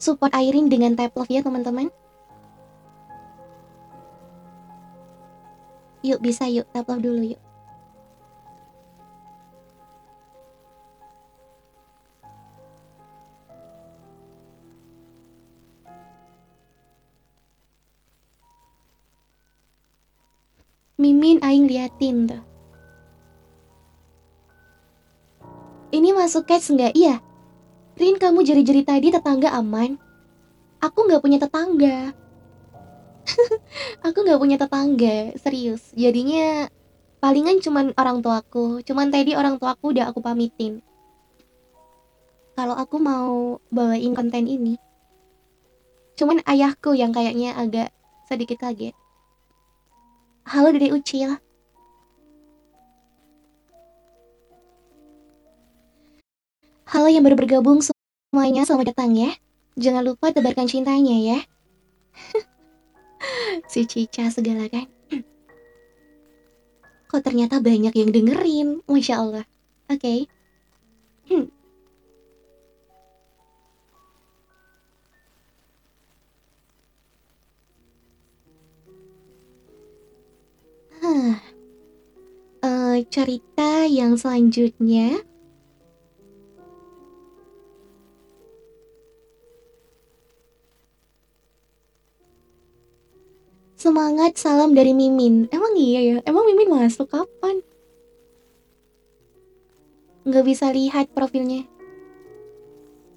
Support 0.01 0.33
Airin 0.33 0.65
dengan 0.65 0.97
tap 0.97 1.13
love 1.13 1.29
ya 1.29 1.45
teman-teman. 1.45 1.93
Yuk 6.01 6.17
bisa 6.25 6.49
yuk 6.49 6.65
tap 6.73 6.89
love 6.89 7.05
dulu 7.05 7.37
yuk. 7.37 7.41
Mimin 20.97 21.37
aing 21.45 21.69
liatin 21.69 22.25
tuh. 22.25 22.41
Ini 25.93 26.09
masuk 26.17 26.49
catch 26.49 26.73
nggak? 26.73 26.97
Iya. 26.97 27.21
Rin, 28.01 28.17
kamu 28.17 28.41
jeri-jeri 28.41 28.81
tadi 28.81 29.13
tetangga 29.13 29.53
aman? 29.53 29.93
Aku 30.81 31.05
nggak 31.05 31.21
punya 31.21 31.37
tetangga. 31.37 32.17
aku 34.05 34.17
nggak 34.25 34.41
punya 34.41 34.57
tetangga, 34.57 35.37
serius. 35.37 35.93
Jadinya 35.93 36.65
palingan 37.21 37.61
cuman 37.61 37.93
orang 37.93 38.25
tuaku. 38.25 38.81
Cuman 38.81 39.13
tadi 39.13 39.37
orang 39.37 39.61
tuaku 39.61 39.93
udah 39.93 40.09
aku 40.09 40.17
pamitin. 40.17 40.81
Kalau 42.57 42.73
aku 42.73 42.97
mau 42.97 43.61
bawain 43.69 44.17
konten 44.17 44.49
ini. 44.49 44.81
Cuman 46.17 46.41
ayahku 46.49 46.97
yang 46.97 47.13
kayaknya 47.13 47.53
agak 47.53 47.93
sedikit 48.25 48.65
kaget. 48.65 48.97
Halo 50.49 50.73
Dede 50.73 50.89
Ucil. 50.89 51.37
Halo 56.91 57.07
yang 57.07 57.23
baru 57.23 57.39
bergabung 57.39 57.79
semuanya, 57.79 58.67
selamat 58.67 58.91
datang 58.91 59.15
ya. 59.15 59.31
Jangan 59.79 60.11
lupa 60.11 60.35
tebarkan 60.35 60.67
cintanya 60.67 61.15
ya. 61.23 61.39
si 63.71 63.87
Cica 63.87 64.27
segala 64.27 64.67
kan. 64.67 64.91
Kok 67.07 67.23
ternyata 67.23 67.63
banyak 67.63 67.95
yang 67.95 68.11
dengerin, 68.11 68.83
Masya 68.91 69.23
Allah. 69.23 69.47
Oke. 69.87 70.27
Hah. 80.99 81.39
Eh, 82.61 83.07
cerita 83.09 83.89
yang 83.89 84.21
selanjutnya 84.21 85.17
Semangat 93.81 94.37
salam 94.37 94.77
dari 94.77 94.93
Mimin. 94.93 95.49
Emang 95.49 95.73
iya 95.73 95.99
ya? 96.05 96.17
Emang 96.29 96.45
Mimin 96.45 96.69
masuk 96.69 97.09
kapan? 97.09 97.65
Nggak 100.21 100.45
bisa 100.45 100.69
lihat 100.69 101.09
profilnya. 101.17 101.65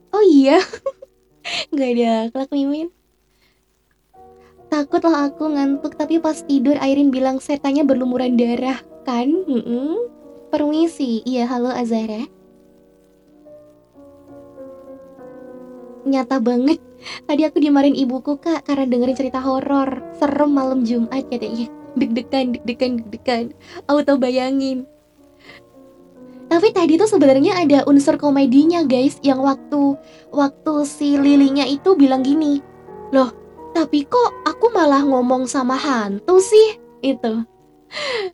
Oh 0.09 0.25
iya? 0.25 0.65
Nggak 1.69 1.91
ada 1.93 2.09
akhlak 2.33 2.51
Mimin. 2.57 2.89
Takut 4.73 5.05
lah 5.05 5.29
aku 5.29 5.53
ngantuk 5.53 6.01
tapi 6.01 6.17
pas 6.17 6.41
tidur 6.41 6.81
Airin 6.81 7.13
bilang 7.13 7.45
setannya 7.45 7.85
berlumuran 7.85 8.41
darah 8.41 8.81
kan? 9.05 9.45
Mm-mm. 9.45 10.09
Permisi, 10.49 11.21
iya 11.29 11.45
halo 11.45 11.77
Azara. 11.77 12.25
Nyata 16.09 16.41
banget. 16.41 16.81
Tadi 17.25 17.43
aku 17.45 17.59
dimarahin 17.61 17.97
ibuku 17.97 18.39
kak 18.41 18.67
karena 18.69 18.85
dengerin 18.89 19.17
cerita 19.17 19.41
horor. 19.41 20.03
Serem 20.17 20.51
malam 20.53 20.83
Jumat 20.83 21.27
katanya. 21.29 21.69
Deg-degan, 21.95 22.55
deg-degan, 22.57 22.93
deg-degan. 23.03 23.45
Auto 23.87 24.19
bayangin. 24.19 24.89
Tapi 26.51 26.71
tadi 26.71 27.01
tuh 27.01 27.09
sebenarnya 27.09 27.57
ada 27.65 27.83
unsur 27.89 28.21
komedinya 28.21 28.85
guys, 28.85 29.19
yang 29.25 29.41
waktu 29.41 29.97
waktu 30.31 30.75
si 30.87 31.17
Lilinya 31.17 31.65
itu 31.65 31.97
bilang 31.97 32.21
gini, 32.21 32.61
loh 33.11 33.45
tapi 33.75 34.07
kok 34.07 34.31
aku 34.47 34.71
malah 34.71 35.03
ngomong 35.03 35.51
sama 35.51 35.75
hantu 35.75 36.39
sih 36.39 36.79
itu 37.03 37.43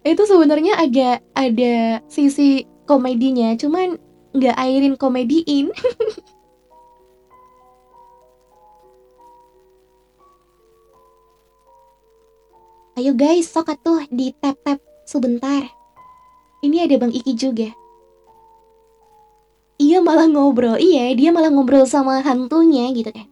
itu 0.04 0.22
sebenarnya 0.28 0.76
ada 0.76 1.08
ada 1.32 2.04
sisi 2.12 2.68
komedinya 2.84 3.56
cuman 3.56 3.96
nggak 4.36 4.56
airin 4.60 4.94
komediin 5.00 5.72
ayo 13.00 13.16
guys 13.16 13.48
sok 13.48 13.72
tuh 13.80 14.04
di 14.12 14.28
tap 14.44 14.60
tap 14.60 14.76
sebentar. 15.08 15.64
Ini 16.60 16.84
ada 16.84 17.00
bang 17.00 17.08
Iki 17.16 17.32
juga. 17.32 17.72
Iya 19.80 20.04
malah 20.04 20.28
ngobrol. 20.28 20.76
Iya 20.76 21.16
dia 21.16 21.32
malah 21.32 21.48
ngobrol 21.48 21.88
sama 21.88 22.20
hantunya 22.20 22.92
gitu. 22.92 23.08
Kan 23.08 23.24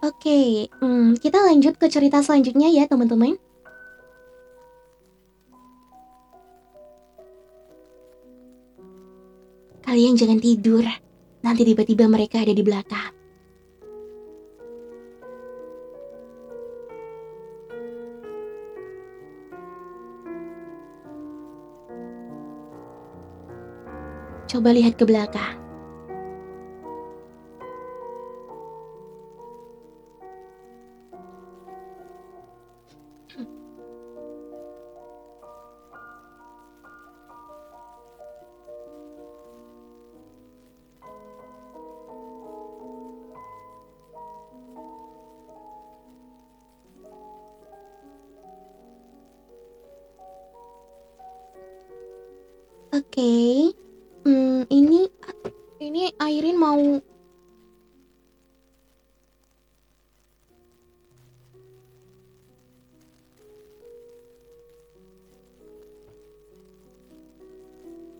Oke, 0.00 0.66
hmm, 0.82 1.20
kita 1.22 1.38
lanjut 1.44 1.78
ke 1.78 1.86
cerita 1.86 2.18
selanjutnya 2.24 2.66
ya 2.72 2.90
teman-teman. 2.90 3.38
Kalian 9.90 10.14
jangan 10.14 10.38
tidur, 10.38 10.86
nanti 11.42 11.66
tiba-tiba 11.66 12.06
mereka 12.06 12.38
ada 12.38 12.54
di 12.54 12.62
belakang. 12.62 13.10
Coba 24.46 24.70
lihat 24.70 24.94
ke 24.94 25.02
belakang. 25.02 25.69
Oke, 53.20 53.76
hmm, 54.24 54.64
ini 54.72 55.04
ini 55.76 56.08
Airin 56.16 56.56
mau 56.56 56.80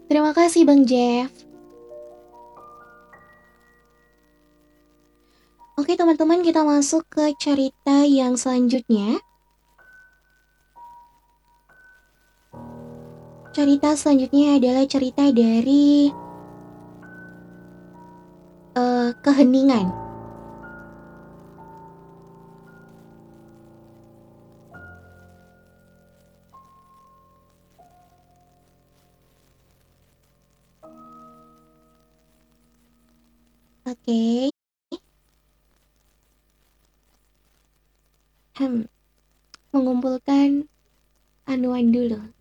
Terima 0.04 0.36
kasih 0.36 0.68
Bang 0.68 0.84
Jeff. 0.84 1.32
Oke 5.80 5.96
teman-teman 5.96 6.44
kita 6.44 6.60
masuk 6.60 7.08
ke 7.08 7.32
cerita 7.40 8.04
yang 8.04 8.36
selanjutnya. 8.36 9.16
Cerita 13.50 13.98
selanjutnya 13.98 14.62
adalah 14.62 14.86
cerita 14.86 15.26
dari 15.34 16.06
eh 18.78 19.10
keheningan. 19.26 19.90
Oke. 33.90 34.54
Hmm, 38.54 38.86
mengumpulkan 39.74 40.70
anuan 41.50 41.90
dulu. 41.90 42.39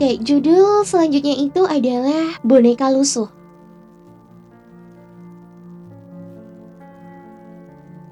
Oke, 0.00 0.16
judul 0.16 0.80
selanjutnya 0.80 1.36
itu 1.36 1.60
adalah 1.68 2.32
Boneka 2.40 2.88
Lusuh. 2.88 3.28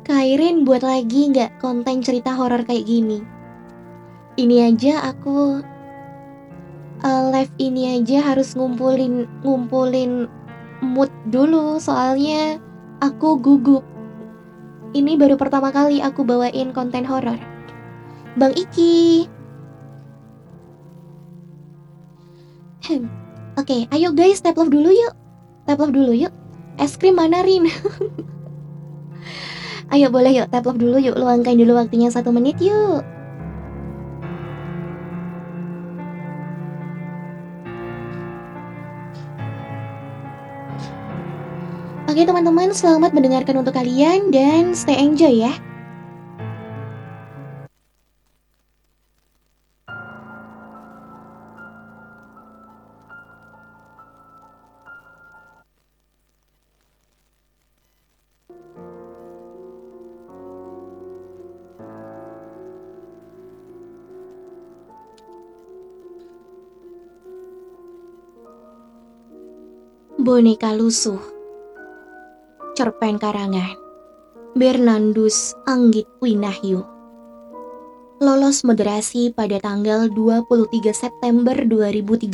Kairin 0.04 0.68
buat 0.68 0.84
lagi 0.84 1.32
nggak 1.32 1.56
konten 1.64 2.04
cerita 2.04 2.36
horor 2.36 2.60
kayak 2.68 2.84
gini. 2.84 3.24
Ini 4.36 4.68
aja 4.68 5.00
aku 5.00 5.64
eh, 7.08 7.22
live 7.32 7.56
ini 7.56 7.96
aja 7.96 8.20
harus 8.20 8.52
ngumpulin 8.52 9.24
ngumpulin 9.40 10.28
mood 10.84 11.08
dulu 11.32 11.80
soalnya 11.80 12.60
aku 13.00 13.40
gugup. 13.40 13.80
Ini 14.92 15.16
baru 15.16 15.40
pertama 15.40 15.72
kali 15.72 16.04
aku 16.04 16.20
bawain 16.20 16.68
konten 16.76 17.08
horor. 17.08 17.40
Bang 18.36 18.52
Iki. 18.52 19.37
Oke, 23.68 23.84
ayo 23.92 24.16
guys, 24.16 24.40
tap 24.40 24.56
love 24.56 24.72
dulu 24.72 24.88
yuk. 24.88 25.12
Tap 25.68 25.76
love 25.76 25.92
dulu 25.92 26.16
yuk. 26.16 26.32
Es 26.80 26.96
krim 26.96 27.20
mana 27.20 27.44
Rin? 27.44 27.68
Ayo 29.92 30.08
boleh 30.08 30.40
yuk 30.40 30.48
tap 30.48 30.64
love 30.64 30.80
dulu 30.80 30.96
yuk 30.96 31.20
luangkan 31.20 31.52
dulu 31.52 31.76
waktunya 31.76 32.08
satu 32.08 32.32
menit 32.32 32.56
yuk. 32.64 33.04
Oke 42.08 42.24
teman-teman, 42.24 42.72
selamat 42.72 43.12
mendengarkan 43.12 43.60
untuk 43.60 43.76
kalian 43.76 44.32
dan 44.32 44.72
stay 44.72 44.96
enjoy 44.96 45.44
ya. 45.44 45.52
Boneka 70.38 70.70
lusuh. 70.70 71.18
Cerpen 72.78 73.18
karangan. 73.18 73.74
Bernardus 74.54 75.58
Anggit 75.66 76.06
Winahyu. 76.22 76.86
Lolos 78.22 78.62
moderasi 78.62 79.34
pada 79.34 79.58
tanggal 79.58 80.06
23 80.06 80.94
September 80.94 81.58
2013 81.58 82.30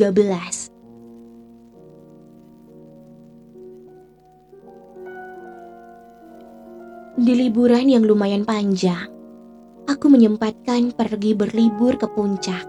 Di 7.17 7.33
liburan 7.33 7.89
yang 7.89 8.05
lumayan 8.05 8.45
panjang, 8.45 9.09
aku 9.89 10.13
menyempatkan 10.13 10.93
pergi 10.93 11.33
berlibur 11.33 11.97
ke 11.97 12.05
puncak. 12.13 12.69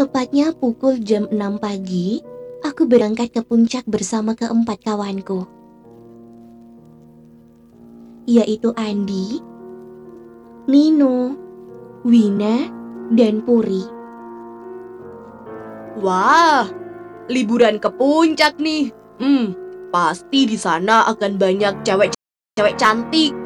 Tepatnya 0.00 0.56
pukul 0.56 0.96
jam 1.04 1.28
6 1.28 1.60
pagi, 1.60 2.31
aku 2.72 2.88
berangkat 2.88 3.28
ke 3.36 3.44
puncak 3.44 3.84
bersama 3.84 4.32
keempat 4.32 4.80
kawanku. 4.80 5.44
Yaitu 8.24 8.72
Andi, 8.72 9.44
Nino, 10.72 11.36
Wina, 12.00 12.72
dan 13.12 13.44
Puri. 13.44 13.84
Wah, 16.00 16.64
liburan 17.28 17.76
ke 17.76 17.92
puncak 17.92 18.56
nih. 18.56 18.88
Hmm, 19.20 19.52
pasti 19.92 20.48
di 20.48 20.56
sana 20.56 21.04
akan 21.12 21.36
banyak 21.36 21.84
cewek-cewek 21.84 22.80
cantik. 22.80 23.36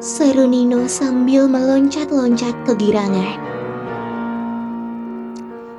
Seru 0.00 0.48
Nino 0.48 0.88
sambil 0.88 1.44
meloncat-loncat 1.52 2.56
kegirangan. 2.64 3.36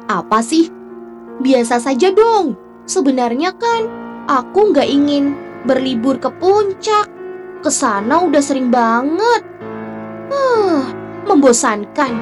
Apa 0.05 0.45
sih? 0.45 0.74
Biasa 1.43 1.83
saja 1.83 2.11
dong. 2.15 2.55
Sebenarnya 2.85 3.51
kan 3.55 3.89
aku 4.29 4.71
nggak 4.71 4.87
ingin 4.87 5.35
berlibur 5.65 6.15
ke 6.21 6.29
puncak. 6.39 7.11
Ke 7.59 7.69
sana 7.73 8.21
udah 8.21 8.39
sering 8.39 8.69
banget. 8.69 9.41
Huh, 10.29 10.85
membosankan. 11.25 12.13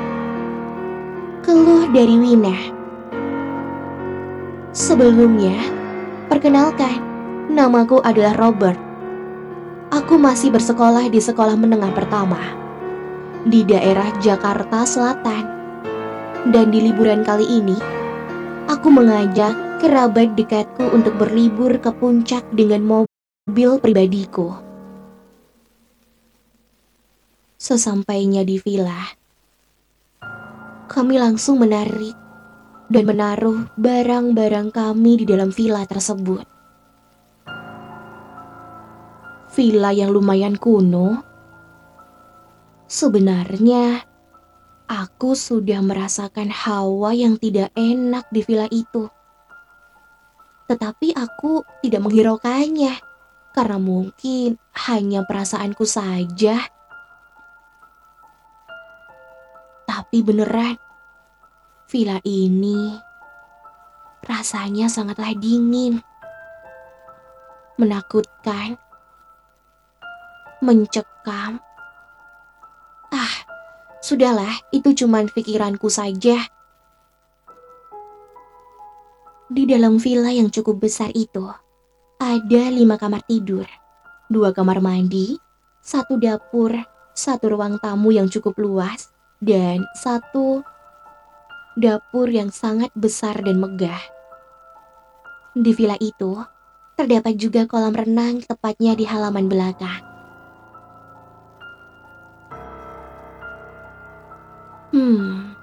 Keluh 1.44 1.92
dari 1.92 2.16
Wina. 2.16 2.56
Sebelumnya, 4.74 5.54
perkenalkan, 6.32 6.98
namaku 7.52 8.00
adalah 8.02 8.34
Robert. 8.40 8.80
Aku 9.94 10.18
masih 10.18 10.50
bersekolah 10.50 11.06
di 11.14 11.22
sekolah 11.22 11.54
menengah 11.54 11.94
pertama 11.94 12.64
di 13.44 13.62
daerah 13.68 14.08
Jakarta 14.24 14.88
Selatan. 14.88 15.46
Dan 16.50 16.74
di 16.74 16.90
liburan 16.90 17.24
kali 17.24 17.46
ini, 17.48 17.78
aku 18.68 18.88
mengajak 18.88 19.56
kerabat 19.84 20.36
dekatku 20.40 20.88
untuk 20.96 21.16
berlibur 21.20 21.76
ke 21.80 21.92
puncak 21.92 22.44
dengan 22.56 22.84
mobil 22.84 23.80
pribadiku. 23.80 24.56
Sesampainya 27.60 28.44
di 28.44 28.60
villa, 28.60 29.08
kami 30.92 31.16
langsung 31.16 31.64
menarik 31.64 32.16
dan 32.92 33.04
menaruh 33.08 33.72
barang-barang 33.80 34.70
kami 34.76 35.24
di 35.24 35.26
dalam 35.26 35.50
villa 35.50 35.88
tersebut. 35.88 36.44
Villa 39.54 39.96
yang 39.96 40.12
lumayan 40.12 40.60
kuno. 40.60 41.24
Sebenarnya, 42.90 44.13
aku 44.88 45.36
sudah 45.38 45.80
merasakan 45.80 46.52
hawa 46.52 47.16
yang 47.16 47.40
tidak 47.40 47.72
enak 47.76 48.28
di 48.30 48.42
villa 48.44 48.68
itu. 48.72 49.08
Tetapi 50.68 51.16
aku 51.16 51.64
tidak 51.84 52.02
menghiraukannya 52.08 52.94
karena 53.54 53.78
mungkin 53.78 54.58
hanya 54.90 55.22
perasaanku 55.28 55.86
saja. 55.86 56.58
Tapi 59.86 60.18
beneran, 60.26 60.80
villa 61.86 62.18
ini 62.26 62.98
rasanya 64.24 64.88
sangatlah 64.88 65.36
dingin, 65.36 66.00
menakutkan, 67.78 68.80
mencekam. 70.64 71.60
Ah, 73.14 73.36
sudahlah, 74.04 74.52
itu 74.76 74.92
cuman 74.92 75.32
pikiranku 75.32 75.88
saja. 75.88 76.44
Di 79.48 79.64
dalam 79.64 79.96
villa 79.96 80.28
yang 80.28 80.52
cukup 80.52 80.84
besar 80.84 81.16
itu, 81.16 81.48
ada 82.20 82.64
lima 82.68 83.00
kamar 83.00 83.24
tidur, 83.24 83.64
dua 84.28 84.52
kamar 84.52 84.84
mandi, 84.84 85.40
satu 85.80 86.20
dapur, 86.20 86.76
satu 87.16 87.48
ruang 87.48 87.80
tamu 87.80 88.12
yang 88.12 88.28
cukup 88.28 88.60
luas, 88.60 89.08
dan 89.40 89.88
satu 89.96 90.68
dapur 91.80 92.28
yang 92.28 92.52
sangat 92.52 92.92
besar 92.92 93.40
dan 93.40 93.64
megah. 93.64 94.04
Di 95.56 95.72
villa 95.72 95.96
itu, 96.02 96.44
terdapat 96.98 97.38
juga 97.38 97.70
kolam 97.70 97.94
renang 97.94 98.42
tepatnya 98.44 98.98
di 98.98 99.06
halaman 99.06 99.48
belakang. 99.48 100.13
Hmm. 104.94 105.58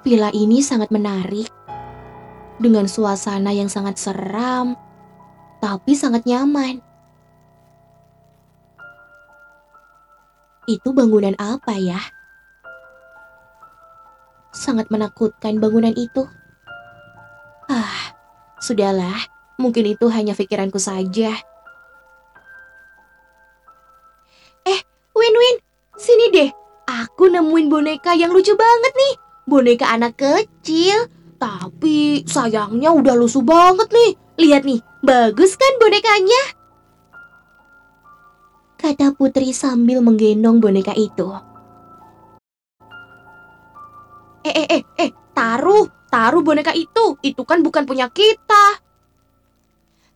Villa 0.00 0.32
ini 0.32 0.64
sangat 0.64 0.88
menarik. 0.88 1.52
Dengan 2.56 2.88
suasana 2.88 3.52
yang 3.52 3.68
sangat 3.68 4.00
seram, 4.00 4.72
tapi 5.60 5.92
sangat 5.92 6.24
nyaman. 6.24 6.80
Itu 10.64 10.96
bangunan 10.96 11.36
apa 11.36 11.76
ya? 11.76 12.00
Sangat 14.56 14.88
menakutkan 14.88 15.60
bangunan 15.60 15.92
itu. 15.92 16.24
Ah, 17.68 18.16
sudahlah, 18.56 19.20
mungkin 19.60 19.84
itu 19.84 20.08
hanya 20.08 20.32
pikiranku 20.32 20.80
saja. 20.80 21.36
Eh, 24.64 24.80
Win-Win, 25.12 25.60
sini 26.00 26.32
deh. 26.32 26.65
Aku 26.86 27.26
nemuin 27.26 27.66
boneka 27.66 28.14
yang 28.14 28.30
lucu 28.30 28.54
banget 28.54 28.92
nih. 28.94 29.14
Boneka 29.50 29.90
anak 29.90 30.14
kecil. 30.14 31.10
Tapi 31.36 32.22
sayangnya 32.24 32.94
udah 32.94 33.18
lusuh 33.18 33.42
banget 33.42 33.90
nih. 33.90 34.10
Lihat 34.38 34.62
nih, 34.62 34.78
bagus 35.02 35.58
kan 35.58 35.72
bonekanya? 35.82 36.42
Kata 38.78 39.10
Putri 39.18 39.50
sambil 39.50 39.98
menggendong 39.98 40.62
boneka 40.62 40.94
itu. 40.94 41.26
Eh, 44.46 44.54
eh, 44.54 44.66
eh, 44.78 44.82
eh, 45.02 45.10
taruh, 45.34 45.90
taruh 46.06 46.44
boneka 46.44 46.70
itu. 46.70 47.18
Itu 47.18 47.42
kan 47.42 47.66
bukan 47.66 47.82
punya 47.82 48.06
kita. 48.14 48.78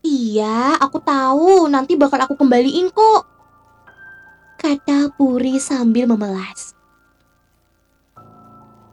Iya, 0.06 0.78
aku 0.78 1.02
tahu. 1.02 1.66
Nanti 1.66 1.98
bakal 1.98 2.22
aku 2.22 2.38
kembaliin 2.38 2.94
kok. 2.94 3.29
Kata 4.60 5.08
Puri 5.16 5.56
sambil 5.56 6.04
memelas. 6.04 6.76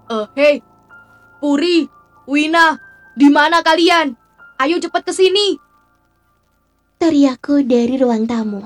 Eh, 0.07 0.27
hey, 0.39 0.56
Puri, 1.44 1.84
Wina, 2.23 2.80
di 3.19 3.27
mana 3.27 3.60
kalian? 3.60 4.15
Ayo 4.64 4.80
cepat 4.80 5.03
ke 5.03 5.11
sini. 5.11 5.60
Teriakku 6.95 7.68
dari 7.68 7.99
ruang 7.99 8.23
tamu. 8.23 8.64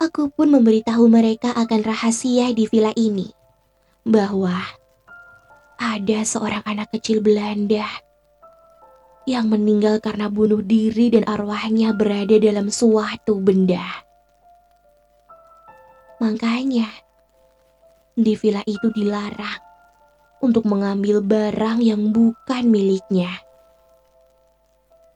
Aku 0.00 0.32
pun 0.32 0.56
memberitahu 0.56 1.04
mereka 1.04 1.52
akan 1.52 1.84
rahasia 1.84 2.56
di 2.56 2.64
villa 2.64 2.96
ini. 2.96 3.28
Bahwa 4.08 4.56
ada 5.76 6.18
seorang 6.24 6.64
anak 6.64 6.96
kecil 6.96 7.20
Belanda 7.20 7.84
yang 9.28 9.52
meninggal 9.52 10.00
karena 10.00 10.32
bunuh 10.32 10.64
diri 10.64 11.12
dan 11.12 11.28
arwahnya 11.28 11.92
berada 11.92 12.40
dalam 12.40 12.72
suatu 12.72 13.36
benda. 13.36 14.05
Makanya, 16.16 16.88
di 18.16 18.32
villa 18.40 18.64
itu 18.64 18.88
dilarang 18.96 19.60
untuk 20.40 20.64
mengambil 20.64 21.20
barang 21.20 21.84
yang 21.84 22.12
bukan 22.12 22.72
miliknya. 22.72 23.28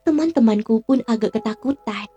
Teman-temanku 0.05 0.85
pun 0.85 1.01
agak 1.09 1.41
ketakutan 1.41 2.09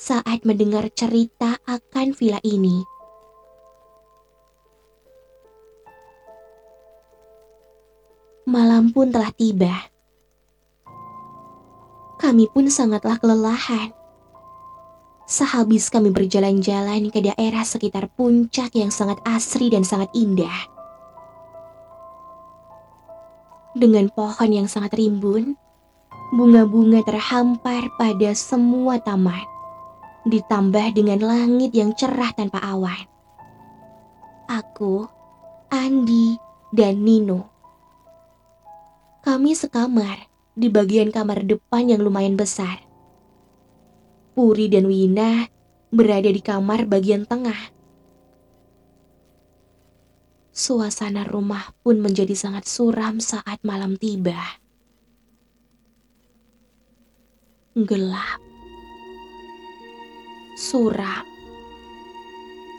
saat 0.00 0.44
mendengar 0.48 0.88
cerita 0.92 1.60
akan 1.68 2.16
villa 2.16 2.40
ini. 2.40 2.84
Malam 8.44 8.92
pun 8.92 9.08
telah 9.08 9.32
tiba. 9.32 9.72
Kami 12.20 12.44
pun 12.52 12.68
sangatlah 12.68 13.16
kelelahan. 13.16 14.03
Sehabis 15.24 15.88
kami 15.88 16.12
berjalan-jalan 16.12 17.08
ke 17.08 17.24
daerah 17.24 17.64
sekitar 17.64 18.12
puncak 18.12 18.76
yang 18.76 18.92
sangat 18.92 19.16
asri 19.24 19.72
dan 19.72 19.80
sangat 19.80 20.12
indah. 20.12 20.68
Dengan 23.74 24.12
pohon 24.12 24.50
yang 24.52 24.68
sangat 24.68 24.94
rimbun, 24.94 25.56
bunga-bunga 26.36 27.02
terhampar 27.02 27.88
pada 27.96 28.30
semua 28.36 29.00
taman, 29.00 29.42
ditambah 30.28 30.94
dengan 30.94 31.24
langit 31.24 31.72
yang 31.74 31.96
cerah 31.96 32.30
tanpa 32.36 32.60
awan. 32.62 33.08
Aku, 34.46 35.08
Andi, 35.72 36.36
dan 36.70 37.00
Nino 37.00 37.54
kami 39.24 39.56
sekamar 39.56 40.28
di 40.52 40.68
bagian 40.68 41.08
kamar 41.08 41.48
depan 41.48 41.88
yang 41.88 42.04
lumayan 42.04 42.36
besar. 42.36 42.84
Puri 44.34 44.66
dan 44.66 44.90
Wina 44.90 45.46
berada 45.94 46.26
di 46.26 46.42
kamar 46.42 46.90
bagian 46.90 47.22
tengah. 47.22 47.70
Suasana 50.50 51.22
rumah 51.22 51.70
pun 51.86 52.02
menjadi 52.02 52.34
sangat 52.34 52.66
suram 52.66 53.22
saat 53.22 53.62
malam 53.62 53.94
tiba. 53.94 54.58
Gelap, 57.78 58.42
suram, 60.58 61.26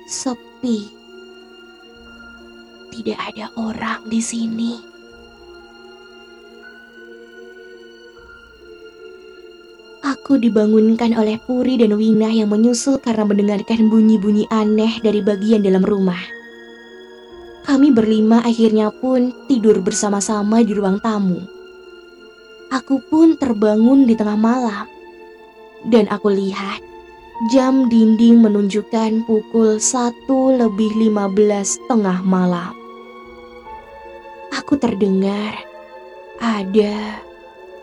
sepi. 0.07 0.91
Tidak 2.91 3.19
ada 3.19 3.51
orang 3.59 4.07
di 4.11 4.19
sini. 4.19 4.94
Aku 10.05 10.37
dibangunkan 10.37 11.17
oleh 11.17 11.41
Puri 11.41 11.81
dan 11.81 11.97
Wina 11.97 12.29
yang 12.29 12.53
menyusul 12.53 13.01
karena 13.01 13.25
mendengarkan 13.25 13.89
bunyi-bunyi 13.89 14.45
aneh 14.53 15.01
dari 15.01 15.17
bagian 15.25 15.65
dalam 15.65 15.81
rumah. 15.81 16.21
Kami 17.65 17.89
berlima 17.89 18.45
akhirnya 18.45 18.93
pun 18.93 19.33
tidur 19.49 19.81
bersama-sama 19.81 20.61
di 20.61 20.77
ruang 20.77 21.01
tamu. 21.01 21.41
Aku 22.69 23.01
pun 23.09 23.33
terbangun 23.41 24.05
di 24.05 24.13
tengah 24.13 24.37
malam. 24.37 24.85
Dan 25.89 26.05
aku 26.13 26.29
lihat 26.29 26.85
jam 27.49 27.89
dinding 27.89 28.45
menunjukkan 28.45 29.25
pukul 29.25 29.81
1 29.81 30.29
lebih 30.61 30.93
15 31.01 31.89
tengah 31.89 32.21
malam. 32.21 32.77
Aku 34.53 34.77
terdengar 34.77 35.65
ada 36.37 37.25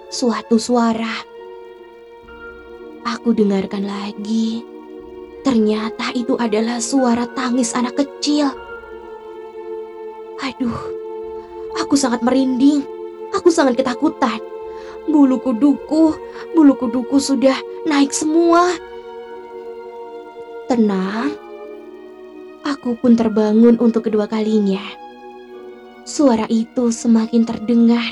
suatu 0.07 0.63
suara 0.63 1.32
Aku 3.03 3.35
dengarkan 3.35 3.87
lagi. 3.87 4.63
Ternyata 5.43 6.15
itu 6.15 6.39
adalah 6.39 6.79
suara 6.79 7.27
tangis 7.35 7.75
anak 7.75 7.99
kecil. 7.99 8.47
Aduh, 10.39 10.81
aku 11.79 11.99
sangat 11.99 12.23
merinding. 12.23 12.87
Aku 13.35 13.51
sangat 13.51 13.75
ketakutan. 13.79 14.39
Bulu 15.11 15.43
kuduku, 15.43 16.15
bulu 16.55 16.79
kuduku 16.79 17.19
sudah 17.19 17.59
naik 17.91 18.15
semua. 18.15 18.71
Tenang, 20.71 21.35
aku 22.63 22.95
pun 22.95 23.19
terbangun 23.19 23.83
untuk 23.83 24.07
kedua 24.07 24.31
kalinya. 24.31 24.83
Suara 26.07 26.47
itu 26.47 26.95
semakin 26.95 27.43
terdengar. 27.43 28.11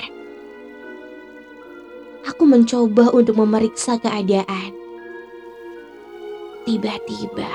Aku 2.27 2.43
mencoba 2.47 3.11
untuk 3.15 3.39
memeriksa 3.39 3.99
keadaan. 3.99 4.80
Tiba-tiba, 6.61 7.49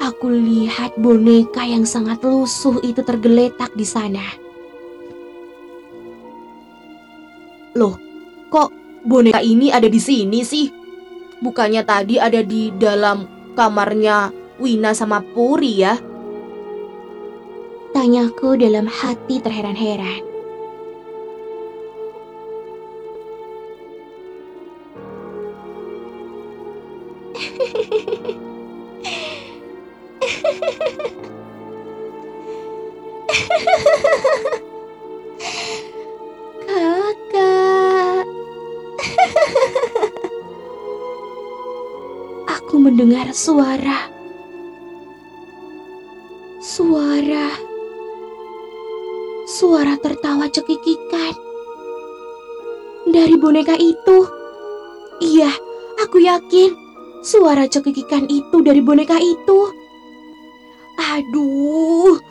aku 0.00 0.32
lihat 0.32 0.96
boneka 0.96 1.60
yang 1.60 1.84
sangat 1.84 2.24
lusuh 2.24 2.80
itu 2.80 3.04
tergeletak 3.04 3.72
di 3.76 3.84
sana. 3.84 4.24
Loh, 7.76 8.00
kok 8.48 8.72
boneka 9.04 9.44
ini 9.44 9.68
ada 9.68 9.86
di 9.92 10.00
sini 10.00 10.40
sih? 10.40 10.72
Bukannya 11.44 11.84
tadi 11.84 12.16
ada 12.16 12.40
di 12.40 12.72
dalam 12.72 13.52
kamarnya 13.52 14.32
Wina 14.56 14.96
sama 14.96 15.20
Puri 15.20 15.72
ya? 15.76 16.00
Tanyaku 17.92 18.56
dalam 18.56 18.88
hati 18.88 19.40
terheran-heran. 19.44 20.35
Suara. 43.36 44.08
Suara. 46.64 47.52
Suara 49.44 50.00
tertawa 50.00 50.48
cekikikan. 50.48 51.36
Dari 53.12 53.36
boneka 53.36 53.76
itu. 53.76 54.24
Iya, 55.20 55.52
aku 56.00 56.20
yakin 56.20 56.86
Suara 57.26 57.66
cekikikan 57.66 58.30
itu 58.30 58.62
dari 58.62 58.78
boneka 58.78 59.18
itu. 59.18 59.74
Aduh, 60.94 62.22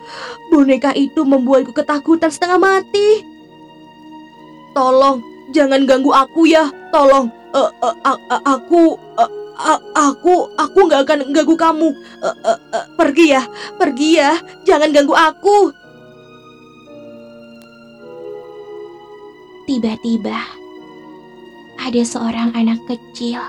boneka 0.48 0.96
itu 0.96 1.20
membuatku 1.20 1.76
ketakutan 1.76 2.32
setengah 2.32 2.56
mati. 2.56 3.20
Tolong, 4.72 5.20
jangan 5.52 5.84
ganggu 5.84 6.16
aku 6.16 6.48
ya. 6.48 6.72
Tolong, 6.96 7.28
uh, 7.52 7.68
uh, 7.84 7.96
uh, 8.08 8.40
aku, 8.48 8.96
uh, 9.20 9.28
aku, 9.96 10.52
aku 10.56 10.78
nggak 10.86 11.02
akan 11.08 11.18
ganggu 11.32 11.56
kamu. 11.56 11.88
Uh, 12.20 12.36
uh, 12.44 12.58
uh, 12.76 12.84
pergi 12.94 13.32
ya, 13.32 13.42
pergi 13.80 14.08
ya. 14.20 14.36
Jangan 14.68 14.92
ganggu 14.92 15.16
aku. 15.16 15.72
Tiba-tiba, 19.66 20.38
ada 21.82 22.02
seorang 22.06 22.54
anak 22.54 22.78
kecil 22.86 23.42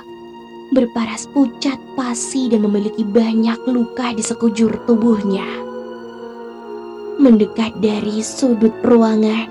berparas 0.74 1.30
pucat 1.32 1.80
pasi 1.96 2.52
dan 2.52 2.66
memiliki 2.68 3.06
banyak 3.06 3.56
luka 3.70 4.12
di 4.12 4.24
sekujur 4.26 4.84
tubuhnya. 4.84 5.46
Mendekat 7.18 7.80
dari 7.80 8.20
sudut 8.20 8.74
ruangan 8.84 9.50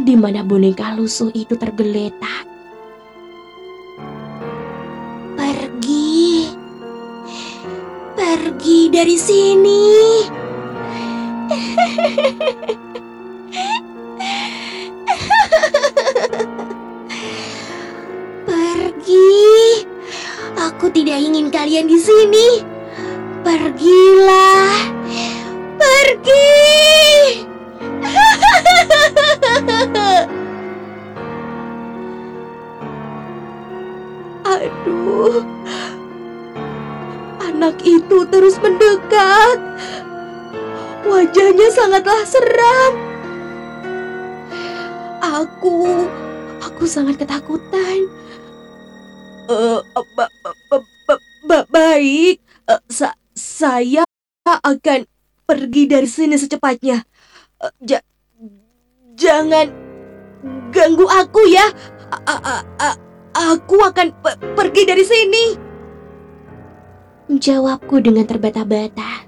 di 0.00 0.14
mana 0.16 0.44
boneka 0.44 0.96
lusuh 0.96 1.32
itu 1.32 1.56
tergeletak. 1.56 2.46
Pergi 8.30 8.86
dari 8.94 9.18
sini. 9.18 9.82
Aku 20.70 20.86
tidak 20.94 21.18
ingin 21.18 21.50
kalian 21.50 21.90
di 21.90 21.98
sini. 21.98 22.62
Pergilah. 23.42 24.78
Pergi. 25.74 26.54
Aduh. 34.54 35.59
Anak 37.60 37.84
itu 37.84 38.24
terus 38.32 38.56
mendekat. 38.56 39.60
Wajahnya 41.04 41.68
sangatlah 41.68 42.24
seram. 42.24 42.92
Aku 45.20 46.08
Aku 46.64 46.88
sangat 46.88 47.20
ketakutan. 47.20 48.08
Ba- 51.44 51.68
baik, 51.68 52.40
Eh, 52.64 52.80
sa- 52.88 53.20
saya 53.36 54.08
akan 54.48 55.04
pergi 55.44 55.84
dari 55.84 56.08
sini 56.08 56.40
secepatnya. 56.40 57.04
Eh, 57.60 57.72
ja- 57.84 58.06
jangan 59.20 59.68
ganggu 60.72 61.04
aku 61.04 61.44
ya. 61.44 61.68
A- 62.24 62.40
a- 62.40 62.64
a- 62.80 63.00
aku 63.52 63.76
akan 63.84 64.16
pe- 64.24 64.40
pergi 64.56 64.82
dari 64.88 65.04
sini. 65.04 65.69
Jawabku 67.30 68.02
dengan 68.02 68.26
terbata-bata. 68.26 69.22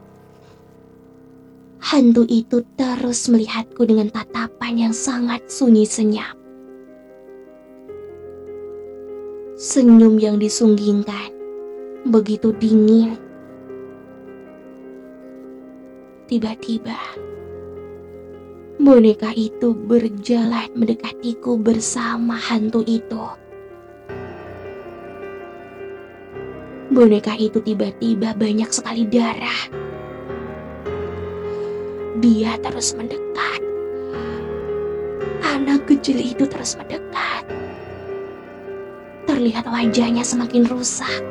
Hantu 1.78 2.26
itu 2.26 2.66
terus 2.74 3.30
melihatku 3.30 3.86
dengan 3.86 4.10
tatapan 4.10 4.90
yang 4.90 4.90
sangat 4.90 5.46
sunyi 5.46 5.86
senyap. 5.86 6.34
Senyum 9.54 10.18
yang 10.18 10.42
disunggingkan, 10.42 11.30
begitu 12.10 12.50
dingin. 12.58 13.14
Tiba-tiba, 16.26 16.98
boneka 18.82 19.30
itu 19.38 19.78
berjalan 19.78 20.66
mendekatiku 20.74 21.54
bersama 21.54 22.34
hantu 22.34 22.82
itu. 22.82 23.30
Boneka 26.92 27.32
itu 27.40 27.56
tiba-tiba 27.64 28.36
banyak 28.36 28.68
sekali 28.68 29.08
darah. 29.08 29.64
Dia 32.20 32.60
terus 32.60 32.92
mendekat. 32.92 33.60
Anak 35.40 35.88
kecil 35.88 36.20
itu 36.20 36.44
terus 36.44 36.76
mendekat. 36.76 37.48
Terlihat 39.24 39.64
wajahnya 39.72 40.20
semakin 40.20 40.68
rusak. 40.68 41.24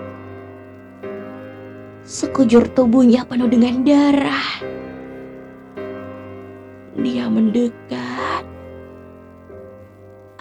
Sekujur 2.10 2.66
tubuhnya 2.74 3.22
penuh 3.30 3.46
dengan 3.46 3.86
darah. 3.86 4.66
Dia 6.98 7.30
mendekat. 7.30 8.50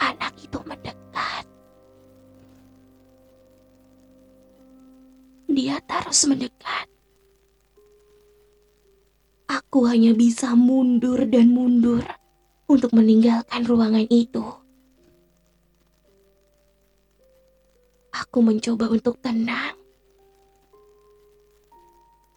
Anak 0.01 0.33
itu 0.41 0.57
mendekat. 0.65 1.00
Dia 5.51 5.83
terus 5.83 6.31
mendekat. 6.31 6.87
Aku 9.51 9.83
hanya 9.91 10.15
bisa 10.15 10.55
mundur 10.55 11.27
dan 11.27 11.51
mundur 11.51 12.07
untuk 12.71 12.95
meninggalkan 12.95 13.67
ruangan 13.67 14.07
itu. 14.07 14.47
Aku 18.15 18.47
mencoba 18.47 18.87
untuk 18.95 19.19
tenang, 19.19 19.75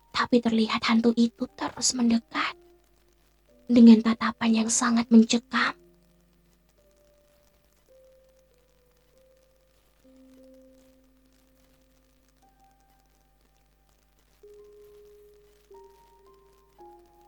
tapi 0.10 0.42
terlihat 0.42 0.82
hantu 0.90 1.14
itu 1.14 1.46
terus 1.54 1.94
mendekat 1.94 2.58
dengan 3.70 4.02
tatapan 4.02 4.66
yang 4.66 4.70
sangat 4.74 5.06
mencekam. 5.14 5.83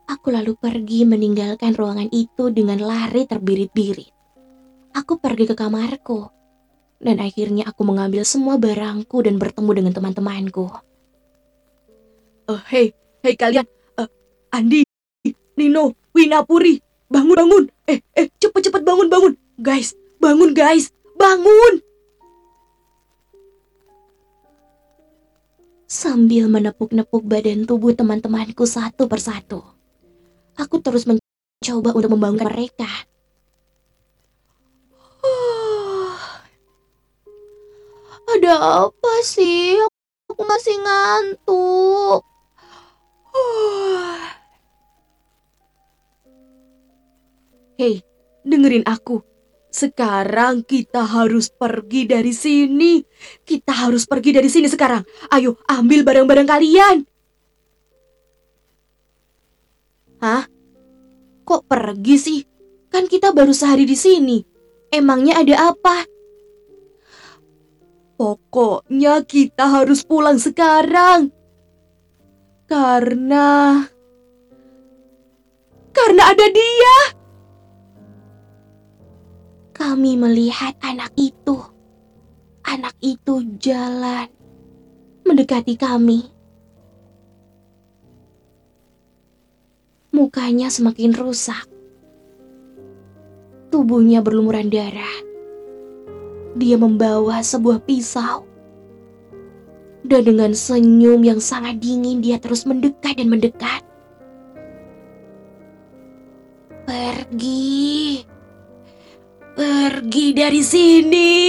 Aku 0.06 0.30
lalu 0.30 0.54
pergi 0.54 1.02
meninggalkan 1.02 1.74
ruangan 1.74 2.06
itu 2.14 2.54
dengan 2.54 2.78
lari 2.78 3.26
terbirit-birit. 3.26 4.14
Aku 4.94 5.18
pergi 5.18 5.50
ke 5.50 5.58
kamarku, 5.58 6.30
dan 7.02 7.18
akhirnya 7.18 7.66
aku 7.66 7.82
mengambil 7.82 8.22
semua 8.22 8.56
barangku 8.56 9.20
dan 9.26 9.36
bertemu 9.36 9.70
dengan 9.74 9.92
teman-temanku. 9.92 10.66
Eh, 12.46 12.62
hei, 12.70 12.86
hei 13.26 13.34
kalian, 13.34 13.66
Eh, 13.98 14.08
Andi, 14.54 14.86
Nino, 15.58 15.98
Winapuri, 16.14 16.78
bangun, 17.10 17.36
bangun. 17.36 17.64
Eh, 17.90 17.98
eh, 18.14 18.30
cepet, 18.38 18.70
cepet 18.70 18.82
bangun, 18.86 19.10
bangun. 19.10 19.34
Guys, 19.58 19.98
bangun 20.22 20.54
guys, 20.54 20.94
bangun. 21.18 21.82
Sambil 25.90 26.46
menepuk-nepuk 26.46 27.26
badan 27.26 27.66
tubuh 27.66 27.94
teman-temanku 27.94 28.66
satu 28.66 29.10
persatu. 29.10 29.75
Aku 30.56 30.80
terus 30.80 31.04
mencoba 31.04 31.92
untuk 31.92 32.16
membangunkan 32.16 32.48
mereka. 32.48 32.88
Ada 38.32 38.88
apa 38.88 39.14
sih? 39.20 39.76
Aku 40.32 40.42
masih 40.48 40.80
ngantuk. 40.80 42.24
Hei, 47.76 48.00
dengerin 48.40 48.88
aku. 48.88 49.20
Sekarang 49.68 50.64
kita 50.64 51.04
harus 51.04 51.52
pergi 51.52 52.08
dari 52.08 52.32
sini. 52.32 53.04
Kita 53.44 53.76
harus 53.76 54.08
pergi 54.08 54.32
dari 54.32 54.48
sini 54.48 54.72
sekarang. 54.72 55.04
Ayo, 55.28 55.60
ambil 55.68 56.00
barang-barang 56.00 56.48
kalian. 56.48 57.04
Hah? 60.26 60.42
Kok 61.46 61.70
pergi 61.70 62.16
sih? 62.18 62.40
Kan 62.90 63.06
kita 63.06 63.30
baru 63.30 63.54
sehari 63.54 63.86
di 63.86 63.94
sini. 63.94 64.42
Emangnya 64.90 65.38
ada 65.38 65.70
apa? 65.70 66.02
Pokoknya 68.18 69.22
kita 69.22 69.70
harus 69.70 70.02
pulang 70.02 70.42
sekarang. 70.42 71.30
Karena... 72.66 73.86
Karena 75.94 76.22
ada 76.34 76.46
dia. 76.50 76.96
Kami 79.78 80.18
melihat 80.18 80.74
anak 80.82 81.14
itu. 81.14 81.54
Anak 82.66 82.98
itu 82.98 83.46
jalan 83.62 84.26
mendekati 85.22 85.78
kami. 85.78 86.35
Mukanya 90.16 90.72
semakin 90.72 91.12
rusak. 91.12 91.68
Tubuhnya 93.68 94.24
berlumuran 94.24 94.72
darah. 94.72 95.16
Dia 96.56 96.80
membawa 96.80 97.44
sebuah 97.44 97.84
pisau. 97.84 98.48
Dan 100.00 100.24
dengan 100.24 100.56
senyum 100.56 101.20
yang 101.20 101.36
sangat 101.36 101.84
dingin 101.84 102.24
dia 102.24 102.40
terus 102.40 102.64
mendekat 102.64 103.20
dan 103.20 103.28
mendekat. 103.28 103.84
Pergi. 106.88 108.24
Pergi 109.52 110.26
dari 110.32 110.62
sini. 110.64 111.44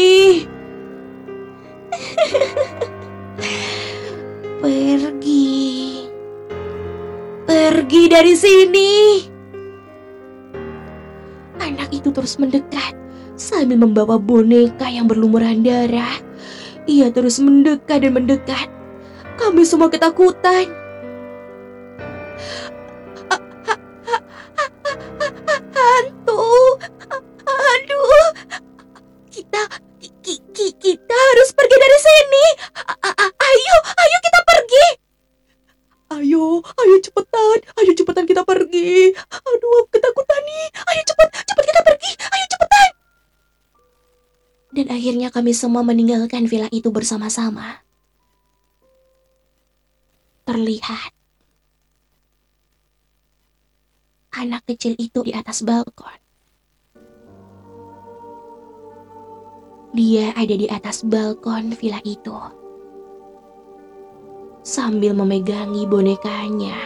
Pergi. 4.60 5.87
Pergi 7.58 8.06
dari 8.06 8.38
sini. 8.38 9.18
Anak 11.58 11.90
itu 11.90 12.14
terus 12.14 12.38
mendekat 12.38 12.94
sambil 13.34 13.82
membawa 13.82 14.22
boneka 14.22 14.86
yang 14.86 15.10
berlumuran 15.10 15.66
darah. 15.66 16.22
Ia 16.86 17.10
terus 17.10 17.42
mendekat 17.42 18.06
dan 18.06 18.14
mendekat. 18.14 18.70
Kami 19.42 19.66
semua 19.66 19.90
ketakutan. 19.90 20.70
Kami 45.38 45.54
semua 45.54 45.86
meninggalkan 45.86 46.50
villa 46.50 46.66
itu 46.74 46.90
bersama-sama. 46.90 47.86
Terlihat 50.50 51.14
anak 54.34 54.66
kecil 54.66 54.98
itu 54.98 55.22
di 55.22 55.38
atas 55.38 55.62
balkon. 55.62 56.18
Dia 59.94 60.34
ada 60.34 60.58
di 60.58 60.66
atas 60.66 61.06
balkon 61.06 61.78
villa 61.78 62.02
itu. 62.02 62.34
Sambil 64.66 65.14
memegangi 65.14 65.86
bonekanya. 65.86 66.82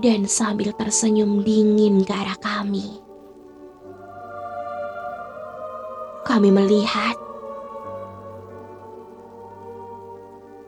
Dan 0.00 0.24
sambil 0.24 0.72
tersenyum 0.72 1.44
dingin 1.44 2.00
ke 2.00 2.16
arah 2.16 2.40
kami. 2.40 3.03
Kami 6.24 6.48
melihat 6.48 7.20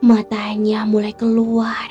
matanya 0.05 0.85
mulai 0.85 1.11
keluar. 1.17 1.89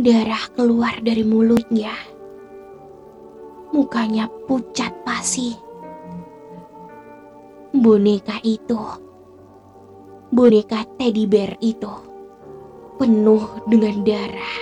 Darah 0.00 0.48
keluar 0.56 0.96
dari 1.04 1.20
mulutnya. 1.20 1.92
Mukanya 3.76 4.30
pucat 4.48 5.04
pasi. 5.04 5.52
Boneka 7.76 8.40
itu, 8.40 8.80
boneka 10.32 10.88
teddy 10.96 11.28
bear 11.28 11.60
itu, 11.60 11.92
penuh 12.96 13.44
dengan 13.68 14.00
darah. 14.00 14.58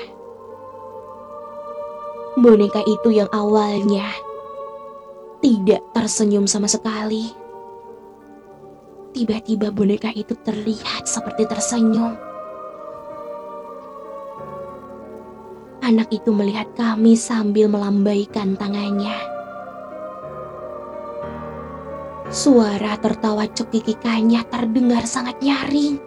Boneka 2.34 2.82
itu 2.82 3.14
yang 3.14 3.30
awalnya 3.30 4.25
tidak 5.46 5.78
tersenyum 5.94 6.42
sama 6.50 6.66
sekali. 6.66 7.30
Tiba-tiba 9.14 9.70
boneka 9.70 10.10
itu 10.10 10.34
terlihat 10.42 11.06
seperti 11.06 11.46
tersenyum. 11.46 12.18
Anak 15.86 16.10
itu 16.10 16.34
melihat 16.34 16.66
kami 16.74 17.14
sambil 17.14 17.70
melambaikan 17.70 18.58
tangannya. 18.58 19.14
Suara 22.26 22.98
tertawa 22.98 23.46
cekikikannya 23.46 24.42
terdengar 24.50 25.06
sangat 25.06 25.38
nyaring. 25.38 26.02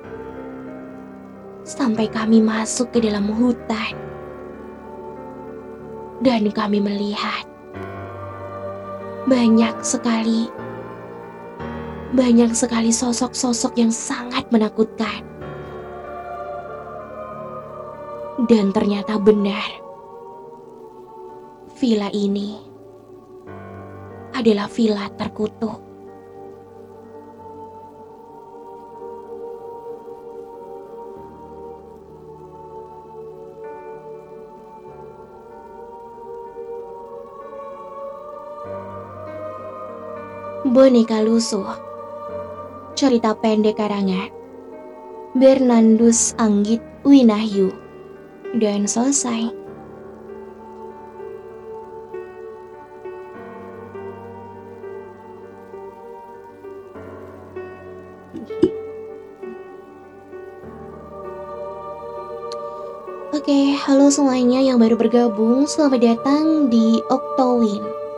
Sampai 1.63 2.11
kami 2.11 2.43
masuk 2.43 2.91
ke 2.91 2.99
dalam 3.07 3.31
hutan. 3.31 3.95
Dan 6.19 6.51
kami 6.51 6.83
melihat 6.83 7.48
banyak 9.27 9.75
sekali 9.83 10.47
banyak 12.09 12.57
sekali 12.57 12.89
sosok-sosok 12.89 13.77
yang 13.77 13.93
sangat 13.93 14.49
menakutkan. 14.49 15.21
Dan 18.49 18.73
ternyata 18.73 19.21
benar. 19.21 19.69
Villa 21.77 22.09
ini 22.09 22.57
adalah 24.33 24.65
villa 24.71 25.05
terkutuk. 25.13 25.88
Boneka 40.69 41.25
Lusuh 41.25 41.65
Cerita 42.93 43.33
pendek 43.33 43.81
karangan 43.81 44.29
Bernardus 45.33 46.37
Anggit 46.37 46.77
Winahyu 47.01 47.73
dan 48.53 48.85
selesai. 48.85 49.49
Oke, 63.33 63.73
halo 63.73 64.13
semuanya 64.13 64.61
yang 64.61 64.77
baru 64.77 64.93
bergabung, 65.01 65.65
selamat 65.65 66.13
datang 66.13 66.69
di 66.69 67.01
Octowin. 67.09 68.08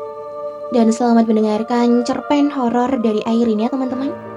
Dan 0.72 0.88
selamat 0.88 1.28
mendengarkan 1.28 2.08
cerpen 2.08 2.48
horor 2.48 2.96
dari 3.04 3.20
Airin 3.28 3.60
ya 3.60 3.68
teman-teman. 3.68 4.31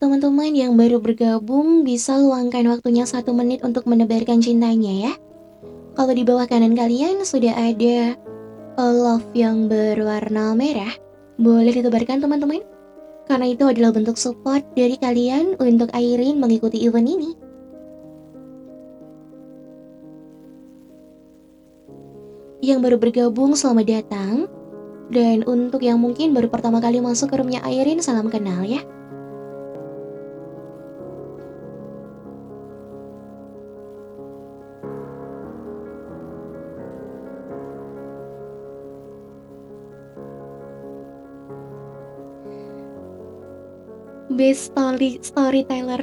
Teman-teman 0.00 0.56
yang 0.56 0.80
baru 0.80 0.96
bergabung 0.96 1.84
bisa 1.84 2.16
luangkan 2.16 2.64
waktunya 2.72 3.04
satu 3.04 3.36
menit 3.36 3.60
untuk 3.60 3.84
menebarkan 3.84 4.40
cintanya 4.40 4.88
ya. 4.96 5.12
Kalau 5.92 6.16
di 6.16 6.24
bawah 6.24 6.48
kanan 6.48 6.72
kalian 6.72 7.20
sudah 7.20 7.52
ada 7.52 8.16
a 8.80 8.86
love 8.88 9.28
yang 9.36 9.68
berwarna 9.68 10.56
merah, 10.56 10.88
boleh 11.36 11.76
ditebarkan 11.76 12.24
teman-teman. 12.24 12.64
Karena 13.28 13.52
itu 13.52 13.68
adalah 13.68 13.92
bentuk 13.92 14.16
support 14.16 14.64
dari 14.72 14.96
kalian 14.96 15.60
untuk 15.60 15.92
Airin 15.92 16.40
mengikuti 16.40 16.80
event 16.80 17.04
ini. 17.04 17.30
Yang 22.64 22.78
baru 22.88 22.96
bergabung 22.96 23.52
selamat 23.52 24.00
datang. 24.00 24.48
Dan 25.12 25.44
untuk 25.44 25.84
yang 25.84 26.00
mungkin 26.00 26.32
baru 26.32 26.48
pertama 26.48 26.80
kali 26.80 27.04
masuk 27.04 27.28
ke 27.28 27.36
roomnya 27.36 27.60
Airin, 27.68 28.00
salam 28.00 28.32
kenal 28.32 28.64
ya. 28.64 28.80
Best 44.40 44.72
story 44.72 45.20
storyteller. 45.20 46.00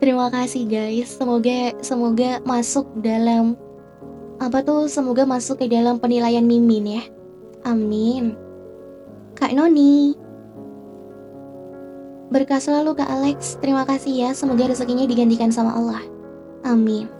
Terima 0.00 0.32
kasih 0.32 0.64
guys. 0.64 1.12
Semoga 1.12 1.76
semoga 1.84 2.40
masuk 2.48 2.88
dalam 3.04 3.52
apa 4.40 4.64
tuh? 4.64 4.88
Semoga 4.88 5.28
masuk 5.28 5.60
ke 5.60 5.66
dalam 5.68 6.00
penilaian 6.00 6.40
Mimin 6.40 6.96
ya. 6.96 7.04
Amin. 7.68 8.32
Kak 9.36 9.52
Noni. 9.52 10.16
Berkah 12.32 12.64
selalu 12.64 12.96
Kak 12.96 13.12
Alex. 13.12 13.60
Terima 13.60 13.84
kasih 13.84 14.12
ya. 14.16 14.30
Semoga 14.32 14.72
rezekinya 14.72 15.04
digantikan 15.04 15.52
sama 15.52 15.76
Allah. 15.76 16.00
Amin. 16.64 17.17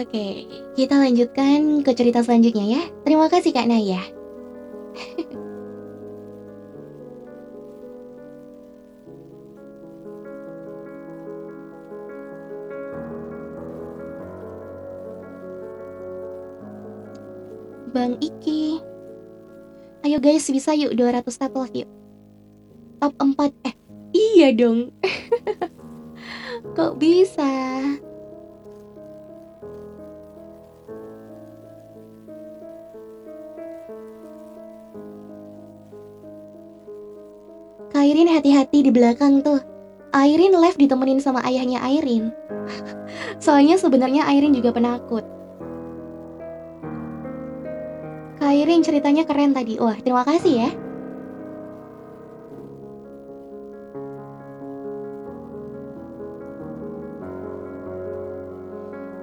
Oke, 0.00 0.48
kita 0.80 0.96
lanjutkan 0.96 1.84
ke 1.84 1.92
cerita 1.92 2.24
selanjutnya 2.24 2.64
ya. 2.64 2.82
Terima 3.04 3.28
kasih 3.28 3.52
Kak 3.52 3.68
Naya. 3.68 4.00
Bang 17.92 18.16
Iki. 18.24 18.80
Ayo 20.00 20.16
guys, 20.16 20.48
bisa 20.48 20.72
yuk 20.72 20.96
200 20.96 21.28
tap 21.28 21.52
love 21.52 21.76
yuk. 21.76 21.90
Top 23.04 23.12
4. 23.20 23.52
Eh, 23.68 23.74
iya 24.16 24.48
dong. 24.56 24.96
Kok 26.76 26.96
bisa? 26.96 27.52
Airin 38.00 38.32
hati-hati 38.32 38.88
di 38.88 38.88
belakang 38.88 39.44
tuh. 39.44 39.60
Airin 40.16 40.56
live 40.56 40.80
ditemenin 40.80 41.20
sama 41.20 41.44
ayahnya 41.44 41.84
Airin. 41.84 42.32
Soalnya 43.44 43.76
sebenarnya 43.76 44.24
Airin 44.24 44.56
juga 44.56 44.72
penakut. 44.72 45.20
Airin 48.40 48.80
ceritanya 48.80 49.28
keren 49.28 49.52
tadi. 49.52 49.76
Wah, 49.76 50.00
terima 50.00 50.24
kasih 50.24 50.64
ya. 50.64 50.70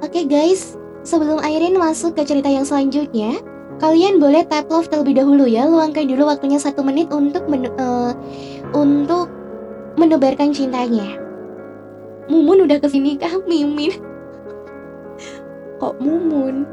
Oke 0.05 0.29
guys, 0.29 0.77
sebelum 1.01 1.41
Airin 1.41 1.81
masuk 1.81 2.13
ke 2.13 2.29
cerita 2.29 2.45
yang 2.45 2.63
selanjutnya, 2.63 3.41
kalian 3.77 4.17
boleh 4.17 4.45
tap 4.45 4.69
love 4.69 4.89
terlebih 4.89 5.17
dahulu 5.17 5.45
ya. 5.45 5.65
Luangkan 5.65 6.09
dulu 6.09 6.29
waktunya 6.29 6.57
satu 6.61 6.81
menit 6.81 7.09
untuk 7.13 7.45
men 7.49 7.69
uh, 7.77 8.13
untuk 8.75 9.31
menebarkan 9.95 10.51
cintanya. 10.51 11.19
Mumun 12.27 12.67
udah 12.67 12.77
ke 12.83 12.87
sini 12.91 13.15
kah, 13.15 13.39
Mimin? 13.47 13.95
Kok 15.79 15.95
Mumun? 16.03 16.67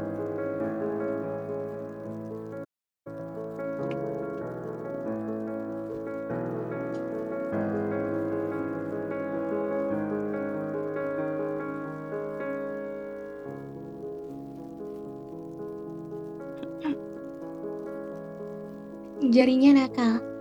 Jarinya 19.25 19.83
nakal. 19.83 20.34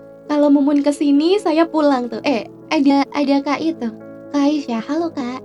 Kalau 0.45 0.61
Mumun 0.61 0.85
ke 0.85 0.93
sini, 0.93 1.41
saya 1.41 1.65
pulang 1.65 2.13
tuh. 2.13 2.21
Eh, 2.21 2.45
ada 2.69 3.01
ada 3.17 3.37
kak 3.41 3.65
itu, 3.65 3.89
Kak 4.29 4.45
Aisyah. 4.45 4.85
Halo 4.85 5.09
kak. 5.09 5.41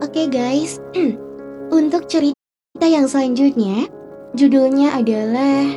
Oke 0.00 0.32
guys, 0.32 0.80
untuk 0.96 1.20
cerita 2.86 3.02
yang 3.02 3.10
selanjutnya, 3.10 3.90
judulnya 4.38 4.94
adalah 4.94 5.74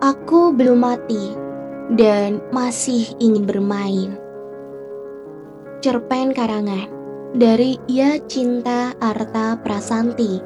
Aku 0.00 0.48
Belum 0.56 0.80
Mati 0.80 1.36
dan 2.00 2.40
Masih 2.48 3.12
Ingin 3.20 3.44
Bermain. 3.44 4.16
Cerpen 5.84 6.32
karangan 6.32 6.88
dari 7.36 7.76
Ya 7.92 8.16
Cinta 8.24 8.96
Arta 9.04 9.60
Prasanti. 9.60 10.40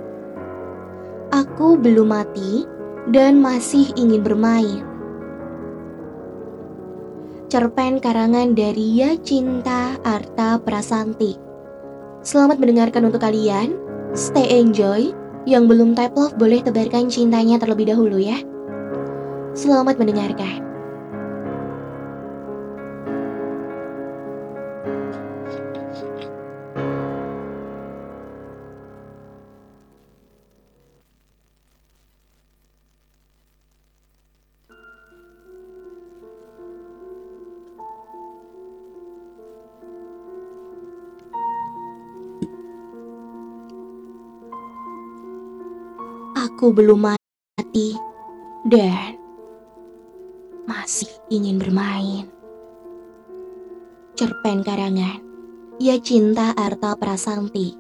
Aku 1.31 1.79
belum 1.79 2.11
mati 2.11 2.67
dan 3.15 3.39
masih 3.39 3.95
ingin 3.95 4.27
bermain. 4.27 4.83
Cerpen 7.47 8.03
karangan 8.03 8.51
dari 8.59 8.99
Ya 8.99 9.15
Cinta 9.23 9.95
Arta 10.03 10.59
Prasanti. 10.59 11.39
Selamat 12.27 12.59
mendengarkan 12.59 13.07
untuk 13.07 13.23
kalian. 13.23 13.79
Stay 14.11 14.51
enjoy. 14.51 15.26
Yang 15.47 15.65
belum 15.71 15.95
type 15.95 16.19
love 16.19 16.35
boleh 16.35 16.59
tebarkan 16.59 17.07
cintanya 17.07 17.63
terlebih 17.63 17.87
dahulu 17.87 18.19
ya. 18.19 18.43
Selamat 19.55 19.95
mendengarkan. 19.95 20.76
Aku 46.67 46.75
belum 46.75 47.15
mati 47.15 47.95
dan 48.67 49.15
masih 50.67 51.07
ingin 51.31 51.63
bermain. 51.63 52.27
Cerpen 54.19 54.67
karangan 54.67 55.23
Ya 55.79 55.95
Cinta 56.03 56.51
Arta 56.59 56.99
Prasanti 56.99 57.79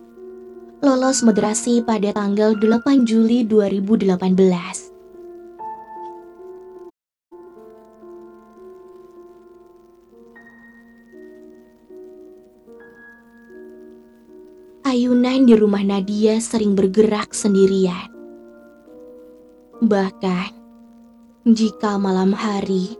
Lolos 0.87 1.27
moderasi 1.27 1.83
pada 1.83 2.15
tanggal 2.15 2.55
8 2.55 3.03
Juli 3.03 3.43
2018 3.43 4.23
Ayunan 14.87 15.43
di 15.43 15.59
rumah 15.59 15.83
Nadia 15.83 16.39
sering 16.39 16.79
bergerak 16.79 17.35
sendirian. 17.35 18.15
Bahkan, 19.87 20.51
jika 21.47 21.95
malam 21.95 22.35
hari, 22.35 22.99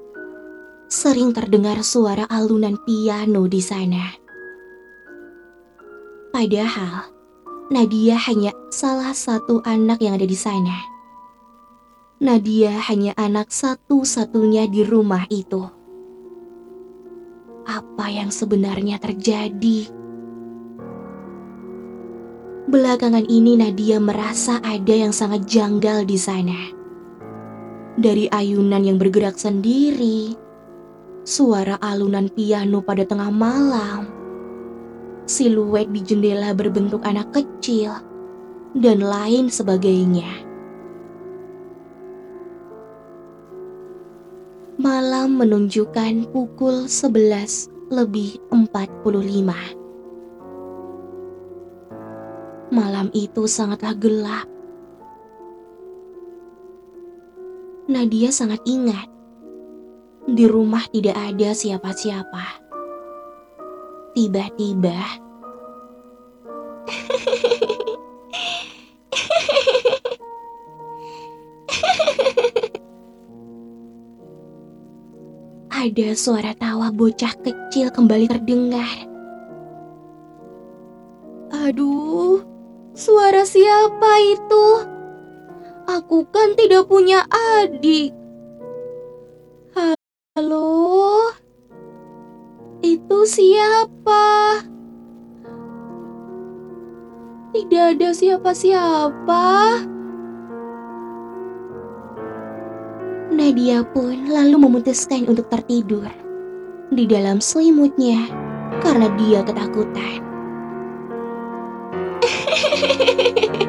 sering 0.87 1.35
terdengar 1.35 1.83
suara 1.83 2.31
alunan 2.31 2.79
piano 2.87 3.51
di 3.51 3.59
sana. 3.59 4.15
Padahal, 6.31 7.11
Nadia 7.75 8.15
hanya 8.31 8.55
salah 8.71 9.11
satu 9.11 9.67
anak 9.67 9.99
yang 9.99 10.15
ada 10.15 10.31
di 10.31 10.39
sana. 10.39 10.79
Nadia 12.23 12.79
hanya 12.87 13.19
anak 13.19 13.51
satu-satunya 13.51 14.71
di 14.71 14.87
rumah 14.87 15.27
itu. 15.27 15.67
Apa 17.67 18.15
yang 18.15 18.31
sebenarnya 18.31 19.03
terjadi? 19.03 19.91
Belakangan 22.71 23.27
ini 23.27 23.59
Nadia 23.59 23.99
merasa 23.99 24.63
ada 24.63 24.95
yang 24.95 25.11
sangat 25.11 25.51
janggal 25.51 26.07
di 26.07 26.19
sana. 26.19 26.76
Dari 27.97 28.29
ayunan 28.29 28.85
yang 28.85 29.01
bergerak 29.01 29.41
sendiri, 29.41 30.37
suara 31.25 31.81
alunan 31.81 32.29
piano 32.29 32.85
pada 32.85 33.09
tengah 33.09 33.33
malam, 33.33 34.05
siluet 35.25 35.89
di 35.89 36.05
jendela 36.05 36.53
berbentuk 36.53 37.01
anak 37.09 37.33
kecil, 37.33 37.97
dan 38.77 39.01
lain 39.01 39.49
sebagainya. 39.49 40.29
Malam 44.77 45.41
menunjukkan 45.41 46.29
pukul 46.37 46.85
11 46.85 47.73
lebih 47.89 48.37
45. 48.53 49.73
Malam 52.77 53.09
itu 53.17 53.49
sangatlah 53.49 53.97
gelap. 53.97 54.56
Nadia 57.87 58.35
sangat 58.35 58.67
ingat 58.67 59.07
di 60.27 60.43
rumah 60.51 60.83
tidak 60.91 61.15
ada 61.15 61.55
siapa-siapa. 61.55 62.67
Tiba-tiba, 64.11 64.99
ada 75.71 76.09
suara 76.19 76.59
tawa 76.59 76.91
bocah 76.91 77.39
kecil 77.39 77.95
kembali 77.95 78.27
terdengar. 78.27 78.91
Aduh, 81.55 82.43
Suara 82.97 83.45
siapa 83.45 84.09
itu? 84.25 84.96
Aku 85.87 86.27
kan 86.35 86.59
tidak 86.59 86.91
punya 86.91 87.23
adik. 87.31 88.11
Halo? 90.35 91.31
Itu 92.83 93.23
siapa? 93.23 94.59
Tidak 97.55 97.85
ada 97.95 98.11
siapa-siapa. 98.11 99.47
Nadia 103.31 103.87
pun 103.87 104.27
lalu 104.27 104.59
memutuskan 104.59 105.31
untuk 105.31 105.47
tertidur 105.55 106.11
di 106.91 107.07
dalam 107.07 107.39
selimutnya 107.39 108.27
karena 108.83 109.07
dia 109.15 109.47
ketakutan. 109.47 110.19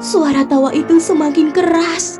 Suara 0.00 0.42
tawa 0.48 0.72
itu 0.72 0.96
semakin 0.96 1.52
keras. 1.52 2.18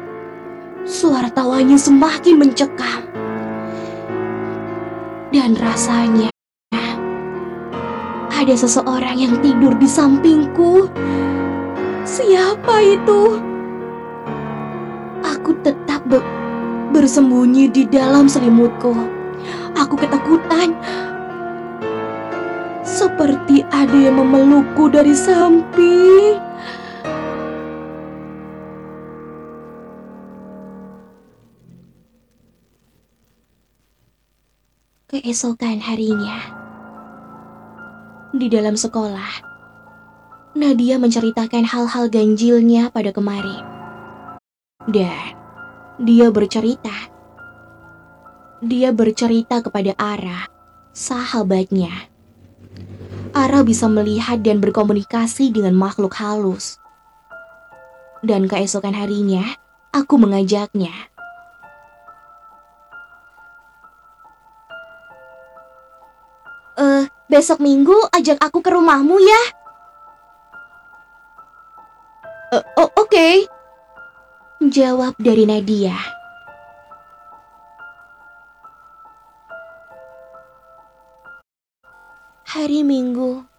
Suara 0.84 1.32
tawanya 1.32 1.80
semakin 1.80 2.36
mencekam. 2.36 3.02
Dan 5.30 5.54
rasanya 5.56 6.30
ada 8.40 8.54
seseorang 8.56 9.20
yang 9.20 9.36
tidur 9.44 9.76
di 9.76 9.84
sampingku. 9.84 10.88
Siapa 12.08 12.80
itu? 12.82 13.36
Aku 15.20 15.54
tetap 15.60 16.00
be 16.08 16.18
bersembunyi 16.90 17.68
di 17.70 17.84
dalam 17.86 18.26
selimutku. 18.26 18.96
Aku 19.76 19.94
ketakutan. 19.94 20.72
Seperti 23.00 23.64
ada 23.72 23.96
yang 23.96 24.20
memelukku 24.20 24.92
dari 24.92 25.16
samping. 25.16 26.36
Keesokan 35.08 35.80
harinya, 35.80 36.44
di 38.36 38.52
dalam 38.52 38.76
sekolah, 38.76 39.32
Nadia 40.60 41.00
menceritakan 41.00 41.64
hal-hal 41.64 42.12
ganjilnya 42.12 42.92
pada 42.92 43.16
kemarin. 43.16 43.64
Dan 44.84 45.32
dia 46.04 46.28
bercerita 46.28 46.92
dia 48.60 48.92
bercerita 48.92 49.64
kepada 49.64 49.96
Ara, 49.96 50.44
sahabatnya. 50.92 52.09
Ara 53.30 53.62
bisa 53.62 53.86
melihat 53.86 54.42
dan 54.42 54.58
berkomunikasi 54.58 55.54
dengan 55.54 55.78
makhluk 55.78 56.18
halus. 56.18 56.82
Dan 58.20 58.50
keesokan 58.50 58.92
harinya, 58.92 59.44
aku 59.94 60.18
mengajaknya. 60.18 60.92
Eh, 66.80 67.04
besok 67.30 67.62
minggu 67.62 67.94
ajak 68.12 68.40
aku 68.42 68.60
ke 68.60 68.70
rumahmu 68.72 69.16
ya. 69.22 69.42
Oh, 72.76 72.90
oke. 72.98 73.46
Jawab 74.58 75.14
dari 75.22 75.46
Nadia. 75.46 76.19
Hari 82.50 82.82
Minggu. 82.82 83.49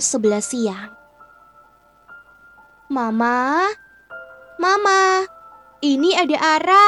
11 0.00 0.40
siang. 0.40 0.90
Mama, 2.90 3.70
Mama, 4.58 5.24
ini 5.80 6.12
ada 6.16 6.36
Ara. 6.36 6.86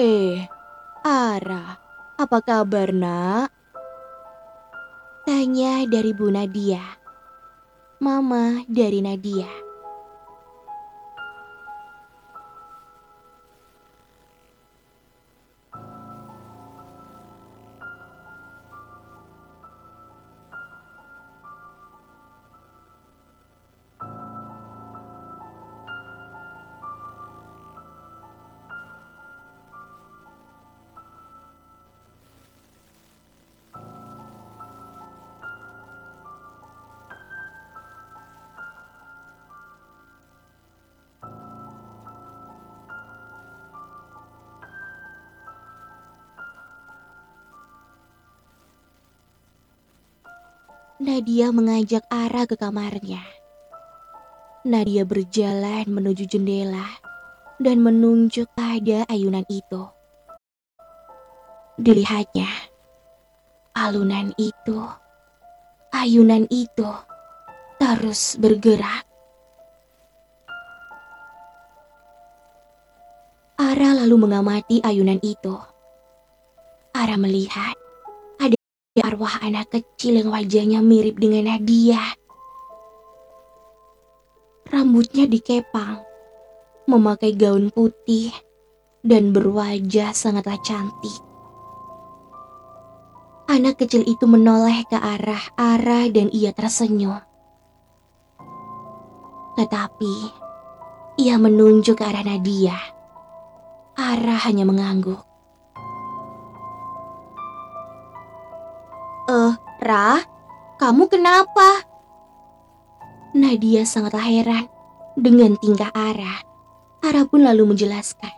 Eh, 0.00 0.42
Ara, 1.04 1.76
apa 2.16 2.38
kabar 2.40 2.90
nak? 2.96 3.52
Tanya 5.22 5.86
dari 5.86 6.10
Bu 6.10 6.32
Nadia. 6.32 6.82
Mama 8.02 8.66
dari 8.66 8.98
Nadia. 8.98 9.61
Nadia 51.12 51.52
mengajak 51.52 52.08
Ara 52.08 52.48
ke 52.48 52.56
kamarnya. 52.56 53.20
Nadia 54.64 55.04
berjalan 55.04 55.84
menuju 55.84 56.24
jendela 56.24 56.88
dan 57.60 57.84
menunjuk 57.84 58.48
pada 58.56 59.04
ayunan 59.12 59.44
itu. 59.52 59.92
Dilihatnya, 61.76 62.48
alunan 63.76 64.32
itu, 64.40 64.80
ayunan 65.92 66.48
itu 66.48 66.88
terus 67.76 68.40
bergerak. 68.40 69.04
Ara 73.60 74.00
lalu 74.00 74.16
mengamati 74.16 74.80
ayunan 74.80 75.20
itu. 75.20 75.60
Ara 76.96 77.20
melihat 77.20 77.81
arwah 79.00 79.40
anak 79.40 79.72
kecil 79.72 80.20
yang 80.20 80.28
wajahnya 80.28 80.84
mirip 80.84 81.16
dengan 81.16 81.48
Nadia. 81.48 82.12
Rambutnya 84.68 85.24
dikepang, 85.24 86.04
memakai 86.84 87.32
gaun 87.32 87.72
putih, 87.72 88.28
dan 89.00 89.32
berwajah 89.32 90.12
sangatlah 90.12 90.60
cantik. 90.60 91.16
Anak 93.48 93.80
kecil 93.80 94.04
itu 94.04 94.28
menoleh 94.28 94.84
ke 94.84 94.96
arah 95.00 95.40
Ara 95.56 96.12
dan 96.12 96.28
ia 96.28 96.52
tersenyum. 96.52 97.20
Tetapi, 99.56 100.14
ia 101.16 101.40
menunjuk 101.40 101.96
ke 101.96 102.04
arah 102.04 102.24
Nadia. 102.28 102.76
Ara 103.96 104.36
hanya 104.48 104.68
mengangguk. 104.68 105.31
Eh, 109.22 109.54
Ra, 109.86 110.18
kamu 110.82 111.06
kenapa? 111.06 111.86
Nadia 113.38 113.86
sangatlah 113.86 114.26
heran 114.26 114.66
dengan 115.14 115.54
tingkah 115.62 115.94
Ara. 115.94 116.42
Ara 117.06 117.22
pun 117.30 117.46
lalu 117.46 117.70
menjelaskan. 117.70 118.34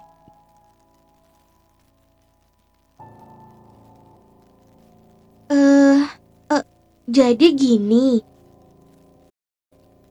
Eh, 5.49 6.01
uh, 6.53 6.65
jadi 7.09 7.49
gini. 7.57 8.21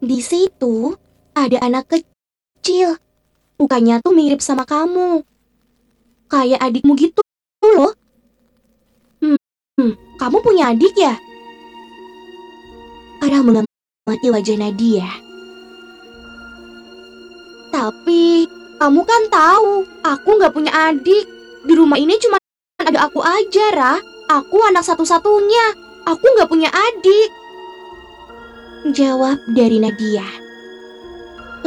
Di 0.02 0.20
situ 0.26 0.98
ada 1.38 1.58
anak 1.62 1.86
kecil. 1.86 2.98
Mukanya 3.62 4.02
tuh 4.02 4.18
mirip 4.18 4.41
sama 4.41 4.66
kamu. 4.66 5.22
Kayak 6.34 6.66
adikmu 6.66 6.98
gitu 6.98 7.22
loh. 7.62 8.03
Kamu 10.24 10.40
punya 10.40 10.72
adik 10.72 10.95
ya? 10.95 11.20
Ara 13.20 13.44
mengamati 13.44 14.28
wajah 14.32 14.56
Nadia. 14.56 15.04
Tapi 17.76 18.48
kamu 18.80 19.04
kan 19.04 19.24
tahu, 19.28 19.84
aku 20.00 20.30
nggak 20.40 20.56
punya 20.56 20.72
adik. 20.72 21.28
Di 21.68 21.76
rumah 21.76 22.00
ini 22.00 22.16
cuma 22.24 22.40
ada 22.80 23.04
aku 23.04 23.20
aja, 23.20 23.76
Ra. 23.76 24.00
Aku 24.32 24.64
anak 24.64 24.88
satu-satunya. 24.88 25.76
Aku 26.08 26.24
nggak 26.24 26.48
punya 26.48 26.72
adik. 26.72 27.30
Jawab 28.95 29.44
dari 29.52 29.84
Nadia. 29.84 30.24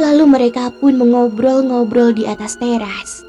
Lalu 0.01 0.25
mereka 0.25 0.73
pun 0.73 0.97
mengobrol-ngobrol 0.97 2.09
di 2.09 2.25
atas 2.25 2.57
teras. 2.57 3.26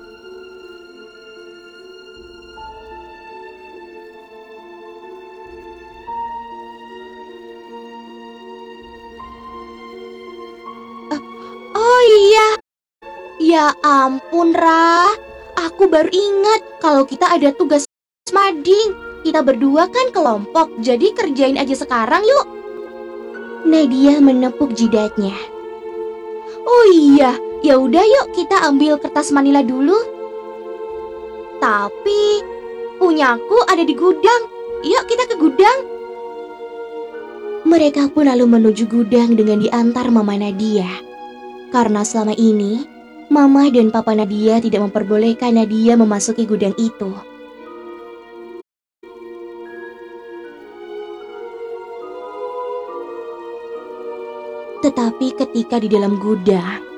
Ya 13.59 13.75
ampun, 13.83 14.55
Ra. 14.55 15.11
Aku 15.59 15.91
baru 15.91 16.07
ingat 16.15 16.79
kalau 16.79 17.03
kita 17.03 17.27
ada 17.27 17.51
tugas 17.51 17.91
mading. 18.31 18.95
Kita 19.27 19.43
berdua 19.43 19.91
kan 19.91 20.15
kelompok, 20.15 20.79
jadi 20.79 21.11
kerjain 21.11 21.59
aja 21.59 21.75
sekarang 21.75 22.23
yuk. 22.23 22.47
Nadia 23.67 24.23
menepuk 24.23 24.79
jidatnya. 24.79 25.35
Oh 26.63 26.87
iya, 26.87 27.35
ya 27.67 27.83
udah 27.83 28.07
yuk 28.07 28.31
kita 28.39 28.63
ambil 28.63 28.95
kertas 28.95 29.35
manila 29.35 29.67
dulu. 29.67 29.99
Tapi 31.59 32.39
punyaku 33.03 33.59
ada 33.67 33.83
di 33.83 33.99
gudang. 33.99 34.43
Yuk 34.87 35.03
kita 35.11 35.27
ke 35.27 35.35
gudang. 35.35 35.79
Mereka 37.67 38.15
pun 38.15 38.31
lalu 38.31 38.47
menuju 38.47 38.87
gudang 38.87 39.35
dengan 39.35 39.59
diantar 39.59 40.15
Mama 40.15 40.39
Nadia. 40.39 40.87
Karena 41.75 42.07
selama 42.07 42.39
ini, 42.39 42.98
Mama 43.29 43.69
dan 43.69 43.93
Papa 43.93 44.17
Nadia 44.17 44.57
tidak 44.57 44.89
memperbolehkan 44.89 45.53
Nadia 45.61 46.01
memasuki 46.01 46.49
gudang 46.49 46.73
itu. 46.81 47.13
Tetapi 54.81 55.37
ketika 55.37 55.77
di 55.77 55.93
dalam 55.93 56.17
gudang, 56.17 56.89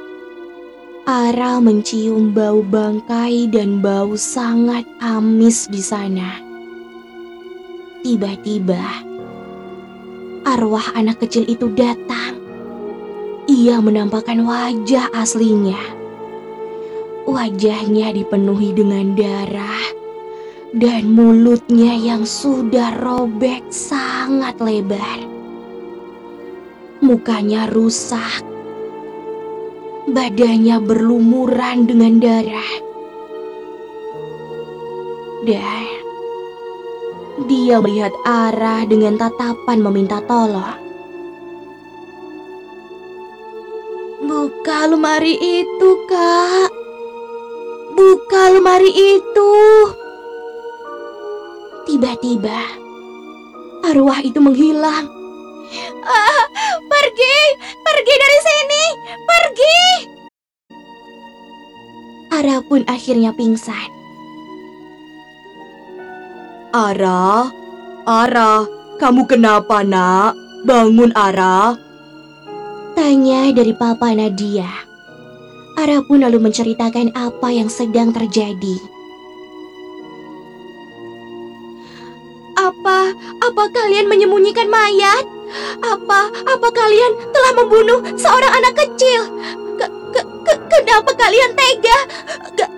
Ara 1.11 1.59
mencium 1.59 2.31
bau 2.31 2.63
bangkai 2.63 3.51
dan 3.51 3.83
bau 3.83 4.15
sangat 4.15 4.87
amis 5.03 5.67
di 5.67 5.83
sana. 5.83 6.39
Tiba-tiba, 8.07 8.79
arwah 10.47 10.95
anak 10.95 11.27
kecil 11.27 11.51
itu 11.51 11.67
datang. 11.75 12.39
Ia 13.51 13.83
menampakkan 13.83 14.39
wajah 14.47 15.11
aslinya. 15.11 16.00
Wajahnya 17.31 18.11
dipenuhi 18.11 18.75
dengan 18.75 19.15
darah 19.15 19.87
dan 20.75 21.15
mulutnya 21.15 21.95
yang 21.95 22.27
sudah 22.27 22.99
robek 22.99 23.71
sangat 23.71 24.59
lebar. 24.59 25.23
Mukanya 26.99 27.71
rusak, 27.71 28.43
badannya 30.11 30.83
berlumuran 30.83 31.87
dengan 31.87 32.19
darah, 32.19 32.73
dan 35.47 35.87
dia 37.47 37.79
melihat 37.79 38.15
arah 38.27 38.83
dengan 38.91 39.15
tatapan 39.15 39.79
meminta 39.79 40.19
tolong. 40.27 40.83
Buka 44.19 44.91
lemari 44.91 45.39
itu, 45.39 45.91
Kak. 46.11 46.80
Buka 47.95 48.43
lemari 48.55 48.91
itu. 48.93 49.53
Tiba-tiba, 51.87 52.61
arwah 53.83 54.21
itu 54.23 54.39
menghilang. 54.39 55.11
Ah, 56.03 56.43
pergi, 56.87 57.39
pergi 57.83 58.15
dari 58.15 58.39
sini, 58.43 58.85
pergi. 59.27 59.83
Ara 62.31 62.63
pun 62.63 62.87
akhirnya 62.87 63.35
pingsan. 63.35 63.91
Ara, 66.71 67.51
Ara, 68.07 68.65
kamu 69.03 69.27
kenapa 69.27 69.83
nak? 69.83 70.39
Bangun 70.63 71.11
Ara. 71.19 71.75
Tanya 72.95 73.51
dari 73.51 73.75
papa 73.75 74.15
Nadia. 74.15 74.90
Ara 75.81 76.05
pun 76.05 76.21
lalu 76.21 76.45
menceritakan 76.45 77.17
apa 77.17 77.49
yang 77.49 77.73
sedang 77.73 78.13
terjadi. 78.13 78.77
Apa, 82.53 83.17
apa 83.41 83.63
kalian 83.73 84.05
menyembunyikan 84.05 84.69
mayat? 84.69 85.25
Apa, 85.81 86.29
apa 86.45 86.69
kalian 86.69 87.33
telah 87.33 87.53
membunuh 87.57 88.05
seorang 88.13 88.53
anak 88.61 88.77
kecil? 88.77 89.25
Ke, 89.81 89.89
ke, 89.89 90.21
ke, 90.21 90.53
kenapa 90.69 91.17
kalian 91.17 91.57
tega? 91.57 91.99
Ga- 92.61 92.73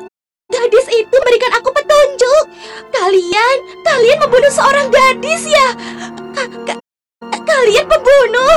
gadis 0.54 0.86
itu 0.94 1.10
memberikan 1.10 1.58
aku 1.58 1.74
petunjuk. 1.74 2.44
Kalian, 2.94 3.56
kalian 3.82 4.18
membunuh 4.22 4.52
seorang 4.54 4.86
gadis 4.94 5.50
ya? 5.50 5.68
Ka, 6.38 6.46
ka, 6.70 6.74
kalian 7.34 7.82
pembunuh? 7.90 8.54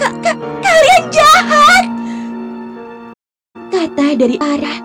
Ka, 0.00 0.08
ka, 0.24 0.32
kalian 0.40 1.04
jahat! 1.12 2.07
Kata 3.68 4.16
dari 4.16 4.40
Ara. 4.40 4.80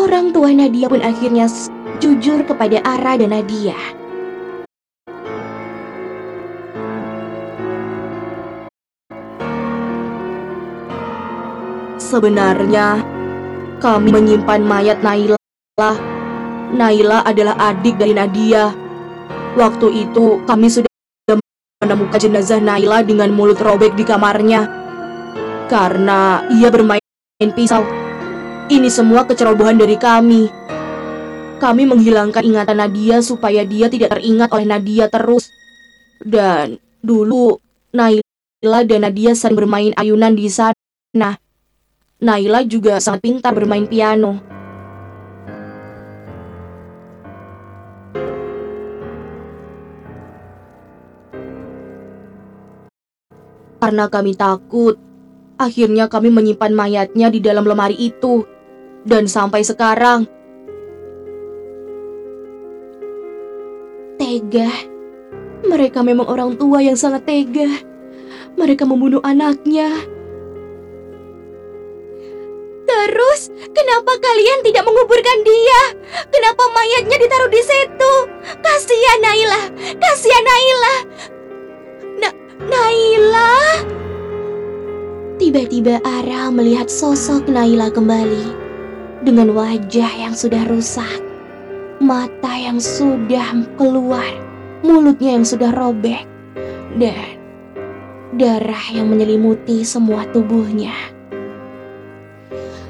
Orang 0.00 0.32
tua 0.32 0.48
Nadia 0.56 0.88
pun 0.88 1.04
akhirnya 1.04 1.44
jujur 2.00 2.40
kepada 2.48 2.80
Ara 2.80 3.20
dan 3.20 3.36
Nadia. 3.36 3.76
Sebenarnya 12.00 13.04
kami 13.84 14.16
menyimpan 14.16 14.64
mayat 14.64 15.04
Naila. 15.04 15.36
Naila 16.72 17.20
adalah 17.28 17.52
adik 17.68 18.00
dari 18.00 18.16
Nadia. 18.16 18.72
Waktu 19.60 20.08
itu 20.08 20.40
kami 20.48 20.72
sudah 20.72 20.88
menemukan 21.84 22.16
jenazah 22.16 22.64
Naila 22.64 23.04
dengan 23.04 23.28
mulut 23.28 23.60
robek 23.60 23.92
di 23.92 24.08
kamarnya. 24.08 24.72
Karena 25.68 26.48
ia 26.48 26.72
bermain 26.72 27.03
pisau. 27.42 27.82
Ini 28.70 28.86
semua 28.86 29.26
kecerobohan 29.26 29.74
dari 29.74 29.98
kami. 29.98 30.46
Kami 31.58 31.82
menghilangkan 31.82 32.46
ingatan 32.46 32.78
Nadia 32.78 33.18
supaya 33.26 33.66
dia 33.66 33.90
tidak 33.90 34.14
teringat 34.14 34.54
oleh 34.54 34.66
Nadia 34.70 35.10
terus. 35.10 35.50
Dan 36.22 36.78
dulu 37.02 37.58
Naila 37.90 38.86
dan 38.86 39.02
Nadia 39.02 39.34
sering 39.34 39.58
bermain 39.58 39.90
ayunan 39.98 40.30
di 40.30 40.46
sana. 40.46 41.34
Naila 42.22 42.62
juga 42.62 43.02
sangat 43.02 43.26
pintar 43.26 43.50
bermain 43.50 43.90
piano. 43.90 44.38
Karena 53.82 54.08
kami 54.08 54.32
takut, 54.38 54.96
akhirnya 55.56 56.10
kami 56.10 56.30
menyimpan 56.30 56.72
mayatnya 56.74 57.28
di 57.30 57.40
dalam 57.42 57.66
lemari 57.66 57.96
itu. 57.98 58.46
Dan 59.04 59.28
sampai 59.28 59.60
sekarang, 59.60 60.24
Tega. 64.14 64.70
Mereka 65.64 66.04
memang 66.04 66.28
orang 66.28 66.54
tua 66.60 66.84
yang 66.84 66.94
sangat 66.94 67.24
tega. 67.26 67.66
Mereka 68.54 68.86
membunuh 68.86 69.18
anaknya. 69.24 69.90
Terus, 72.84 73.40
kenapa 73.72 74.12
kalian 74.20 74.60
tidak 74.62 74.84
menguburkan 74.86 75.38
dia? 75.42 75.80
Kenapa 76.30 76.62
mayatnya 76.70 77.16
ditaruh 77.16 77.50
di 77.50 77.62
situ? 77.64 78.12
Kasihan 78.60 79.20
Naila, 79.24 79.62
kasihan 79.98 80.44
Naila. 80.44 80.94
Na 82.22 82.30
Naila. 82.70 83.52
Tiba-tiba 85.34 85.98
Ara 86.06 86.46
melihat 86.54 86.86
sosok 86.86 87.50
Naila 87.50 87.90
kembali 87.90 88.54
dengan 89.26 89.50
wajah 89.50 90.12
yang 90.14 90.34
sudah 90.36 90.62
rusak 90.70 91.24
mata 92.02 92.52
yang 92.58 92.82
sudah 92.82 93.64
keluar, 93.78 94.28
mulutnya 94.82 95.38
yang 95.38 95.46
sudah 95.46 95.70
robek, 95.72 96.26
dan 96.98 97.38
darah 98.34 98.84
yang 98.90 99.08
menyelimuti 99.10 99.86
semua 99.86 100.26
tubuhnya. 100.34 100.92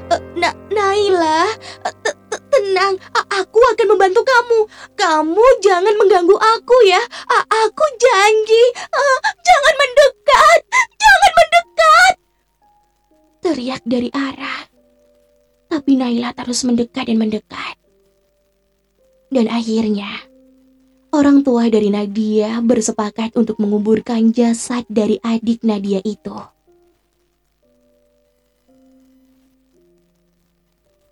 Eh, 0.09 0.21
Na 0.35 0.51
Naila, 0.73 1.47
eh, 1.85 1.95
te- 2.01 2.17
te- 2.29 2.43
tenang, 2.49 2.97
aku 3.29 3.59
akan 3.73 3.87
membantu 3.93 4.21
kamu. 4.25 4.59
Kamu 4.97 5.45
jangan 5.61 5.95
mengganggu 5.95 6.35
aku 6.35 6.77
ya. 6.85 7.01
Aku 7.65 7.85
janji, 7.97 8.63
Eh, 8.75 9.17
jangan 9.23 9.75
mendekat, 9.79 10.59
jangan 10.97 11.31
mendekat. 11.39 12.13
Teriak 13.45 13.85
dari 13.85 14.09
arah. 14.09 14.65
Tapi 15.69 16.01
Naila 16.01 16.33
terus 16.33 16.65
mendekat 16.65 17.05
dan 17.05 17.21
mendekat. 17.21 17.77
Dan 19.29 19.45
akhirnya, 19.53 20.09
orang 21.13 21.45
tua 21.45 21.69
dari 21.69 21.93
Nadia 21.93 22.57
bersepakat 22.65 23.37
untuk 23.37 23.61
menguburkan 23.61 24.33
jasad 24.33 24.81
dari 24.89 25.21
adik 25.21 25.61
Nadia 25.61 26.01
itu. 26.01 26.33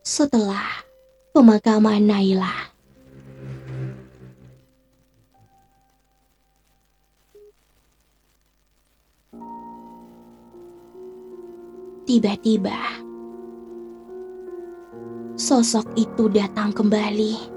Setelah 0.01 0.89
pemakaman 1.37 2.01
Naila. 2.01 2.72
Tiba-tiba, 12.03 12.75
sosok 15.39 15.87
itu 15.95 16.27
datang 16.27 16.75
kembali. 16.75 17.52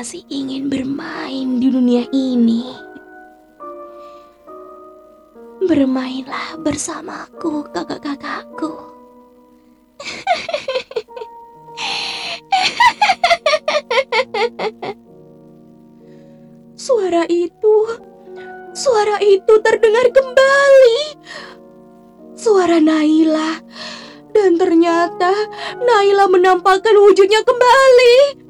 Masih 0.00 0.24
ingin 0.32 0.72
bermain 0.72 1.60
di 1.60 1.68
dunia 1.68 2.08
ini. 2.08 2.72
Bermainlah 5.60 6.56
bersamaku, 6.64 7.68
kakak-kakakku. 7.68 8.80
Suara 16.80 17.28
itu, 17.28 18.00
suara 18.72 19.20
itu 19.20 19.52
terdengar 19.60 20.08
kembali. 20.16 21.00
Suara 22.32 22.80
Naila. 22.80 23.60
Dan 24.32 24.56
ternyata 24.56 25.36
Naila 25.76 26.24
menampakkan 26.32 26.96
wujudnya 26.96 27.44
kembali. 27.44 28.48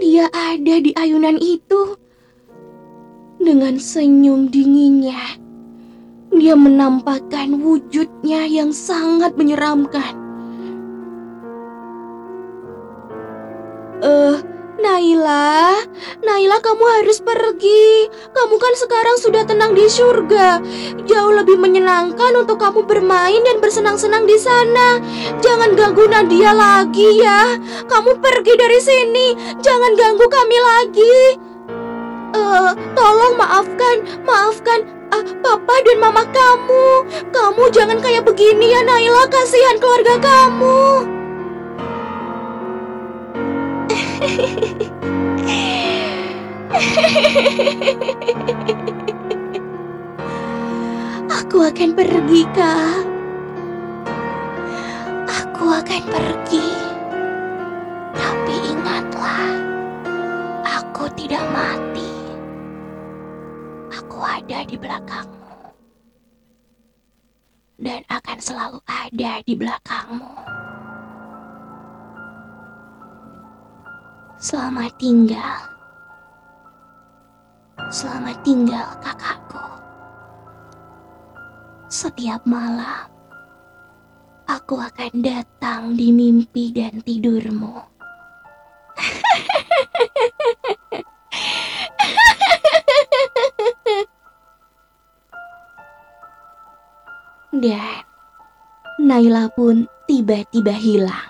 Dia 0.00 0.32
ada 0.32 0.74
di 0.80 0.96
ayunan 0.96 1.36
itu. 1.36 1.94
Dengan 3.40 3.76
senyum 3.80 4.52
dinginnya, 4.52 5.16
dia 6.28 6.52
menampakkan 6.56 7.56
wujudnya 7.56 8.44
yang 8.48 8.68
sangat 8.68 9.32
menyeramkan. 9.36 10.12
Eh, 14.00 14.36
Naila, 15.00 15.80
Naila 16.20 16.60
kamu 16.60 16.84
harus 17.00 17.24
pergi. 17.24 18.04
Kamu 18.36 18.60
kan 18.60 18.74
sekarang 18.76 19.16
sudah 19.16 19.48
tenang 19.48 19.72
di 19.72 19.88
surga. 19.88 20.60
Jauh 21.08 21.32
lebih 21.32 21.56
menyenangkan 21.56 22.36
untuk 22.36 22.60
kamu 22.60 22.84
bermain 22.84 23.40
dan 23.40 23.64
bersenang-senang 23.64 24.28
di 24.28 24.36
sana. 24.36 25.00
Jangan 25.40 25.72
ganggu 25.72 26.04
Nadia 26.04 26.52
lagi 26.52 27.16
ya. 27.16 27.56
Kamu 27.88 28.20
pergi 28.20 28.52
dari 28.60 28.76
sini. 28.76 29.26
Jangan 29.64 29.96
ganggu 29.96 30.28
kami 30.28 30.58
lagi. 30.60 31.18
Eh, 32.36 32.70
tolong 32.92 33.40
maafkan, 33.40 34.04
maafkan 34.28 34.84
ah, 35.16 35.24
papa 35.40 35.80
dan 35.80 35.96
mama 35.96 36.28
kamu. 36.28 37.08
Kamu 37.32 37.72
jangan 37.72 38.04
kayak 38.04 38.28
begini 38.28 38.76
ya 38.76 38.84
Naila, 38.84 39.24
kasihan 39.32 39.80
keluarga 39.80 40.20
kamu. 40.20 41.19
Aku 51.50 51.66
akan 51.66 51.98
pergi, 51.98 52.46
Kak. 52.54 53.02
Aku 55.26 55.66
akan 55.66 56.02
pergi. 56.06 56.70
Tapi 58.14 58.54
ingatlah, 58.70 59.50
aku 60.62 61.10
tidak 61.18 61.42
mati. 61.50 62.14
Aku 63.90 64.22
ada 64.22 64.62
di 64.62 64.78
belakangmu. 64.78 65.74
Dan 67.82 68.06
akan 68.06 68.38
selalu 68.38 68.78
ada 68.86 69.42
di 69.42 69.58
belakangmu. 69.58 70.59
Selamat 74.40 74.88
tinggal. 74.96 75.68
Selamat 77.92 78.40
tinggal, 78.40 78.88
kakakku. 79.04 79.68
Setiap 81.92 82.40
malam, 82.48 83.04
aku 84.48 84.80
akan 84.80 85.12
datang 85.20 85.92
di 85.92 86.08
mimpi 86.08 86.72
dan 86.72 87.04
tidurmu. 87.04 87.84
Dan 97.60 98.08
Naila 99.04 99.52
pun 99.52 99.84
tiba-tiba 100.08 100.72
hilang. 100.72 101.29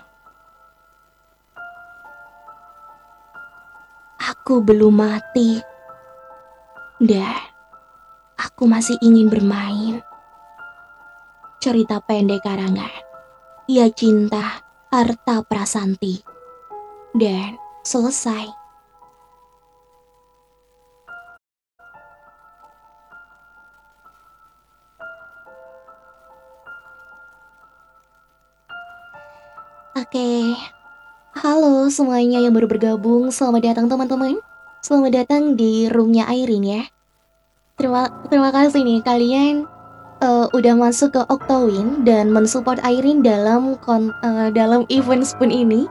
Aku 4.21 4.61
belum 4.61 5.01
mati. 5.01 5.57
Dan 7.01 7.41
aku 8.37 8.69
masih 8.69 8.93
ingin 9.01 9.33
bermain. 9.33 10.05
Cerita 11.57 11.97
pendek 12.05 12.45
karangan. 12.45 13.01
Ia 13.65 13.89
cinta 13.89 14.61
Arta 14.93 15.41
Prasanti. 15.41 16.21
Dan 17.17 17.57
selesai. 17.81 18.61
Oke, 29.97 30.53
halo 31.31 31.87
semuanya 31.87 32.43
yang 32.43 32.51
baru 32.51 32.67
bergabung. 32.67 33.31
Selamat 33.31 33.71
datang 33.71 33.87
teman-teman. 33.87 34.35
Selamat 34.83 35.23
datang 35.23 35.55
di 35.55 35.87
roomnya 35.87 36.27
Airin 36.27 36.63
ya. 36.63 36.83
Terima 37.79 38.11
terima 38.27 38.51
kasih 38.51 38.83
nih 38.83 38.99
kalian 38.99 39.63
uh, 40.19 40.51
udah 40.51 40.75
masuk 40.75 41.15
ke 41.15 41.21
Octowin 41.31 42.03
dan 42.03 42.35
mensupport 42.35 42.83
Airin 42.83 43.23
dalam 43.23 43.79
kon, 43.79 44.11
uh, 44.27 44.51
dalam 44.51 44.83
event 44.91 45.23
Spoon 45.23 45.55
ini. 45.55 45.87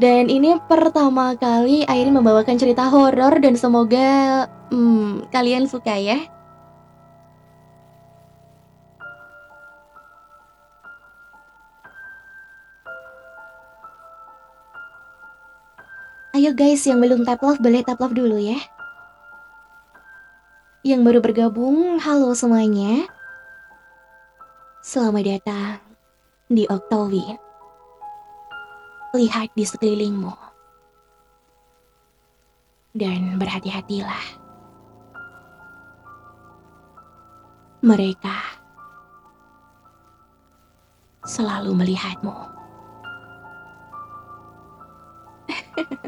Dan 0.00 0.32
ini 0.32 0.56
pertama 0.64 1.36
kali 1.36 1.84
Airin 1.84 2.16
membawakan 2.16 2.56
cerita 2.56 2.88
horor 2.88 3.36
dan 3.44 3.60
semoga 3.60 4.48
hmm, 4.72 5.28
kalian 5.28 5.68
suka 5.68 5.92
ya. 6.00 6.24
Ayo 16.34 16.50
guys 16.50 16.82
yang 16.82 16.98
belum 16.98 17.22
tap 17.22 17.46
love 17.46 17.62
boleh 17.62 17.86
tap 17.86 18.02
love 18.02 18.10
dulu 18.10 18.34
ya. 18.42 18.58
Yang 20.82 21.00
baru 21.06 21.20
bergabung, 21.22 22.02
halo 22.02 22.34
semuanya. 22.34 23.06
Selamat 24.82 25.30
datang 25.30 25.78
di 26.50 26.66
Octowin. 26.66 27.38
Lihat 29.14 29.54
di 29.54 29.62
sekelilingmu. 29.62 30.34
Dan 32.98 33.38
berhati-hatilah. 33.38 34.26
Mereka 37.86 38.38
selalu 41.30 41.78
melihatmu. 41.78 42.34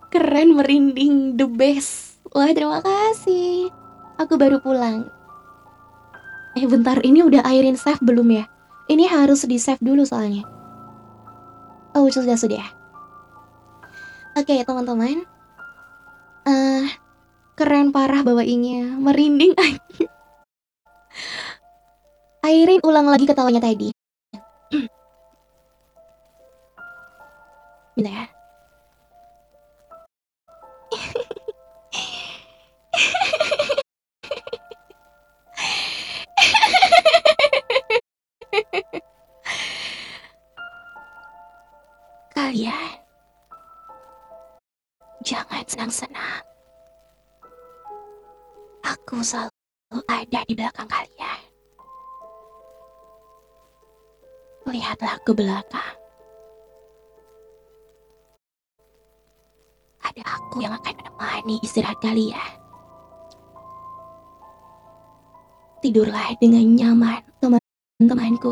Keren 0.09 0.56
merinding 0.56 1.36
the 1.36 1.44
best. 1.44 2.16
Wah, 2.32 2.48
terima 2.56 2.80
kasih. 2.80 3.68
Aku 4.16 4.40
baru 4.40 4.56
pulang. 4.60 5.12
Eh, 6.56 6.64
bentar, 6.64 7.05
ini 7.05 7.20
udah 7.20 7.44
airin 7.44 7.76
save 7.76 8.01
belum 8.01 8.32
ya? 8.32 8.48
Ini 8.89 9.05
harus 9.05 9.44
di 9.44 9.60
save 9.60 9.85
dulu 9.85 10.09
soalnya. 10.09 10.48
Oh, 11.93 12.09
sudah 12.09 12.40
sudah. 12.40 12.64
Oke, 14.32 14.64
teman-teman. 14.64 15.28
Eh, 16.44 16.48
uh, 16.48 16.85
keren 17.52 17.93
parah 17.93 18.24
bawainnya, 18.24 18.97
merinding. 18.97 19.52
Airin 22.48 22.80
ulang 22.80 23.12
lagi 23.12 23.28
ketawanya 23.28 23.60
tadi. 23.60 23.93
Bentar 27.98 28.14
ya. 28.14 28.38
Kalian 42.32 42.96
jangan 45.20 45.60
senang-senang. 45.68 46.40
Aku 48.88 49.20
selalu 49.20 50.00
ada 50.08 50.40
di 50.48 50.56
belakang 50.56 50.88
kalian. 50.88 51.40
Lihatlah 54.64 55.20
ke 55.24 55.32
belakang. 55.36 55.96
Ada 60.04 60.22
aku 60.24 60.64
yang 60.64 60.72
akan 60.72 60.94
menemani 60.96 61.60
istirahat 61.60 62.00
kalian. 62.00 62.67
Tidurlah 65.78 66.34
dengan 66.42 66.66
nyaman, 66.74 67.22
teman-temanku. 67.38 68.50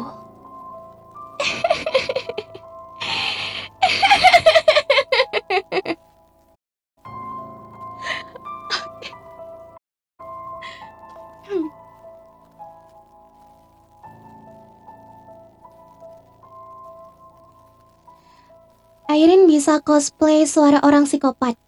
Airin 19.07 19.51
bisa 19.51 19.83
cosplay 19.83 20.47
suara 20.47 20.79
orang 20.87 21.11
psikopat. 21.11 21.59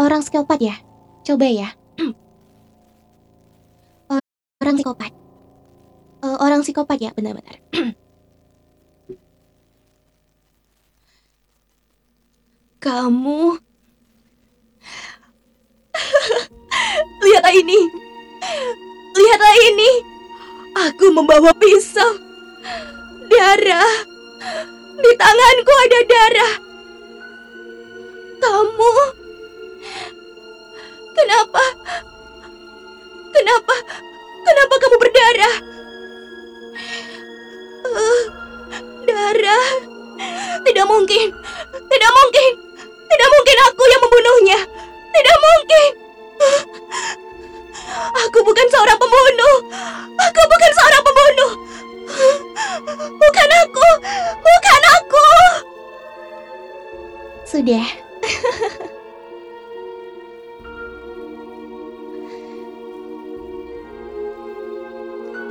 Orang 0.00 0.24
psikopat 0.24 0.64
ya? 0.64 0.76
Coba 1.28 1.48
ya 1.48 1.76
orang 4.64 4.80
psikopat. 4.80 5.12
Uh, 6.24 6.40
orang 6.40 6.64
psikopat 6.64 6.96
ya, 6.96 7.12
benar-benar. 7.12 7.60
Kamu 12.84 13.60
Lihatlah 17.24 17.54
ini. 17.56 17.80
Lihatlah 19.14 19.56
ini. 19.68 19.90
Aku 20.88 21.12
membawa 21.12 21.52
pisau. 21.60 22.16
Darah. 23.28 23.92
Di 24.96 25.10
tanganku 25.16 25.72
ada 25.84 26.00
darah. 26.08 26.54
Kamu 28.44 28.92
Kenapa? 31.14 31.64
Kenapa? 33.32 33.74
Kenapa 34.44 34.74
kamu 34.76 34.96
berdarah? 35.00 35.56
Uh, 37.84 38.22
darah. 39.08 39.68
Tidak 40.64 40.86
mungkin. 40.88 41.28
Tidak 41.72 42.12
mungkin. 42.12 42.50
Tidak 42.84 43.28
mungkin 43.30 43.56
aku 43.68 43.82
yang 43.88 44.02
membunuhnya. 44.04 44.58
Tidak 45.14 45.36
mungkin. 45.40 45.90
Aku 48.28 48.38
bukan 48.44 48.66
seorang 48.68 48.98
pembunuh. 49.00 49.56
Aku 50.18 50.40
bukan 50.44 50.70
seorang 50.76 51.02
pembunuh. 51.02 51.50
Bukan 53.16 53.48
aku. 53.64 53.88
Bukan 54.42 54.82
aku. 54.98 55.26
Sudah. 57.48 57.86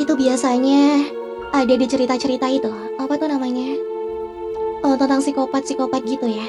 itu 0.04 0.20
biasanya 0.20 1.08
ada 1.56 1.74
di 1.74 1.86
cerita-cerita 1.88 2.52
itu. 2.52 2.68
Apa 3.00 3.16
tuh 3.16 3.32
namanya? 3.32 3.80
Oh, 4.84 5.00
tentang 5.00 5.24
psikopat-psikopat 5.24 6.04
gitu 6.04 6.28
ya. 6.28 6.44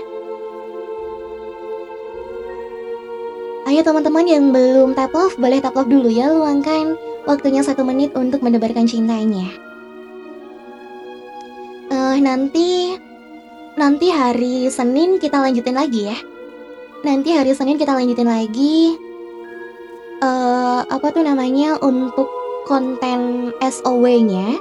Ayo 3.65 3.81
teman-teman 3.81 4.27
yang 4.27 4.51
belum 4.51 4.93
tap 4.99 5.15
love, 5.15 5.39
boleh 5.39 5.63
tap 5.63 5.79
love 5.79 5.89
dulu 5.89 6.11
ya. 6.11 6.35
Luangkan 6.35 6.99
waktunya 7.31 7.63
satu 7.63 7.87
menit 7.87 8.11
untuk 8.19 8.43
mendebarkan 8.43 8.91
cintanya. 8.91 9.47
Uh, 11.95 12.19
nanti 12.19 12.99
nanti 13.79 14.11
hari 14.11 14.67
Senin 14.67 15.23
kita 15.23 15.39
lanjutin 15.39 15.79
lagi 15.79 16.11
ya. 16.11 16.19
Nanti 17.07 17.33
hari 17.33 17.55
Senin 17.55 17.79
kita 17.79 17.95
lanjutin 17.95 18.27
lagi. 18.27 18.99
Uh, 20.19 20.83
apa 20.91 21.15
tuh 21.15 21.23
namanya 21.23 21.79
untuk 21.81 22.44
konten 22.65 23.53
SOW-nya. 23.61 24.57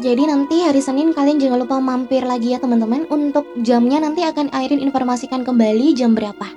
Jadi 0.00 0.22
nanti 0.24 0.64
hari 0.64 0.80
Senin 0.80 1.12
kalian 1.12 1.36
jangan 1.36 1.60
lupa 1.60 1.76
mampir 1.76 2.24
lagi 2.24 2.56
ya 2.56 2.58
teman-teman. 2.62 3.04
Untuk 3.12 3.44
jamnya 3.60 4.00
nanti 4.00 4.24
akan 4.24 4.48
Airin 4.54 4.80
informasikan 4.80 5.44
kembali 5.44 5.92
jam 5.92 6.16
berapa. 6.16 6.48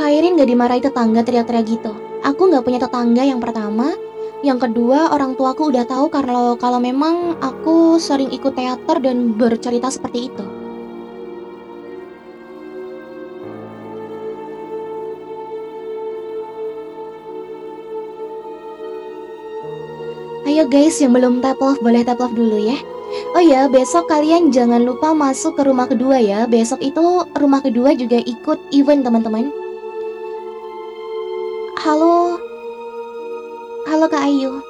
Kairin 0.00 0.38
gak 0.38 0.48
dimarahi 0.48 0.80
tetangga 0.80 1.20
teriak-teriak 1.26 1.66
gitu. 1.66 1.92
Aku 2.24 2.48
gak 2.48 2.64
punya 2.64 2.80
tetangga 2.80 3.26
yang 3.26 3.42
pertama. 3.42 3.92
Yang 4.40 4.70
kedua, 4.70 5.12
orang 5.12 5.34
tuaku 5.34 5.74
udah 5.74 5.84
tahu 5.84 6.08
kalau 6.08 6.54
kalau 6.56 6.78
memang 6.78 7.36
aku 7.42 8.00
sering 8.00 8.30
ikut 8.30 8.54
teater 8.54 9.02
dan 9.02 9.34
bercerita 9.36 9.90
seperti 9.90 10.30
itu. 10.30 10.55
Ayo 20.56 20.72
guys 20.72 20.96
yang 21.04 21.12
belum 21.12 21.44
tap 21.44 21.60
love 21.60 21.84
boleh 21.84 22.00
tap 22.00 22.16
love 22.16 22.32
dulu 22.32 22.56
ya. 22.56 22.80
Oh 23.36 23.44
ya, 23.44 23.68
besok 23.68 24.08
kalian 24.08 24.48
jangan 24.48 24.88
lupa 24.88 25.12
masuk 25.12 25.52
ke 25.52 25.68
rumah 25.68 25.84
kedua 25.84 26.16
ya. 26.16 26.48
Besok 26.48 26.80
itu 26.80 27.28
rumah 27.36 27.60
kedua 27.60 27.92
juga 27.92 28.16
ikut 28.24 28.72
event 28.72 29.04
teman-teman. 29.04 29.52
Halo. 31.76 32.40
Halo 33.84 34.08
Kak 34.08 34.24
Ayu. 34.24 34.64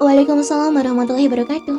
Waalaikumsalam 0.00 0.72
warahmatullahi 0.72 1.28
wabarakatuh. 1.28 1.76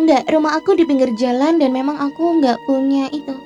Enggak, 0.00 0.32
rumah 0.32 0.56
aku 0.56 0.72
di 0.72 0.88
pinggir 0.88 1.12
jalan 1.20 1.60
dan 1.60 1.76
memang 1.76 2.00
aku 2.00 2.40
nggak 2.40 2.56
punya 2.64 3.04
itu. 3.12 3.36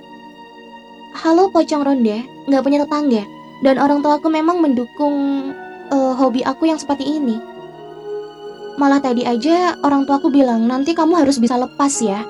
Halo 1.19 1.51
pocong 1.51 1.83
ronde, 1.83 2.23
nggak 2.47 2.63
punya 2.63 2.87
tetangga. 2.87 3.38
Dan 3.59 3.79
orang 3.83 4.07
tua 4.07 4.23
aku 4.23 4.31
memang 4.31 4.63
mendukung 4.63 5.51
uh, 5.91 6.15
hobi 6.15 6.47
aku 6.47 6.71
yang 6.71 6.79
seperti 6.79 7.19
ini. 7.19 7.43
Malah 8.79 9.03
tadi 9.03 9.27
aja 9.27 9.75
orang 9.83 10.07
tua 10.07 10.23
aku 10.23 10.31
bilang, 10.31 10.71
nanti 10.71 10.95
kamu 10.95 11.19
harus 11.19 11.43
bisa 11.43 11.59
lepas 11.59 11.99
ya. 11.99 12.23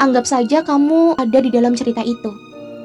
Anggap 0.00 0.24
saja 0.24 0.64
kamu 0.64 1.20
ada 1.20 1.38
di 1.44 1.52
dalam 1.52 1.76
cerita 1.76 2.00
itu. 2.00 2.32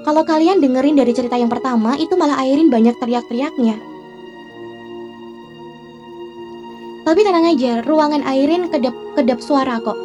Kalau 0.03 0.27
kalian 0.27 0.59
dengerin 0.59 0.99
dari 0.99 1.15
cerita 1.15 1.39
yang 1.39 1.47
pertama, 1.47 1.95
itu 1.95 2.17
malah 2.19 2.41
Airin 2.43 2.67
banyak 2.67 2.97
teriak-teriaknya. 2.99 3.79
Tapi 7.01 7.19
tenang 7.23 7.47
aja, 7.47 7.81
ruangan 7.87 8.23
Airin 8.27 8.67
kedap-kedap 8.67 9.39
suara 9.39 9.79
kok. 9.79 9.95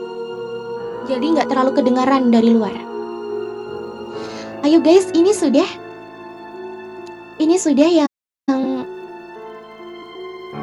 Jadi 1.07 1.27
nggak 1.39 1.49
terlalu 1.51 1.71
kedengaran 1.75 2.31
dari 2.31 2.51
luar. 2.55 2.75
Ayo 4.67 4.83
guys, 4.83 5.11
ini 5.15 5.31
sudah 5.31 5.86
ini 7.37 7.57
sudah 7.61 7.89
yang 7.89 8.11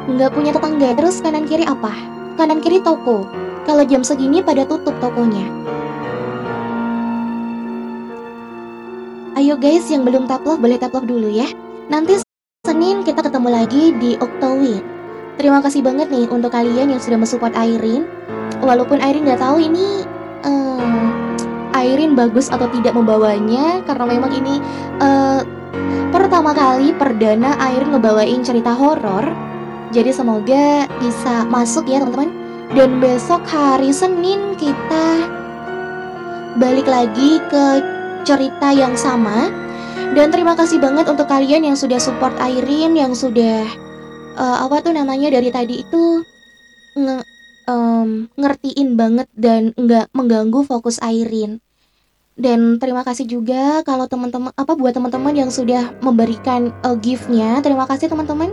nggak 0.04 0.30
punya 0.34 0.50
tetangga. 0.54 0.88
Terus 0.98 1.22
kanan 1.22 1.46
kiri 1.46 1.64
apa? 1.66 1.92
Kanan 2.38 2.60
kiri 2.60 2.82
toko. 2.82 3.26
Kalau 3.64 3.82
jam 3.88 4.04
segini 4.04 4.44
pada 4.44 4.68
tutup 4.68 4.92
tokonya. 5.00 5.48
Ayo 9.34 9.58
guys 9.58 9.88
yang 9.90 10.06
belum 10.06 10.30
tap 10.30 10.46
love 10.46 10.62
boleh 10.62 10.78
tap 10.78 10.94
love 10.94 11.08
dulu 11.08 11.26
ya. 11.32 11.48
Nanti 11.90 12.20
Senin 12.64 13.04
kita 13.04 13.20
ketemu 13.20 13.48
lagi 13.52 13.92
di 14.00 14.16
Octowin 14.16 14.94
terima 15.34 15.58
kasih 15.60 15.82
banget 15.82 16.08
nih 16.08 16.30
untuk 16.30 16.54
kalian 16.54 16.94
yang 16.94 17.00
sudah 17.02 17.18
mensupport 17.18 17.54
Airin. 17.58 18.06
Walaupun 18.62 19.02
Airin 19.02 19.26
nggak 19.26 19.42
tahu 19.42 19.60
ini 19.60 20.06
um, 20.46 21.12
Airin 21.74 22.14
bagus 22.14 22.48
atau 22.48 22.70
tidak 22.70 22.94
membawanya 22.94 23.82
karena 23.84 24.04
memang 24.08 24.30
ini 24.32 24.62
uh, 25.02 25.42
pertama 26.34 26.50
kali 26.50 26.90
perdana 26.98 27.54
air 27.62 27.86
ngebawain 27.86 28.42
cerita 28.42 28.74
horor. 28.74 29.22
Jadi 29.94 30.10
semoga 30.10 30.82
bisa 30.98 31.46
masuk 31.46 31.86
ya 31.86 32.02
teman-teman. 32.02 32.34
Dan 32.74 32.98
besok 32.98 33.46
hari 33.46 33.94
Senin 33.94 34.58
kita 34.58 35.30
balik 36.58 36.90
lagi 36.90 37.38
ke 37.38 37.86
cerita 38.26 38.74
yang 38.74 38.98
sama. 38.98 39.46
Dan 40.18 40.34
terima 40.34 40.58
kasih 40.58 40.82
banget 40.82 41.06
untuk 41.06 41.30
kalian 41.30 41.70
yang 41.70 41.78
sudah 41.78 42.02
support 42.02 42.34
Airin, 42.42 42.98
yang 42.98 43.14
sudah 43.14 43.62
uh, 44.34 44.66
apa 44.66 44.82
tuh 44.82 44.90
namanya 44.90 45.30
dari 45.30 45.54
tadi 45.54 45.86
itu 45.86 46.26
nge, 46.98 47.22
um, 47.70 48.26
ngertiin 48.34 48.98
banget 48.98 49.30
dan 49.38 49.70
nggak 49.78 50.10
mengganggu 50.10 50.66
fokus 50.66 50.98
Airin. 50.98 51.62
Dan 52.34 52.82
terima 52.82 53.06
kasih 53.06 53.30
juga 53.30 53.86
kalau 53.86 54.10
teman-teman 54.10 54.50
apa 54.58 54.74
buat 54.74 54.90
teman-teman 54.90 55.34
yang 55.38 55.50
sudah 55.54 55.94
memberikan 56.02 56.74
uh, 56.82 56.98
gift-nya. 56.98 57.62
Terima 57.62 57.86
kasih 57.86 58.10
teman-teman. 58.10 58.50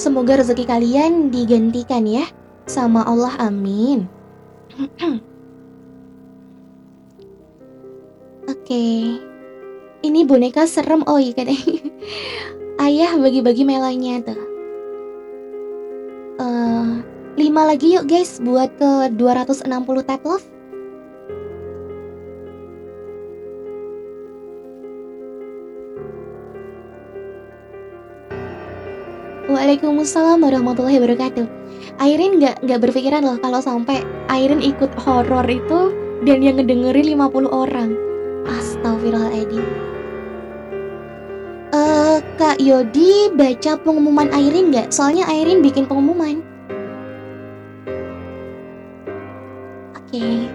Semoga 0.00 0.40
rezeki 0.40 0.64
kalian 0.64 1.28
digantikan 1.28 2.08
ya 2.08 2.24
sama 2.64 3.04
Allah 3.04 3.36
amin. 3.36 4.08
Oke. 8.48 8.64
Okay. 8.64 9.20
Ini 10.04 10.28
boneka 10.28 10.68
serem 10.68 11.00
oh 11.08 11.16
iya 11.16 11.32
katanya. 11.32 11.80
Ayah 12.84 13.16
bagi-bagi 13.16 13.64
melanya 13.64 14.20
tuh. 14.20 14.40
Uh, 16.40 17.00
5 17.36 17.40
lagi 17.40 17.96
yuk 17.96 18.04
guys 18.04 18.40
buat 18.40 18.72
ke 18.76 19.12
260 19.16 19.64
tap 20.04 20.24
love. 20.24 20.53
Waalaikumsalam 29.54 30.42
warahmatullahi 30.42 30.98
wabarakatuh. 30.98 31.46
Airin 32.02 32.42
nggak 32.42 32.66
nggak 32.66 32.80
berpikiran 32.82 33.22
loh 33.22 33.38
kalau 33.38 33.62
sampai 33.62 34.02
Airin 34.26 34.58
ikut 34.58 34.90
horor 34.98 35.46
itu 35.46 35.94
dan 36.26 36.42
yang 36.42 36.58
ngedengerin 36.58 37.14
50 37.14 37.54
orang. 37.54 37.94
Astagfirullahaladzim. 38.50 39.62
Eh, 41.70 42.18
Kak 42.34 42.58
Yodi 42.58 43.30
baca 43.30 43.78
pengumuman 43.78 44.26
Airin 44.34 44.74
nggak? 44.74 44.90
Soalnya 44.90 45.22
Airin 45.30 45.62
bikin 45.62 45.86
pengumuman. 45.86 46.42
Oke. 49.94 50.50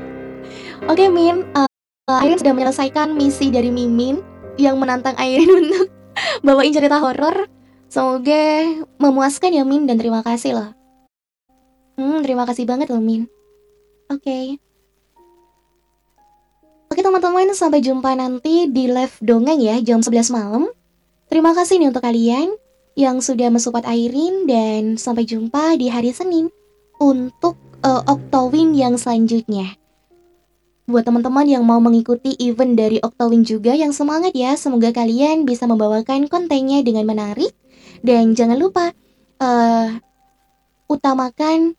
Oke, 0.91 1.05
Min. 1.07 1.47
Eh, 1.55 1.67
Airin 2.19 2.35
sudah 2.35 2.51
menyelesaikan 2.51 3.15
misi 3.15 3.47
dari 3.47 3.71
Mimin 3.71 4.19
yang 4.59 4.75
menantang 4.75 5.15
Airin 5.15 5.47
untuk 5.63 5.87
bawain 6.43 6.75
cerita 6.75 6.99
horor. 6.99 7.58
Semoga 7.89 8.69
memuaskan 9.01 9.49
ya, 9.49 9.65
Min, 9.65 9.89
dan 9.89 9.97
terima 9.97 10.21
kasih 10.21 10.53
loh. 10.53 10.69
Hmm, 11.97 12.21
terima 12.21 12.45
kasih 12.45 12.69
banget 12.69 12.93
loh, 12.93 13.01
Min. 13.01 13.25
Oke. 14.13 14.61
Oke 16.93 17.01
teman-teman, 17.01 17.49
sampai 17.57 17.81
jumpa 17.81 18.13
nanti 18.13 18.69
di 18.69 18.93
live 18.93 19.17
dongeng 19.25 19.57
ya, 19.57 19.81
jam 19.81 20.05
11 20.05 20.29
malam. 20.29 20.69
Terima 21.33 21.57
kasih 21.57 21.81
nih 21.81 21.89
untuk 21.89 22.05
kalian 22.05 22.53
yang 22.93 23.25
sudah 23.25 23.49
mensupport 23.49 23.85
Airin 23.89 24.45
dan 24.45 24.93
sampai 24.93 25.25
jumpa 25.25 25.73
di 25.77 25.89
hari 25.89 26.13
Senin 26.13 26.53
untuk 27.01 27.57
uh, 27.81 28.05
Octowin 28.05 28.77
yang 28.77 29.01
selanjutnya. 29.01 29.77
Buat 30.89 31.09
teman-teman 31.09 31.45
yang 31.45 31.65
mau 31.65 31.77
mengikuti 31.81 32.33
event 32.37 32.73
dari 32.77 33.01
Octowin 33.01 33.45
juga 33.45 33.73
yang 33.73 33.93
semangat 33.93 34.33
ya, 34.37 34.53
semoga 34.57 34.93
kalian 34.93 35.45
bisa 35.45 35.65
membawakan 35.65 36.29
kontennya 36.29 36.81
dengan 36.81 37.05
menarik 37.05 37.53
dan 38.05 38.35
jangan 38.37 38.57
lupa 38.59 38.91
uh, 39.41 39.89
utamakan 40.89 41.75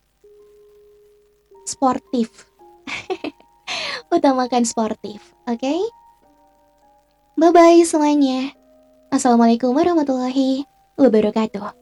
sportif. 1.65 2.51
utamakan 4.15 4.67
sportif, 4.67 5.23
oke? 5.47 5.59
Okay? 5.59 5.81
Bye 7.39 7.55
bye 7.55 7.81
semuanya. 7.87 8.53
Assalamualaikum 9.11 9.73
warahmatullahi 9.73 10.67
wabarakatuh. 11.01 11.80